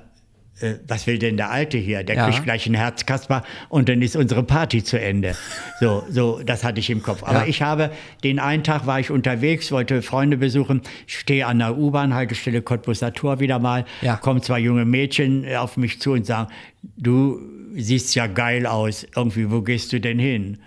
[0.60, 2.04] äh, was will denn der Alte hier?
[2.04, 2.28] Der ja.
[2.28, 5.34] kriegt gleich ein Herzkasper und dann ist unsere Party zu Ende.
[5.80, 7.22] So, so, das hatte ich im Kopf.
[7.24, 7.46] Aber ja.
[7.46, 7.90] ich habe,
[8.22, 13.40] den einen Tag war ich unterwegs, wollte Freunde besuchen, stehe an der U-Bahn-Haltestelle Cottbusser Tor
[13.40, 14.16] wieder mal, ja.
[14.16, 16.52] kommen zwei junge Mädchen auf mich zu und sagen,
[16.96, 17.40] du
[17.74, 20.58] siehst ja geil aus, irgendwie, wo gehst du denn hin?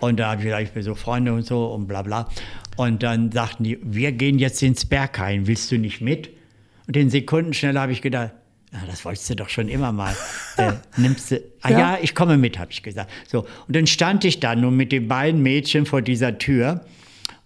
[0.00, 2.28] Und da habe ich gesagt, ich besuche Freunde und so und bla bla.
[2.76, 6.30] Und dann sagten die, wir gehen jetzt ins Berghain, willst du nicht mit?
[6.86, 8.32] Und in Sekunden schnell habe ich gedacht,
[8.74, 10.14] Ah, das wolltest du doch schon immer mal.
[10.56, 13.10] Äh, nimmst du, ah ja, ja ich komme mit, habe ich gesagt.
[13.26, 16.84] So, und dann stand ich da nun mit den beiden Mädchen vor dieser Tür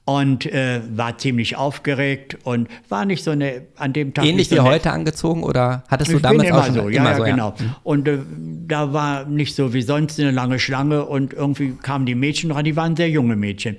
[0.05, 4.27] und äh, war ziemlich aufgeregt und war nicht so eine an dem Tag.
[4.27, 6.89] Ähnlich so wie heute angezogen oder hattest du damals immer auch schon, so?
[6.89, 7.55] Ja, immer ja, so, genau.
[7.59, 7.65] Ja.
[7.65, 7.75] Mhm.
[7.83, 8.19] Und äh,
[8.67, 12.65] da war nicht so wie sonst eine lange Schlange und irgendwie kamen die Mädchen ran,
[12.65, 13.77] die waren sehr junge Mädchen.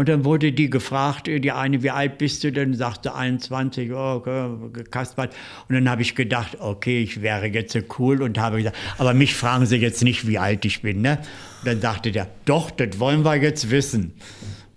[0.00, 2.72] Und dann wurde die gefragt, die eine, wie alt bist du denn?
[2.72, 4.20] Sagte 21, oh,
[4.72, 5.36] gekaspert.
[5.68, 9.12] Und dann habe ich gedacht, okay, ich wäre jetzt so cool und habe gesagt, aber
[9.12, 11.02] mich fragen Sie jetzt nicht, wie alt ich bin.
[11.02, 11.18] Ne?
[11.58, 14.14] Und dann sagte der, doch, das wollen wir jetzt wissen.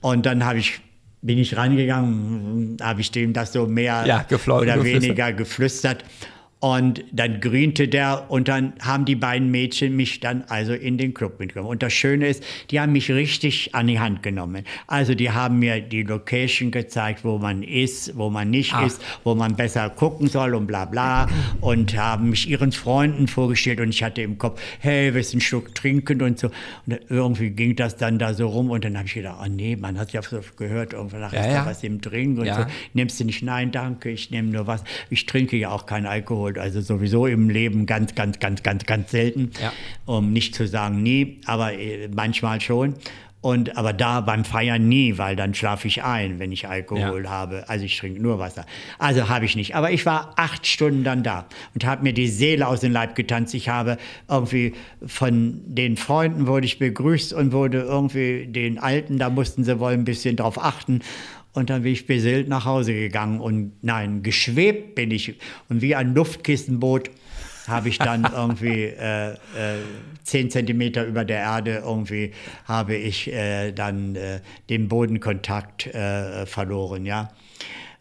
[0.01, 0.81] Und dann habe ich
[1.21, 6.03] bin ich rangegangen, habe ich dem das so mehr Ja, oder weniger geflüstert.
[6.63, 11.13] Und dann grünte der und dann haben die beiden Mädchen mich dann also in den
[11.13, 11.69] Club mitgenommen.
[11.69, 12.41] Und das Schöne ist,
[12.71, 14.63] die haben mich richtig an die Hand genommen.
[14.87, 18.85] Also die haben mir die Location gezeigt, wo man ist, wo man nicht Ah.
[18.85, 21.27] ist, wo man besser gucken soll und bla bla.
[21.59, 25.41] Und haben mich ihren Freunden vorgestellt und ich hatte im Kopf, hey, willst du einen
[25.41, 26.49] Schluck trinken und so.
[26.87, 29.75] Und irgendwie ging das dann da so rum und dann habe ich gedacht, oh nee,
[29.75, 31.65] man hat ja so gehört, irgendwann Ja, ist ja.
[31.65, 32.61] was im Trinken und Ja.
[32.61, 32.65] so.
[32.93, 33.43] Nimmst du nicht?
[33.43, 34.81] Nein, danke, ich nehme nur was.
[35.09, 39.11] Ich trinke ja auch keinen Alkohol, also sowieso im Leben ganz, ganz, ganz, ganz, ganz
[39.11, 39.51] selten.
[39.61, 39.71] Ja.
[40.05, 42.95] Um nicht zu sagen nie, aber äh, manchmal schon.
[43.41, 47.29] Und aber da beim Feiern nie, weil dann schlafe ich ein, wenn ich Alkohol Ja.
[47.29, 47.65] habe.
[47.67, 48.65] Also ich trinke nur Wasser.
[48.99, 49.75] Also habe ich nicht.
[49.75, 53.15] Aber ich war acht Stunden dann da und habe mir die Seele aus dem Leib
[53.15, 53.53] getanzt.
[53.53, 53.97] Ich habe
[54.29, 54.75] irgendwie
[55.05, 59.91] von den Freunden wurde ich begrüßt und wurde irgendwie den Alten, da mussten sie wohl
[59.91, 61.01] ein bisschen drauf achten.
[61.53, 65.35] Und dann bin ich beseelt nach Hause gegangen und nein, geschwebt bin ich.
[65.69, 67.11] Und wie ein Luftkissenboot
[67.67, 69.35] habe ich dann irgendwie äh, äh,
[70.23, 72.31] zehn Zentimeter über der Erde irgendwie
[72.65, 74.39] habe ich äh, dann äh,
[74.69, 77.29] den Bodenkontakt äh, verloren, ja.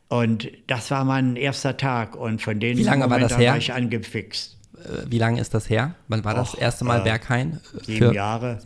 [0.09, 3.53] Und das war mein erster Tag und von den Wie lange war das her?
[3.53, 4.59] war ich angefixt.
[4.85, 5.95] Äh, Wie lange ist das her?
[6.09, 7.61] Wann war das Och, erste Mal äh, Berghain?
[7.83, 8.59] Sieben Für- Jahre.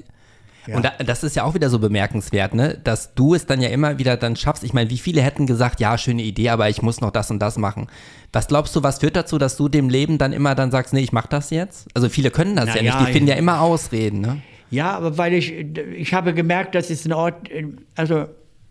[0.67, 0.77] Ja.
[0.77, 2.79] Und da, das ist ja auch wieder so bemerkenswert, ne?
[2.83, 4.65] dass du es dann ja immer wieder dann schaffst.
[4.65, 7.39] Ich meine, wie viele hätten gesagt, ja, schöne Idee, aber ich muss noch das und
[7.41, 7.87] das machen.
[8.33, 11.01] Was glaubst du, was führt dazu, dass du dem Leben dann immer dann sagst, nee,
[11.01, 11.89] ich mach das jetzt?
[11.95, 14.21] Also viele können das Na ja nicht, ja, die finden ja immer Ausreden.
[14.21, 14.43] Ne?
[14.71, 17.49] Ja, aber weil ich, ich habe gemerkt, das ist ein Ort,
[17.95, 18.27] also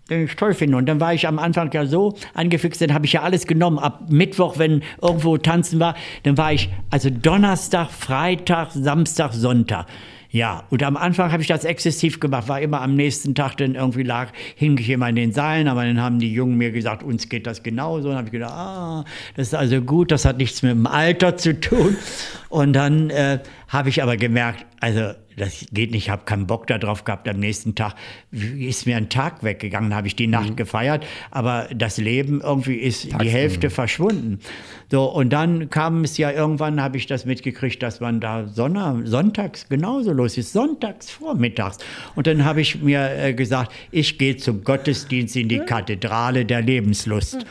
[0.09, 0.77] den ich toll finde.
[0.77, 3.79] Und dann war ich am Anfang ja so angefixt, dann habe ich ja alles genommen.
[3.79, 9.87] Ab Mittwoch, wenn irgendwo tanzen war, dann war ich also Donnerstag, Freitag, Samstag, Sonntag.
[10.35, 13.75] Ja, und am Anfang habe ich das exzessiv gemacht, war immer am nächsten Tag dann
[13.75, 17.03] irgendwie lag, hing ich immer in den Seilen, aber dann haben die Jungen mir gesagt,
[17.03, 18.09] uns geht das genauso.
[18.09, 19.05] Und habe ich gedacht, ah,
[19.37, 21.95] das ist also gut, das hat nichts mit dem Alter zu tun.
[22.49, 26.67] Und dann äh, habe ich aber gemerkt, also das geht nicht, ich habe keinen Bock
[26.67, 27.27] darauf gehabt.
[27.27, 27.95] Am nächsten Tag
[28.31, 33.09] ist mir ein Tag weggegangen, habe ich die Nacht gefeiert, aber das Leben irgendwie ist
[33.21, 34.39] die Hälfte verschwunden.
[34.91, 39.01] So, und dann kam es ja irgendwann, habe ich das mitgekriegt, dass man da Sonner,
[39.03, 41.79] sonntags genauso los ist, sonntags vormittags.
[42.15, 46.61] Und dann habe ich mir äh, gesagt, ich gehe zum Gottesdienst in die Kathedrale der
[46.61, 47.45] Lebenslust.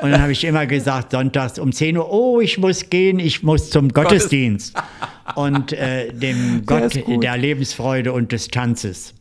[0.00, 3.42] Und dann habe ich immer gesagt, sonntags um 10 Uhr, oh, ich muss gehen, ich
[3.42, 4.74] muss zum Gottesdienst.
[5.34, 9.14] Und äh, dem Gott der Lebensfreude und des Tanzes.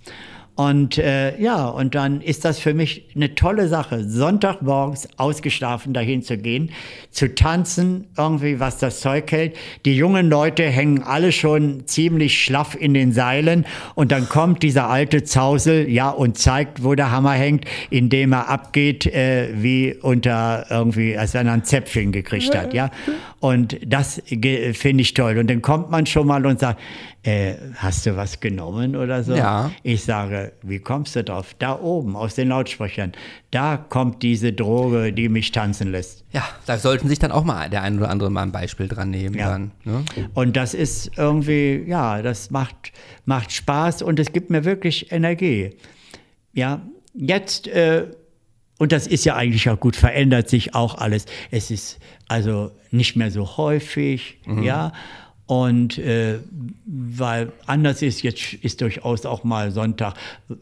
[0.59, 6.21] Und äh, ja, und dann ist das für mich eine tolle Sache, Sonntagmorgens ausgeschlafen dahin
[6.21, 6.71] zu gehen,
[7.11, 9.55] zu tanzen, irgendwie was das Zeug hält.
[9.85, 14.89] Die jungen Leute hängen alle schon ziemlich schlaff in den Seilen und dann kommt dieser
[14.89, 20.65] alte Zausel, ja, und zeigt, wo der Hammer hängt, indem er abgeht, äh, wie unter
[20.69, 22.91] irgendwie, als wenn er ein Zäpfchen gekriegt hat, ja.
[23.39, 25.37] Und das finde ich toll.
[25.37, 26.81] Und dann kommt man schon mal und sagt,
[27.23, 29.35] äh, hast du was genommen oder so?
[29.35, 29.71] Ja.
[29.83, 31.53] Ich sage, wie kommst du drauf?
[31.59, 33.11] Da oben aus den Lautsprechern,
[33.51, 36.23] da kommt diese Droge, die mich tanzen lässt.
[36.31, 39.09] Ja, da sollten sich dann auch mal der ein oder andere mal ein Beispiel dran
[39.09, 39.35] nehmen.
[39.35, 39.49] Ja.
[39.49, 40.05] Dann, ne?
[40.33, 42.93] Und das ist irgendwie, ja, das macht,
[43.25, 45.71] macht Spaß und es gibt mir wirklich Energie.
[46.53, 46.81] Ja,
[47.13, 48.07] jetzt, äh,
[48.77, 51.25] und das ist ja eigentlich auch gut, verändert sich auch alles.
[51.51, 51.99] Es ist
[52.29, 54.93] also nicht mehr so häufig, ja.
[55.49, 56.37] Und äh,
[56.85, 60.13] weil anders ist, jetzt ist durchaus auch mal Sonntag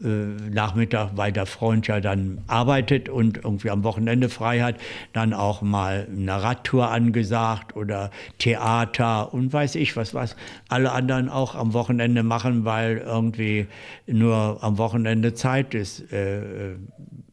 [0.02, 0.06] äh,
[0.50, 4.76] Nachmittag, weil der Freund ja dann arbeitet und irgendwie am Wochenende frei hat,
[5.12, 10.36] dann auch mal eine Radtour angesagt oder Theater und weiß ich was, was
[10.70, 13.66] alle anderen auch am Wochenende machen, weil irgendwie
[14.06, 16.76] nur am Wochenende Zeit ist äh,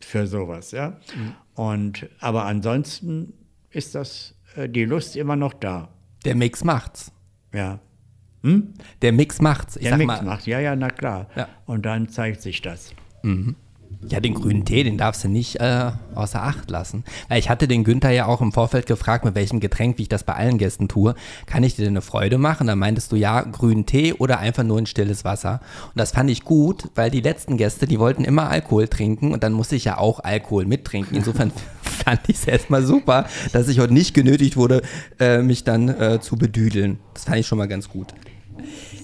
[0.02, 0.72] für sowas.
[0.72, 0.98] Ja?
[1.54, 3.32] Und, aber ansonsten
[3.72, 5.88] ist das, äh, die Lust immer noch da.
[6.26, 7.15] Der Mix macht's.
[7.56, 7.80] Ja.
[9.02, 9.76] Der Mix macht's.
[9.76, 11.28] Ich Der Mix mal, macht, ja, ja, na klar.
[11.36, 11.48] Ja.
[11.66, 12.94] Und dann zeigt sich das.
[14.08, 17.04] Ja, den grünen Tee, den darfst du nicht äh, außer Acht lassen.
[17.28, 20.10] Weil ich hatte den Günther ja auch im Vorfeld gefragt, mit welchem Getränk, wie ich
[20.10, 21.16] das bei allen Gästen tue,
[21.48, 22.68] kann ich dir eine Freude machen?
[22.68, 25.60] Da meintest du ja, grünen Tee oder einfach nur ein stilles Wasser.
[25.88, 29.44] Und das fand ich gut, weil die letzten Gäste, die wollten immer Alkohol trinken und
[29.44, 31.18] dann musste ich ja auch Alkohol mittrinken.
[31.18, 31.52] Insofern
[31.82, 34.84] fand ich es erstmal super, dass ich heute nicht genötigt wurde,
[35.20, 37.00] äh, mich dann äh, zu bedüdeln.
[37.14, 38.14] Das fand ich schon mal ganz gut.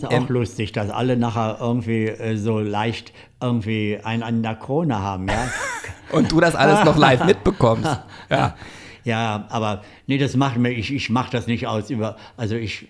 [0.02, 4.56] Ist auch Ähm, lustig, dass alle nachher irgendwie äh, so leicht irgendwie einen an der
[4.56, 5.48] Krone haben, ja.
[6.12, 8.00] Und du das alles noch live mitbekommst.
[8.30, 8.56] Ja.
[9.04, 12.88] Ja, aber nee, das macht mir, ich, ich mache das nicht aus über, also ich,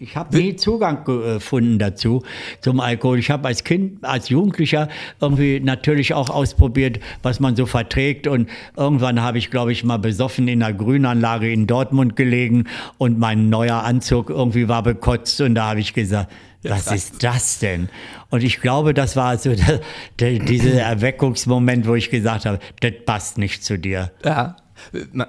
[0.00, 2.22] ich habe nie Zugang gefunden dazu,
[2.60, 3.18] zum Alkohol.
[3.18, 4.88] Ich habe als Kind, als Jugendlicher
[5.20, 9.98] irgendwie natürlich auch ausprobiert, was man so verträgt und irgendwann habe ich, glaube ich, mal
[9.98, 12.64] besoffen in einer Grünanlage in Dortmund gelegen
[12.98, 16.32] und mein neuer Anzug irgendwie war bekotzt und da habe ich gesagt,
[16.62, 17.88] was ist das denn?
[18.30, 19.80] Und ich glaube, das war so der,
[20.18, 24.10] der, dieser Erweckungsmoment, wo ich gesagt habe, das passt nicht zu dir.
[24.24, 24.56] Ja.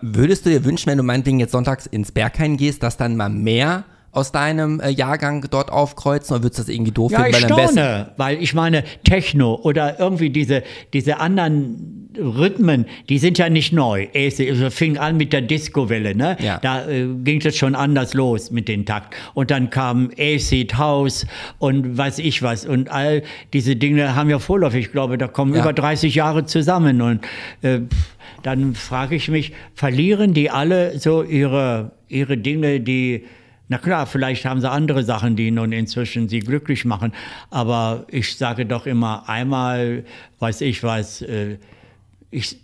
[0.02, 3.30] Würdest du dir wünschen, wenn du meinetwegen jetzt sonntags ins Berghain gehst, dass dann mal
[3.30, 7.38] mehr aus deinem äh, Jahrgang dort aufkreuzen oder würdest du das irgendwie doof ja, finden?
[7.38, 10.64] Ich weil staune, weil ich meine, Techno oder irgendwie diese,
[10.94, 14.08] diese anderen Rhythmen, die sind ja nicht neu.
[14.14, 14.42] Es
[14.74, 16.38] fing an mit der Disco-Welle, ne?
[16.42, 16.58] Ja.
[16.58, 19.16] Da äh, ging es schon anders los mit den Takt.
[19.36, 21.28] Und dann kam Acid House
[21.60, 22.66] und weiß ich was.
[22.66, 23.22] Und all
[23.54, 25.62] diese Dinge haben ja vorläufig, ich glaube, da kommen ja.
[25.62, 27.02] über 30 Jahre zusammen.
[27.02, 27.22] Und
[27.62, 27.82] äh,
[28.44, 33.26] dann frage ich mich, verlieren die alle so ihre, ihre Dinge, die
[33.72, 37.14] na klar, vielleicht haben sie andere Sachen, die nun inzwischen sie glücklich machen.
[37.52, 40.06] Aber ich sage doch immer, einmal,
[40.40, 41.60] weiß ich was, äh,
[42.32, 42.58] ich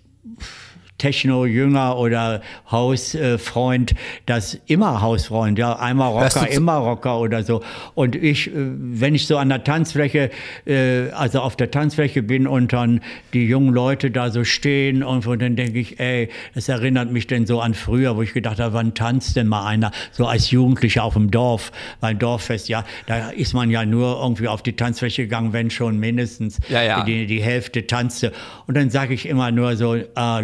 [1.06, 2.42] Techno-Jünger oder
[2.72, 3.94] Hausfreund,
[4.26, 7.62] das immer Hausfreund, ja, einmal Rocker, immer Rocker oder so.
[7.94, 10.32] Und ich, äh, wenn ich so an der Tanzfläche,
[10.66, 13.02] äh, also auf der Tanzfläche bin und dann
[13.34, 17.46] die jungen Leute da so stehen und, dann denke ich, ey, das erinnert mich denn
[17.46, 21.04] so an früher, wo ich gedacht habe, wann tanzt denn mal einer so als Jugendlicher
[21.04, 25.24] auf dem Dorf, weil Dorffest, ja, da ist man ja nur irgendwie auf die Tanzfläche
[25.24, 27.04] gegangen, wenn schon mindestens ja, ja.
[27.04, 28.32] Die, die Hälfte tanzte.
[28.66, 30.42] Und dann sage ich immer nur so, ah,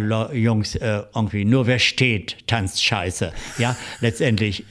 [0.52, 3.32] Jungs, äh, irgendwie nur wer steht, tanzt scheiße.
[3.56, 4.64] Ja, letztendlich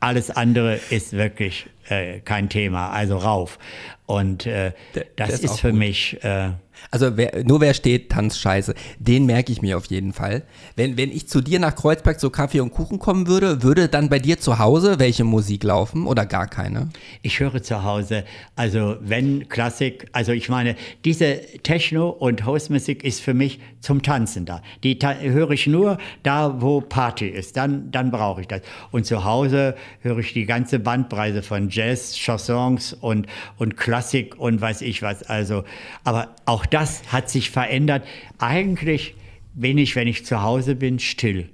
[0.00, 3.58] alles andere ist wirklich äh, kein Thema, also rauf.
[4.06, 4.72] Und äh,
[5.16, 5.78] das ist, ist für gut.
[5.78, 6.50] mich äh,
[6.90, 8.74] also wer, nur wer steht, tanzt scheiße.
[8.98, 10.42] Den merke ich mir auf jeden Fall.
[10.76, 14.08] Wenn, wenn ich zu dir nach Kreuzberg zu Kaffee und Kuchen kommen würde, würde dann
[14.08, 16.88] bei dir zu Hause welche Musik laufen oder gar keine?
[17.22, 23.20] Ich höre zu Hause, also wenn Klassik, also ich meine, diese Techno- und Hausmusik ist
[23.20, 24.62] für mich zum Tanzen da.
[24.82, 27.56] Die ta höre ich nur da, wo Party ist.
[27.56, 28.62] Dann, dann brauche ich das.
[28.90, 33.26] Und zu Hause höre ich die ganze Bandbreite von Jazz, Chansons und,
[33.58, 35.22] und Klassik und weiß ich was.
[35.22, 35.64] Also,
[36.04, 38.06] aber auch das hat sich verändert.
[38.38, 39.14] Eigentlich
[39.54, 41.50] bin ich, wenn ich zu Hause bin, still.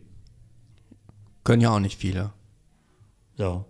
[1.44, 2.32] Können ja auch nicht viele.
[3.36, 3.64] So.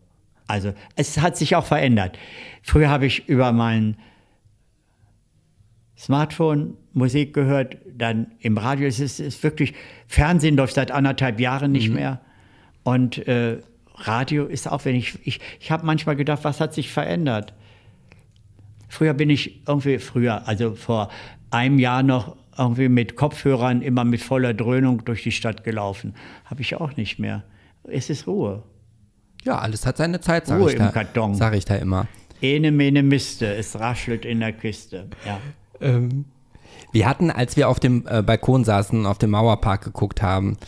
[0.47, 2.19] Also es hat sich auch verändert.
[2.63, 3.97] Früher habe ich über mein
[5.97, 8.87] Smartphone Musik gehört, dann im Radio.
[8.87, 9.73] Es ist, ist wirklich,
[10.07, 11.95] Fernsehen läuft seit anderthalb Jahren nicht mhm.
[11.95, 12.21] mehr.
[12.83, 13.63] Und äh,
[13.95, 17.53] Radio ist auch, wenn ich, ich, ich habe manchmal gedacht, was hat sich verändert?
[18.89, 21.11] Früher bin ich irgendwie, früher, also vor
[21.51, 26.15] einem Jahr noch irgendwie mit Kopfhörern immer mit voller Dröhnung durch die Stadt gelaufen.
[26.45, 27.45] Habe ich auch nicht mehr.
[27.85, 28.63] Es ist Ruhe.
[29.45, 32.07] Ja, alles hat seine Zeit, sage ich, da, sag ich da immer.
[32.41, 35.09] Ene mene Miste, es raschelt in der Kiste.
[35.27, 35.41] Ja.
[35.81, 36.27] Ähm,
[36.93, 40.59] wir hatten, als wir auf dem äh, Balkon saßen, auf dem Mauerpark geguckt haben,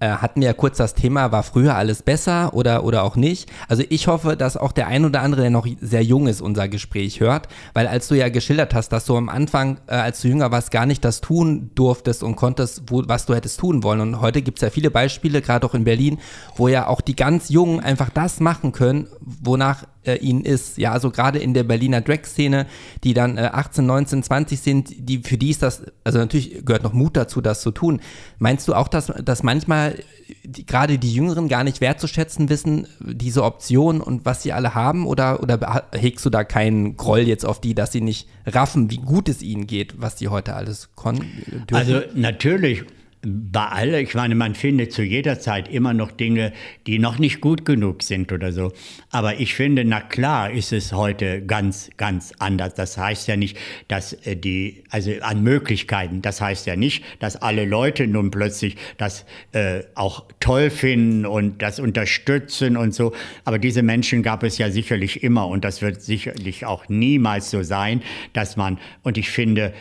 [0.00, 3.50] hatten wir ja kurz das Thema, war früher alles besser oder, oder auch nicht.
[3.68, 6.68] Also ich hoffe, dass auch der ein oder andere, der noch sehr jung ist, unser
[6.68, 10.28] Gespräch hört, weil als du ja geschildert hast, dass du am Anfang, äh, als du
[10.28, 14.00] jünger warst, gar nicht das tun durftest und konntest, wo, was du hättest tun wollen.
[14.00, 16.18] Und heute gibt es ja viele Beispiele, gerade auch in Berlin,
[16.56, 20.78] wo ja auch die ganz Jungen einfach das machen können, wonach äh, ihnen ist.
[20.78, 22.66] Ja, also gerade in der Berliner Drag-Szene,
[23.04, 26.82] die dann äh, 18, 19, 20 sind, die, für die ist das, also natürlich gehört
[26.82, 28.00] noch Mut dazu, das zu tun.
[28.38, 29.98] Meinst du auch, dass, dass manchmal
[30.44, 35.06] die, gerade die Jüngeren gar nicht wertzuschätzen wissen, diese Optionen und was sie alle haben?
[35.06, 38.98] Oder, oder hegst du da keinen Groll jetzt auf die, dass sie nicht raffen, wie
[38.98, 41.26] gut es ihnen geht, was sie heute alles konnten?
[41.72, 42.84] Also natürlich
[43.24, 46.52] bei alle, ich meine, man findet zu jeder Zeit immer noch Dinge,
[46.88, 48.72] die noch nicht gut genug sind oder so.
[49.10, 52.74] Aber ich finde, na klar ist es heute ganz, ganz anders.
[52.74, 57.36] Das heißt ja nicht, dass äh, die, also an Möglichkeiten, das heißt ja nicht, dass
[57.36, 63.12] alle Leute nun plötzlich das äh, auch toll finden und das unterstützen und so.
[63.44, 67.62] Aber diese Menschen gab es ja sicherlich immer und das wird sicherlich auch niemals so
[67.62, 69.72] sein, dass man, und ich finde,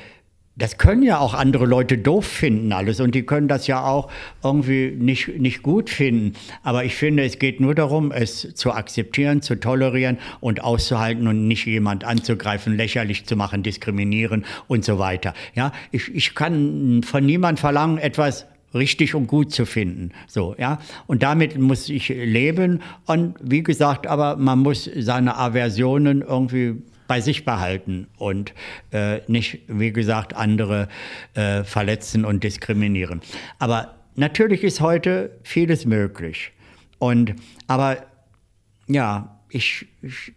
[0.62, 4.12] das können ja auch andere Leute doof finden alles und die können das ja auch
[4.44, 6.34] irgendwie nicht, nicht gut finden.
[6.62, 11.48] Aber ich finde, es geht nur darum, es zu akzeptieren, zu tolerieren und auszuhalten und
[11.48, 15.34] nicht jemand anzugreifen, lächerlich zu machen, diskriminieren und so weiter.
[15.56, 20.12] Ja, ich, ich kann von niemand verlangen, etwas richtig und gut zu finden.
[20.28, 20.80] So, ja.
[21.08, 22.84] Und damit muss ich leben.
[23.08, 26.76] Und wie gesagt, aber man muss seine Aversionen irgendwie
[27.12, 28.54] bei sich behalten und
[28.94, 30.88] äh, nicht, wie gesagt, andere
[31.34, 33.20] äh, verletzen und diskriminieren.
[33.60, 36.54] Aber natürlich ist heute vieles möglich.
[37.00, 37.36] Und,
[37.68, 37.98] aber
[38.88, 40.32] ja, ich, ich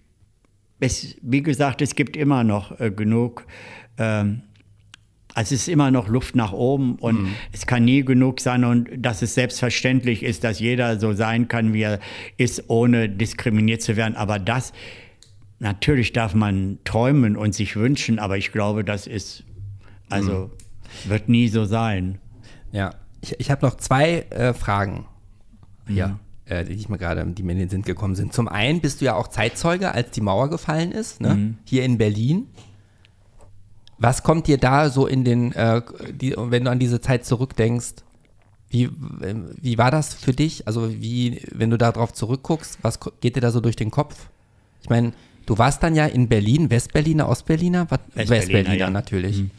[0.80, 3.46] es, wie gesagt, es gibt immer noch äh, genug.
[3.96, 4.42] Ähm,
[5.32, 7.34] also es ist immer noch Luft nach oben und mhm.
[7.52, 11.72] es kann nie genug sein und dass es selbstverständlich ist, dass jeder so sein kann,
[11.72, 12.00] wie er
[12.36, 14.16] ist, ohne diskriminiert zu werden.
[14.16, 14.72] Aber das,
[15.58, 19.44] natürlich darf man träumen und sich wünschen, aber ich glaube, das ist,
[20.08, 20.50] also
[21.04, 21.10] mhm.
[21.10, 22.18] wird nie so sein.
[22.72, 25.06] Ja, ich, ich habe noch zwei äh, Fragen
[25.86, 26.18] hier, mhm.
[26.46, 28.32] äh, die, ich mir gerade, die mir in den Sinn gekommen sind.
[28.32, 31.34] Zum einen bist du ja auch Zeitzeuge, als die Mauer gefallen ist, ne?
[31.34, 31.58] Mhm.
[31.64, 32.48] hier in Berlin.
[33.98, 35.80] Was kommt dir da so in den, äh,
[36.12, 37.94] die, wenn du an diese Zeit zurückdenkst?
[38.68, 40.66] Wie, wie war das für dich?
[40.66, 44.28] Also wie, wenn du darauf zurückguckst, was geht dir da so durch den Kopf?
[44.82, 45.12] Ich meine,
[45.46, 47.90] du warst dann ja in Berlin, Westberliner, Ostberliner?
[47.90, 48.90] Westberliner, Westberliner ja.
[48.90, 49.38] natürlich.
[49.38, 49.50] Mhm.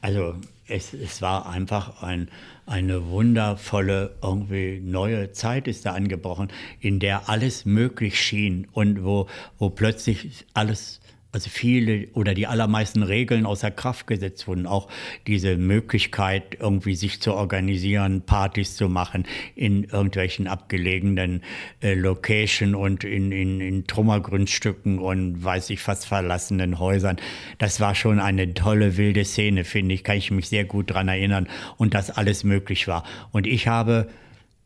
[0.00, 0.34] Also
[0.66, 2.28] es, es war einfach ein,
[2.66, 6.48] eine wundervolle, irgendwie neue Zeit ist da angebrochen,
[6.80, 9.26] in der alles möglich schien und wo,
[9.58, 11.00] wo plötzlich alles
[11.32, 14.66] also viele oder die allermeisten Regeln außer Kraft gesetzt wurden.
[14.66, 14.88] Auch
[15.26, 21.42] diese Möglichkeit, irgendwie sich zu organisieren, Partys zu machen in irgendwelchen abgelegenen
[21.82, 27.16] äh, Location und in, in, in Trümmergrundstücken und weiß ich fast verlassenen Häusern.
[27.58, 30.04] Das war schon eine tolle, wilde Szene, finde ich.
[30.04, 33.04] Kann ich mich sehr gut daran erinnern und dass alles möglich war.
[33.30, 34.08] Und ich habe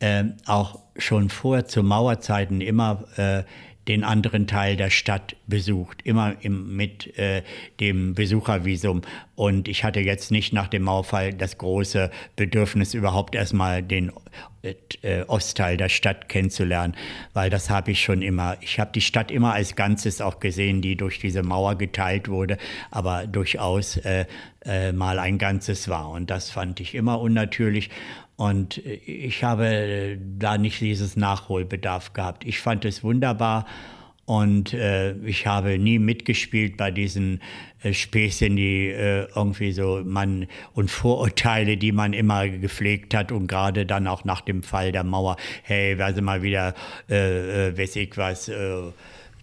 [0.00, 3.42] äh, auch schon vor zu Mauerzeiten immer äh,
[3.88, 7.42] den anderen Teil der Stadt besucht, immer im, mit äh,
[7.80, 9.02] dem Besuchervisum.
[9.36, 14.12] Und ich hatte jetzt nicht nach dem Mauerfall das große Bedürfnis, überhaupt erstmal den
[15.02, 16.94] äh, Ostteil der Stadt kennenzulernen,
[17.34, 18.56] weil das habe ich schon immer.
[18.60, 22.56] Ich habe die Stadt immer als Ganzes auch gesehen, die durch diese Mauer geteilt wurde,
[22.90, 24.24] aber durchaus äh,
[24.64, 26.10] äh, mal ein Ganzes war.
[26.10, 27.90] Und das fand ich immer unnatürlich.
[28.36, 32.44] Und ich habe da nicht dieses Nachholbedarf gehabt.
[32.44, 33.64] Ich fand es wunderbar
[34.26, 37.40] und äh, ich habe nie mitgespielt bei diesen
[37.82, 43.48] äh, Späßchen, die äh, irgendwie so man und Vorurteile, die man immer gepflegt hat und
[43.48, 46.74] gerade dann auch nach dem Fall der Mauer, hey, wer sie mal wieder,
[47.10, 48.82] äh, äh, weiß ich was, äh,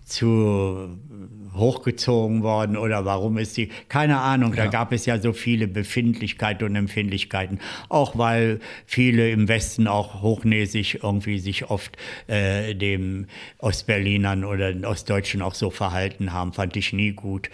[0.06, 0.98] zu
[1.56, 4.66] hochgezogen worden oder warum ist sie, keine Ahnung, ja.
[4.66, 7.60] da gab es ja so viele Befindlichkeiten und Empfindlichkeiten,
[7.90, 11.98] auch weil viele im Westen auch hochnäsig irgendwie sich oft
[12.28, 17.50] äh, dem Ostberlinern oder den Ostdeutschen auch so verhalten haben, fand ich nie gut.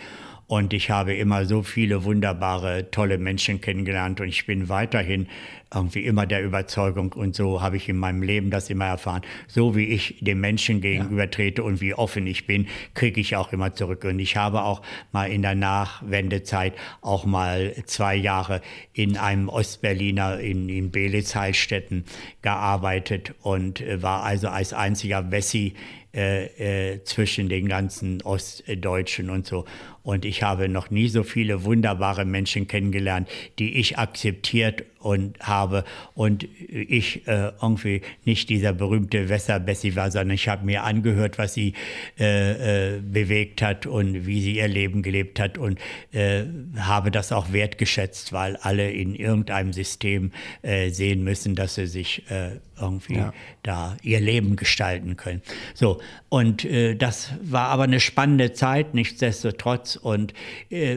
[0.47, 5.27] Und ich habe immer so viele wunderbare, tolle Menschen kennengelernt und ich bin weiterhin
[5.73, 9.23] irgendwie immer der Überzeugung und so habe ich in meinem Leben das immer erfahren.
[9.47, 13.51] So wie ich dem Menschen gegenüber trete und wie offen ich bin, kriege ich auch
[13.51, 14.05] immer zurück.
[14.05, 18.61] Und ich habe auch mal in der Nachwendezeit auch mal zwei Jahre
[18.93, 22.05] in einem Ostberliner in, in Belitz-Heilstätten
[22.41, 25.73] gearbeitet und äh, war also als einziger Wessi
[26.17, 29.65] äh, äh, zwischen den ganzen Ostdeutschen und so.
[30.07, 33.27] Und ich habe noch nie so viele wunderbare Menschen kennengelernt,
[33.59, 35.85] die ich akzeptiert und habe
[36.15, 41.53] und ich äh, irgendwie nicht dieser berühmte Bessie war, sondern ich habe mir angehört, was
[41.53, 41.73] sie
[42.19, 45.79] äh, äh, bewegt hat und wie sie ihr Leben gelebt hat und
[46.11, 46.43] äh,
[46.77, 52.29] habe das auch wertgeschätzt, weil alle in irgendeinem System äh, sehen müssen, dass sie sich
[52.29, 53.33] äh, irgendwie ja.
[53.63, 55.41] da ihr Leben gestalten können.
[55.73, 56.67] So, und
[56.99, 60.33] das war aber eine spannende Zeit, nichtsdestotrotz und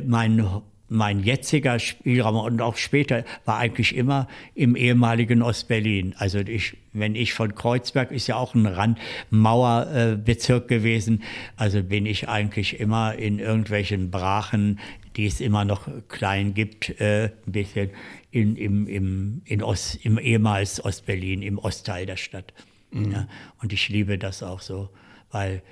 [0.05, 0.37] mein
[0.91, 4.27] mein jetziger Spielraum und auch später war eigentlich immer
[4.57, 6.15] im ehemaligen Ostberlin.
[6.19, 11.23] Also ich, wenn ich von Kreuzberg ist ja auch ein Randmauerbezirk gewesen,
[11.57, 14.81] also bin ich eigentlich immer in irgendwelchen Brachen,
[15.17, 17.91] die es immer noch klein gibt, äh, ein bisschen
[18.33, 22.53] in, im, im, in Ost, im ehemals Ostberlin, im Ostteil der Stadt.
[22.91, 23.12] Mhm.
[23.12, 23.29] Ja,
[23.62, 24.89] und ich liebe das auch so,
[25.31, 25.62] weil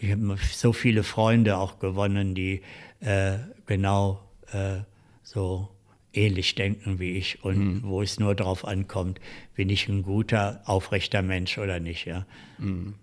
[0.00, 2.62] ich habe so viele Freunde auch gewonnen, die
[3.00, 4.20] äh, genau
[4.52, 4.78] äh,
[5.22, 5.68] so
[6.12, 7.82] ähnlich denken wie ich und mhm.
[7.84, 9.20] wo es nur darauf ankommt,
[9.54, 12.06] bin ich ein guter, aufrechter Mensch oder nicht.
[12.06, 12.26] Ja.
[12.58, 12.94] Mhm.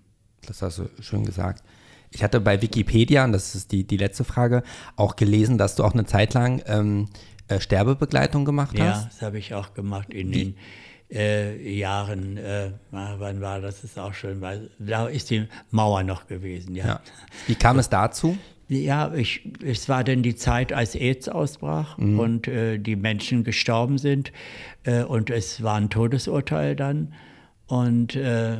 [0.45, 1.63] Das hast du schön gesagt.
[2.11, 4.63] Ich hatte bei Wikipedia, und das ist die, die letzte Frage,
[4.95, 7.09] auch gelesen, dass du auch eine Zeit lang ähm,
[7.47, 9.03] äh, Sterbebegleitung gemacht hast.
[9.03, 10.43] Ja, das habe ich auch gemacht in Wie?
[10.45, 10.57] den
[11.11, 12.37] äh, Jahren.
[12.37, 13.81] Äh, wann war das?
[13.81, 16.75] Das ist auch schön, weil da ist die Mauer noch gewesen.
[16.75, 16.85] Ja.
[16.85, 17.01] ja.
[17.47, 18.37] Wie kam es dazu?
[18.73, 22.19] Ja, ich, es war dann die Zeit, als AIDS ausbrach mhm.
[22.19, 24.31] und äh, die Menschen gestorben sind
[24.83, 27.13] äh, und es war ein Todesurteil dann.
[27.67, 28.57] Und, äh,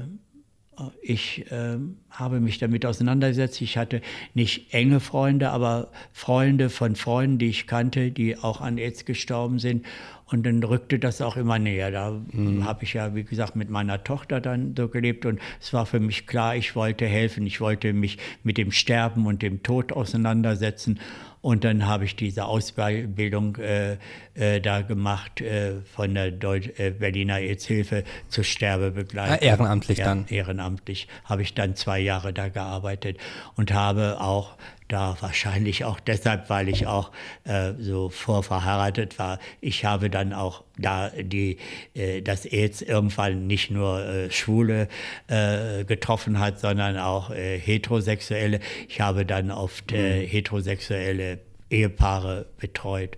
[1.01, 1.77] ich äh,
[2.09, 3.61] habe mich damit auseinandergesetzt.
[3.61, 4.01] Ich hatte
[4.33, 9.59] nicht enge Freunde, aber Freunde von Freunden, die ich kannte, die auch an AIDS gestorben
[9.59, 9.85] sind.
[10.25, 11.91] Und dann rückte das auch immer näher.
[11.91, 12.65] Da mhm.
[12.65, 15.25] habe ich ja, wie gesagt, mit meiner Tochter dann so gelebt.
[15.25, 17.45] Und es war für mich klar, ich wollte helfen.
[17.45, 20.99] Ich wollte mich mit dem Sterben und dem Tod auseinandersetzen.
[21.43, 23.97] Und dann habe ich diese Ausbildung äh,
[24.33, 29.35] äh, da gemacht äh, von der Deut äh, Berliner AIDS-Hilfe zur Sterbebegleitung.
[29.35, 30.25] Ah, ehrenamtlich ja, dann?
[30.29, 33.17] Ehrenamtlich habe ich dann zwei Jahre da gearbeitet
[33.57, 34.55] und habe auch
[34.93, 37.11] da wahrscheinlich auch deshalb, weil ich auch
[37.45, 39.39] äh, so vorverheiratet war.
[39.59, 41.57] Ich habe dann auch da die,
[41.95, 44.87] äh, das AIDS irgendwann nicht nur äh, Schwule
[45.27, 48.59] äh, getroffen hat, sondern auch äh, Heterosexuelle.
[48.87, 50.27] Ich habe dann oft äh, mhm.
[50.27, 51.39] heterosexuelle
[51.71, 53.17] Ehepaare betreut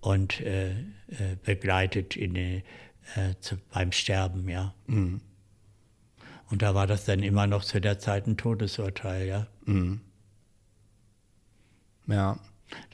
[0.00, 0.74] und äh,
[1.44, 2.62] begleitet in,
[3.40, 4.74] zu, beim Sterben, ja.
[4.86, 5.20] Mhm.
[6.50, 9.46] Und da war das dann immer noch zu der Zeit ein Todesurteil, ja.
[9.66, 10.00] Mhm.
[12.06, 12.38] Ja.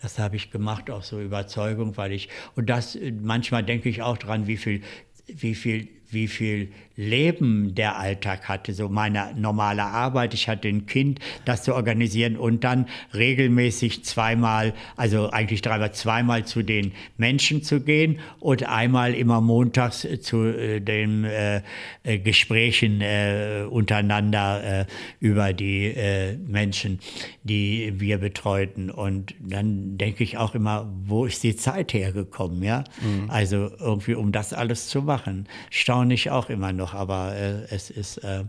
[0.02, 4.18] Das habe ich gemacht aus so Überzeugung, weil ich, und das, manchmal denke ich auch
[4.18, 4.82] dran, wie viel,
[5.26, 10.34] wie viel wie viel Leben der Alltag hatte, so meine normale Arbeit.
[10.34, 16.44] Ich hatte ein Kind, das zu organisieren und dann regelmäßig zweimal, also eigentlich dreimal, zweimal
[16.44, 21.62] zu den Menschen zu gehen und einmal immer montags zu äh, den äh,
[22.02, 24.86] äh Gesprächen äh, untereinander äh,
[25.18, 27.00] über die äh, Menschen,
[27.42, 28.90] die wir betreuten.
[28.90, 32.84] Und dann denke ich auch immer, wo ist die Zeit hergekommen, ja?
[33.00, 33.30] Mhm.
[33.30, 35.48] Also irgendwie, um das alles zu machen.
[35.70, 38.44] Staun staune ich auch immer noch, aber äh, es ist, äh,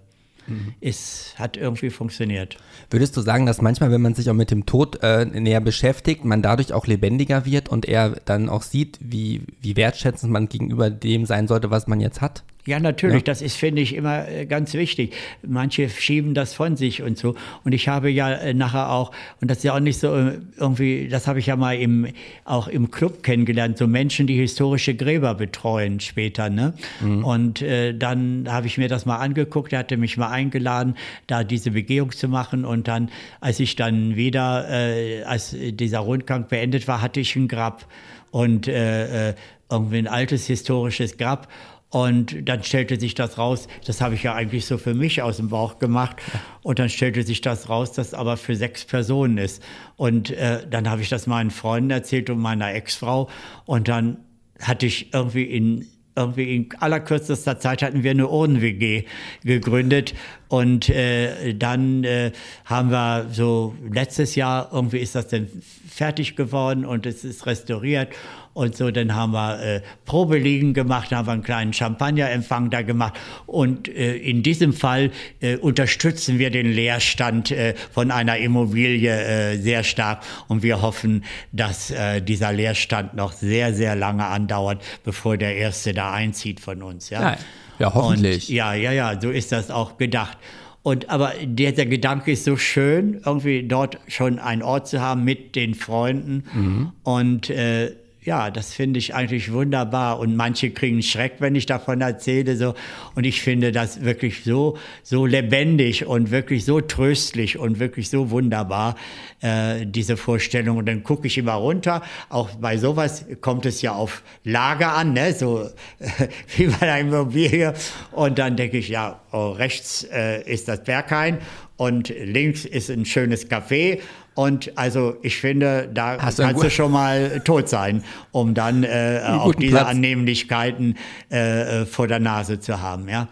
[0.47, 0.73] mhm.
[0.81, 2.57] es hat irgendwie funktioniert.
[2.89, 6.25] Würdest du sagen, dass manchmal, wenn man sich auch mit dem Tod äh, näher beschäftigt,
[6.25, 10.89] man dadurch auch lebendiger wird und er dann auch sieht, wie, wie wertschätzend man gegenüber
[10.89, 12.43] dem sein sollte, was man jetzt hat?
[12.65, 13.23] Ja, natürlich, ja.
[13.23, 15.13] das ist, finde ich, immer äh, ganz wichtig.
[15.45, 17.35] Manche schieben das von sich und so.
[17.65, 19.11] Und ich habe ja äh, nachher auch,
[19.41, 22.07] und das ist ja auch nicht so äh, irgendwie, das habe ich ja mal im,
[22.45, 26.49] auch im Club kennengelernt, so Menschen, die historische Gräber betreuen später.
[26.49, 26.73] Ne?
[27.01, 27.25] Mhm.
[27.25, 30.95] Und äh, dann habe ich mir das mal angeguckt, er hatte mich mal eingeladen,
[31.27, 32.63] da diese Begehung zu machen.
[32.63, 33.09] Und dann,
[33.41, 37.85] als ich dann wieder, äh, als dieser Rundgang beendet war, hatte ich ein Grab
[38.31, 39.35] und äh,
[39.69, 41.49] irgendwie ein altes historisches Grab.
[41.93, 45.37] Und dann stellte sich das raus, das habe ich ja eigentlich so für mich aus
[45.37, 46.15] dem Bauch gemacht.
[46.63, 49.61] Und dann stellte sich das raus, dass aber für sechs Personen ist.
[49.95, 53.29] Und äh, dann habe ich das meinen Freunden erzählt und meiner Ex-Frau.
[53.65, 54.17] Und dann
[54.59, 59.05] hatte ich irgendwie in irgendwie in allerkürzester Zeit hatten wir eine Orden-WG
[59.43, 60.13] gegründet
[60.47, 62.31] und äh, dann äh,
[62.65, 65.47] haben wir so letztes Jahr irgendwie ist das dann
[65.89, 68.09] fertig geworden und es ist restauriert
[68.53, 73.13] und so, dann haben wir äh, Probeliegen gemacht, haben wir einen kleinen Champagnerempfang da gemacht.
[73.47, 75.11] Und äh, in diesem Fall
[75.41, 80.23] äh, unterstützen wir den Leerstand äh, von einer Immobilie äh, sehr stark.
[80.47, 85.93] Und wir hoffen, dass äh, dieser Leerstand noch sehr, sehr lange andauert, bevor der Erste
[85.93, 87.09] da einzieht von uns.
[87.09, 87.37] Ja, ja,
[87.79, 88.49] ja hoffentlich.
[88.49, 90.37] Und, ja, ja, ja, so ist das auch gedacht.
[90.83, 95.23] Und aber der, der Gedanke ist so schön, irgendwie dort schon einen Ort zu haben
[95.23, 96.43] mit den Freunden.
[96.53, 96.91] Mhm.
[97.03, 97.93] Und äh,
[98.25, 100.19] ja, das finde ich eigentlich wunderbar.
[100.19, 102.55] Und manche kriegen Schreck, wenn ich davon erzähle.
[102.55, 102.73] So.
[103.15, 108.31] Und ich finde das wirklich so, so lebendig und wirklich so tröstlich und wirklich so
[108.31, 108.95] wunderbar,
[109.41, 110.77] äh, diese Vorstellung.
[110.77, 112.01] Und dann gucke ich immer runter.
[112.29, 115.33] Auch bei sowas kommt es ja auf Lager an, ne?
[115.33, 115.63] so
[115.99, 116.27] äh,
[116.57, 117.73] wie bei einer Immobilie.
[118.11, 121.39] Und dann denke ich, ja, oh, rechts äh, ist das Berghain
[121.77, 123.99] und links ist ein schönes Café
[124.35, 129.21] und also ich finde, da Hast kannst du schon mal tot sein, um dann äh,
[129.25, 129.89] auch diese Platz.
[129.89, 130.97] Annehmlichkeiten
[131.31, 133.07] äh, äh, vor der Nase zu haben.
[133.09, 133.27] Ja?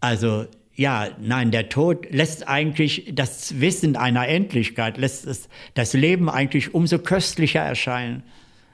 [0.00, 6.30] Also ja, nein, der Tod lässt eigentlich das Wissen einer Endlichkeit, lässt es, das Leben
[6.30, 8.22] eigentlich umso köstlicher erscheinen.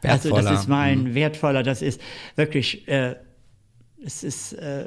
[0.02, 0.36] Wertvoller.
[0.36, 1.14] Also das ist mein mhm.
[1.14, 1.98] wertvoller, das ist
[2.36, 3.14] wirklich, äh,
[4.04, 4.86] es ist äh,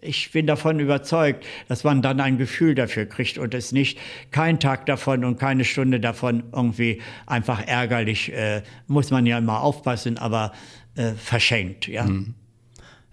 [0.00, 3.98] ich bin davon überzeugt, dass man dann ein Gefühl dafür kriegt und es nicht
[4.30, 9.60] kein Tag davon und keine Stunde davon irgendwie einfach ärgerlich, äh, muss man ja immer
[9.60, 10.52] aufpassen, aber
[10.94, 12.04] äh, verschenkt, ja.
[12.04, 12.34] Mhm.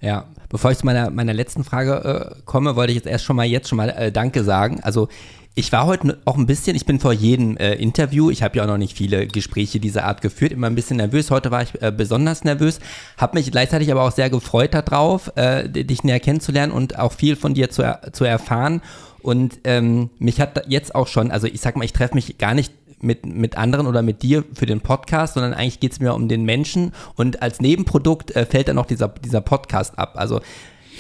[0.06, 3.36] Ja, bevor ich zu meiner, meiner letzten Frage äh, komme, wollte ich jetzt erst schon
[3.36, 4.80] mal jetzt schon mal äh, Danke sagen.
[4.84, 5.08] Also
[5.56, 8.64] ich war heute auch ein bisschen, ich bin vor jedem äh, Interview, ich habe ja
[8.64, 11.32] auch noch nicht viele Gespräche dieser Art geführt, immer ein bisschen nervös.
[11.32, 12.80] Heute war ich äh, besonders nervös,
[13.18, 17.36] habe mich gleichzeitig aber auch sehr gefreut darauf, äh, dich näher kennenzulernen und auch viel
[17.36, 18.84] von dir zu, zu erfahren.
[19.24, 22.54] Und ähm, mich hat jetzt auch schon, also ich sag mal, ich treffe mich gar
[22.54, 22.72] nicht
[23.06, 26.28] mit, mit anderen oder mit dir für den Podcast, sondern eigentlich geht es mir um
[26.28, 30.14] den Menschen und als Nebenprodukt äh, fällt dann noch dieser, dieser Podcast ab.
[30.16, 30.42] Also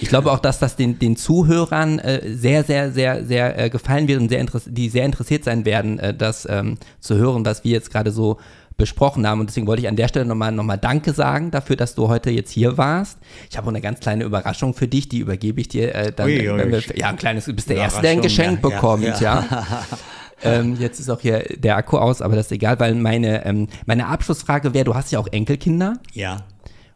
[0.02, 4.07] Ich glaube auch, dass das den, den Zuhörern äh, sehr, sehr, sehr, sehr äh, gefallen
[4.07, 7.72] wird und sehr die sehr interessiert sein werden, äh, das ähm, zu hören, was wir
[7.72, 8.38] jetzt gerade so
[8.77, 9.40] besprochen haben.
[9.40, 12.10] Und deswegen wollte ich an der Stelle nochmal noch mal Danke sagen dafür, dass du
[12.10, 13.18] heute jetzt hier warst.
[13.49, 16.27] Ich habe auch eine ganz kleine Überraschung für dich, die übergebe ich dir äh, dann.
[16.27, 16.72] Ui, ui.
[16.72, 19.19] Wir, ja, ein kleines, du bist der Erste, der ein Geschenk ja, bekommt, ja.
[19.22, 19.86] ja.
[20.43, 23.67] ähm, jetzt ist auch hier der Akku aus, aber das ist egal, weil meine, ähm,
[23.85, 25.99] meine Abschlussfrage wäre, du hast ja auch Enkelkinder.
[26.13, 26.43] Ja.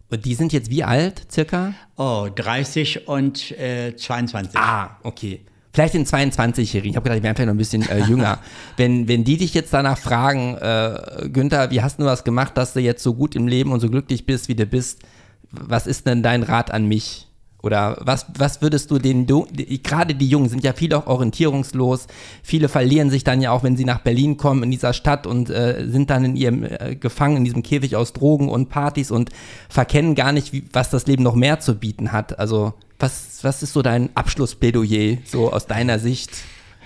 [0.09, 1.73] Und die sind jetzt wie alt, circa?
[1.95, 4.59] Oh, 30 und äh, 22.
[4.59, 5.45] Ah, okay.
[5.71, 6.91] Vielleicht den 22-Jährigen.
[6.91, 8.39] Ich habe gedacht, die wären vielleicht noch ein bisschen äh, jünger.
[8.75, 12.73] wenn, wenn die dich jetzt danach fragen, äh, Günther, wie hast du was gemacht, dass
[12.73, 15.03] du jetzt so gut im Leben und so glücklich bist, wie du bist?
[15.51, 17.28] Was ist denn dein Rat an mich?
[17.61, 22.07] Oder was, was würdest du den, gerade die Jungen sind ja viele auch orientierungslos,
[22.41, 25.49] viele verlieren sich dann ja auch, wenn sie nach Berlin kommen, in dieser Stadt und
[25.49, 29.29] äh, sind dann in ihrem, äh, gefangen in diesem Käfig aus Drogen und Partys und
[29.67, 32.39] verkennen gar nicht, wie, was das Leben noch mehr zu bieten hat.
[32.39, 36.31] Also was, was ist so dein Abschlussplädoyer, so aus deiner Sicht?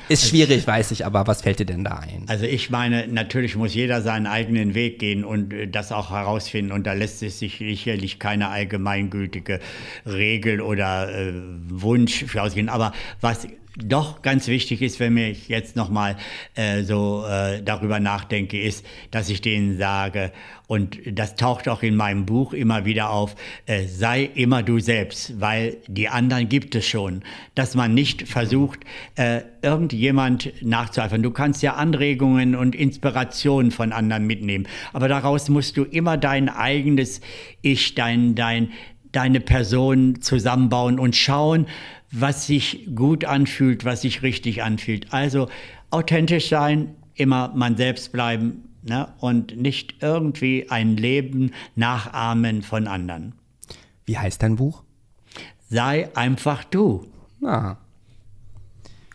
[0.09, 2.25] Ist also schwierig, weiß ich, aber was fällt dir denn da ein?
[2.27, 6.71] Also ich meine, natürlich muss jeder seinen eigenen Weg gehen und äh, das auch herausfinden.
[6.71, 9.59] Und da lässt es sich sicherlich keine allgemeingültige
[10.05, 11.33] Regel oder äh,
[11.69, 12.69] Wunsch für ausgehen.
[12.69, 13.47] Aber was
[13.77, 16.15] doch ganz wichtig ist, wenn ich jetzt nochmal
[16.55, 20.31] äh, so äh, darüber nachdenke, ist, dass ich denen sage,
[20.67, 23.35] und das taucht auch in meinem Buch immer wieder auf,
[23.65, 27.23] äh, sei immer du selbst, weil die anderen gibt es schon.
[27.55, 28.79] Dass man nicht versucht,
[29.15, 31.23] äh, irgendjemand nachzueifern.
[31.23, 36.47] Du kannst ja Anregungen und Inspirationen von anderen mitnehmen, aber daraus musst du immer dein
[36.47, 37.21] eigenes
[37.61, 38.71] Ich, dein, dein,
[39.11, 41.67] deine Person zusammenbauen und schauen,
[42.13, 45.11] was sich gut anfühlt, was sich richtig anfühlt.
[45.11, 45.49] Also
[45.89, 49.11] authentisch sein, immer man selbst bleiben ne?
[49.19, 53.33] und nicht irgendwie ein Leben nachahmen von anderen.
[54.05, 54.83] Wie heißt dein Buch?
[55.69, 57.07] Sei einfach du.
[57.43, 57.77] Ah.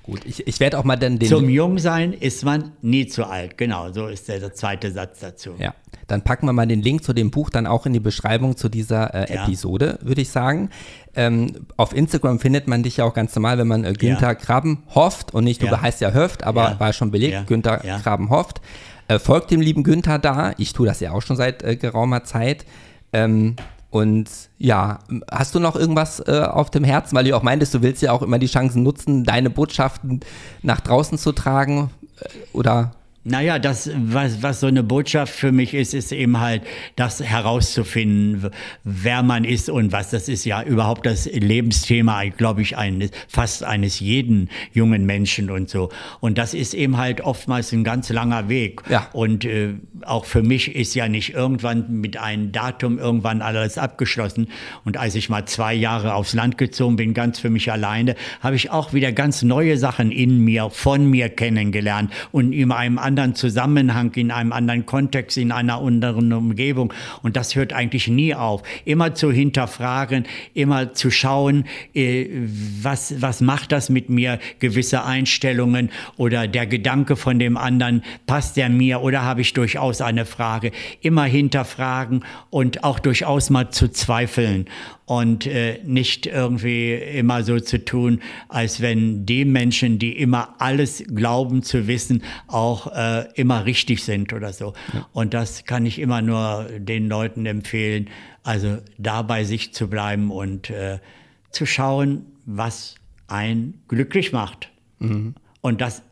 [0.08, 1.28] Gut, ich, ich werde auch mal dann den.
[1.28, 3.58] Zum Jungsein ist man nie zu alt.
[3.58, 5.50] Genau, so ist der, der, zweite Satz dazu.
[5.58, 5.74] Ja,
[6.06, 8.70] dann packen wir mal den Link zu dem Buch dann auch in die Beschreibung zu
[8.70, 9.44] dieser äh, ja.
[9.44, 10.70] Episode, würde ich sagen.
[11.14, 14.34] Ähm, auf Instagram findet man dich ja auch ganz normal, wenn man äh, Günther ja.
[14.34, 15.82] Krabben hofft und nicht, du ja.
[15.82, 16.80] heißt ja Höft, aber ja.
[16.80, 17.42] war schon belegt, ja.
[17.42, 17.98] Günther ja.
[17.98, 18.62] Krabben hofft.
[19.08, 20.52] Äh, folgt dem lieben Günther da.
[20.56, 22.64] Ich tue das ja auch schon seit äh, geraumer Zeit.
[23.12, 23.56] Ähm,
[23.90, 24.28] und
[24.58, 24.98] ja,
[25.30, 28.12] hast du noch irgendwas äh, auf dem Herzen, weil du auch meintest, du willst ja
[28.12, 30.20] auch immer die Chancen nutzen, deine Botschaften
[30.62, 31.90] nach draußen zu tragen?
[32.20, 32.92] Äh, oder
[33.24, 36.62] naja, das, was, was so eine Botschaft für mich ist, ist eben halt,
[36.96, 38.50] das herauszufinden,
[38.84, 40.10] wer man ist und was.
[40.10, 45.68] Das ist ja überhaupt das Lebensthema, glaube ich, eines, fast eines jeden jungen Menschen und
[45.68, 45.90] so.
[46.20, 48.82] Und das ist eben halt oftmals ein ganz langer Weg.
[48.88, 49.08] Ja.
[49.12, 54.48] Und äh, auch für mich ist ja nicht irgendwann mit einem Datum irgendwann alles abgeschlossen.
[54.84, 58.56] Und als ich mal zwei Jahre aufs Land gezogen bin, ganz für mich alleine, habe
[58.56, 63.17] ich auch wieder ganz neue Sachen in mir, von mir kennengelernt und in einem anderen
[63.18, 66.92] anderen Zusammenhang, in einem anderen Kontext, in einer anderen Umgebung.
[67.22, 68.62] Und das hört eigentlich nie auf.
[68.84, 70.24] Immer zu hinterfragen,
[70.54, 71.64] immer zu schauen,
[71.94, 72.28] äh,
[72.80, 78.56] was, was macht das mit mir, gewisse Einstellungen oder der Gedanke von dem anderen, passt
[78.56, 80.70] der mir oder habe ich durchaus eine Frage?
[81.00, 84.66] Immer hinterfragen und auch durchaus mal zu zweifeln
[85.08, 88.20] und äh, nicht irgendwie immer so zu tun,
[88.50, 94.34] als wenn die Menschen, die immer alles glauben zu wissen, auch äh, immer richtig sind
[94.34, 94.74] oder so.
[94.92, 95.08] Ja.
[95.14, 98.10] Und das kann ich immer nur den Leuten empfehlen,
[98.42, 100.98] also da bei sich zu bleiben und äh,
[101.52, 102.96] zu schauen, was
[103.28, 104.68] einen glücklich macht.
[104.98, 105.36] Mhm.
[105.62, 106.02] Und das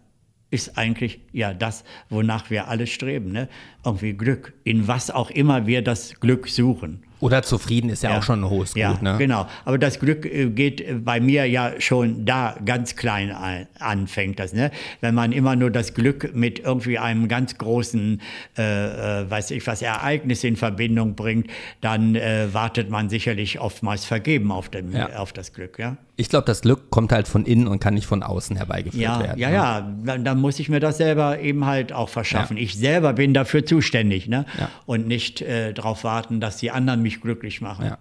[0.50, 3.30] ist eigentlich ja das, wonach wir alle streben.
[3.30, 3.50] Ne?
[3.84, 7.02] Irgendwie Glück, in was auch immer wir das Glück suchen.
[7.18, 9.02] Oder zufrieden ist ja, ja, auch schon ein hohes ja, Gut.
[9.02, 9.16] Ne?
[9.18, 13.34] Genau, aber das Glück äh, geht bei mir ja schon da ganz klein
[13.78, 14.52] an, fängt das.
[14.52, 14.70] Ne?
[15.00, 18.20] Wenn man immer nur das Glück mit irgendwie einem ganz großen,
[18.58, 21.48] äh, äh, weiß ich was, Ereignis in Verbindung bringt,
[21.80, 25.16] dann äh, wartet man sicherlich oftmals vergeben auf, dem, ja.
[25.16, 25.78] auf das Glück.
[25.78, 25.96] Ja?
[26.16, 29.20] Ich glaube, das Glück kommt halt von innen und kann nicht von außen herbeigeführt ja,
[29.20, 29.38] werden.
[29.38, 29.54] Ja, ne?
[29.54, 32.56] ja, dann, dann, muss ich mir das selber eben halt auch verschaffen.
[32.56, 34.46] Ich selber bin dafür zuständig ne?
[34.86, 37.86] und nicht äh, darauf warten, dass die anderen mich glücklich machen.
[37.86, 37.98] Ja.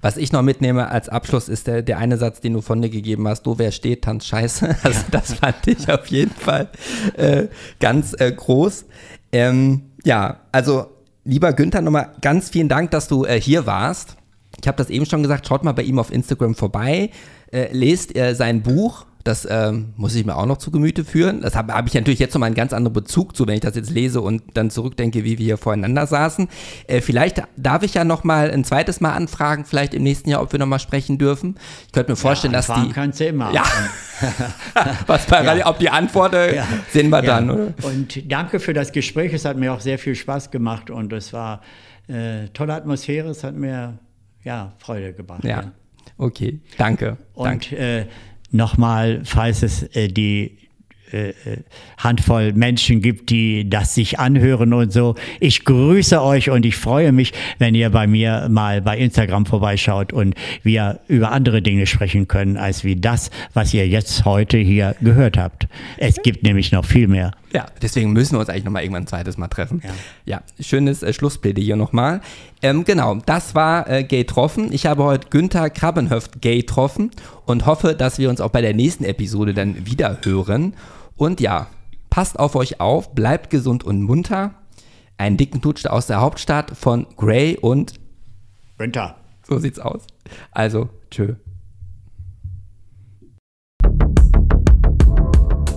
[0.00, 2.88] Was ich noch mitnehme als Abschluss ist der, der eine Satz, den du von dir
[2.90, 4.76] gegeben hast, du wer steht, tanzt scheiße.
[4.82, 6.68] Also das fand ich auf jeden Fall
[7.16, 7.48] äh,
[7.80, 8.84] ganz äh, groß.
[9.32, 10.86] Ähm, ja, also
[11.24, 14.16] lieber Günther, nochmal ganz vielen Dank, dass du äh, hier warst.
[14.60, 17.10] Ich habe das eben schon gesagt, schaut mal bei ihm auf Instagram vorbei,
[17.52, 21.40] äh, lest äh, sein Buch Das ähm, muss ich mir auch noch zu Gemüte führen.
[21.40, 23.60] Das habe hab ich natürlich jetzt noch mal einen ganz anderen Bezug zu, wenn ich
[23.60, 26.46] das jetzt lese und dann zurückdenke, wie wir hier voreinander saßen.
[26.86, 30.42] Äh, vielleicht darf ich ja noch mal ein zweites Mal anfragen, vielleicht im nächsten Jahr,
[30.42, 31.56] ob wir noch mal sprechen dürfen.
[31.86, 32.92] Ich könnte mir vorstellen, ja, dass die.
[32.92, 33.52] kannst du immer.
[33.52, 33.64] Ja.
[35.08, 35.66] Was bei, ja.
[35.66, 36.64] ob die Antwort ja.
[36.92, 37.50] sehen wir dann.
[37.50, 37.74] Oder?
[37.82, 39.32] Und danke für das Gespräch.
[39.32, 41.62] Es hat mir auch sehr viel Spaß gemacht und es war
[42.06, 43.28] äh, tolle Atmosphäre.
[43.30, 43.98] Es hat mir
[44.44, 45.42] ja Freude gebracht.
[45.44, 45.72] Ja.
[46.16, 47.16] Okay, danke.
[47.34, 47.76] Und danke.
[47.76, 48.06] Äh,
[48.50, 50.58] nochmal, falls es äh, die
[51.12, 51.34] äh, äh,
[51.98, 55.14] Handvoll Menschen gibt, die das sich anhören und so.
[55.38, 60.12] Ich grüße euch und ich freue mich, wenn ihr bei mir mal bei Instagram vorbeischaut
[60.12, 64.96] und wir über andere Dinge sprechen können, als wie das, was ihr jetzt heute hier
[65.00, 65.68] gehört habt.
[65.96, 67.30] Es gibt nämlich noch viel mehr.
[67.56, 69.80] Ja, deswegen müssen wir uns eigentlich nochmal irgendwann ein zweites Mal treffen.
[69.82, 69.92] Ja,
[70.26, 72.20] ja schönes äh, Schlussplädoyer nochmal.
[72.60, 74.70] Ähm, genau, das war äh, Gay Troffen.
[74.74, 77.12] Ich habe heute Günther Krabbenhöft Gay getroffen
[77.46, 80.74] und hoffe, dass wir uns auch bei der nächsten Episode dann wieder hören.
[81.16, 81.68] Und ja,
[82.10, 84.56] passt auf euch auf, bleibt gesund und munter.
[85.16, 87.94] Einen dicken Tutsch aus der Hauptstadt von Gray und
[88.76, 89.16] Günther.
[89.48, 90.06] So sieht's aus.
[90.50, 91.36] Also, tschö.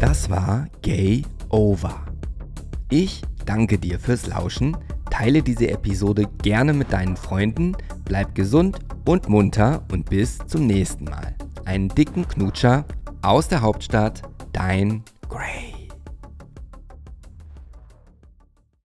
[0.01, 2.05] Das war Gay Over.
[2.89, 4.77] Ich danke dir fürs Lauschen,
[5.09, 11.05] teile diese Episode gerne mit deinen Freunden, bleib gesund und munter und bis zum nächsten
[11.05, 11.35] Mal.
[11.65, 12.85] Einen dicken Knutscher
[13.21, 14.21] aus der Hauptstadt,
[14.53, 15.78] dein Gray.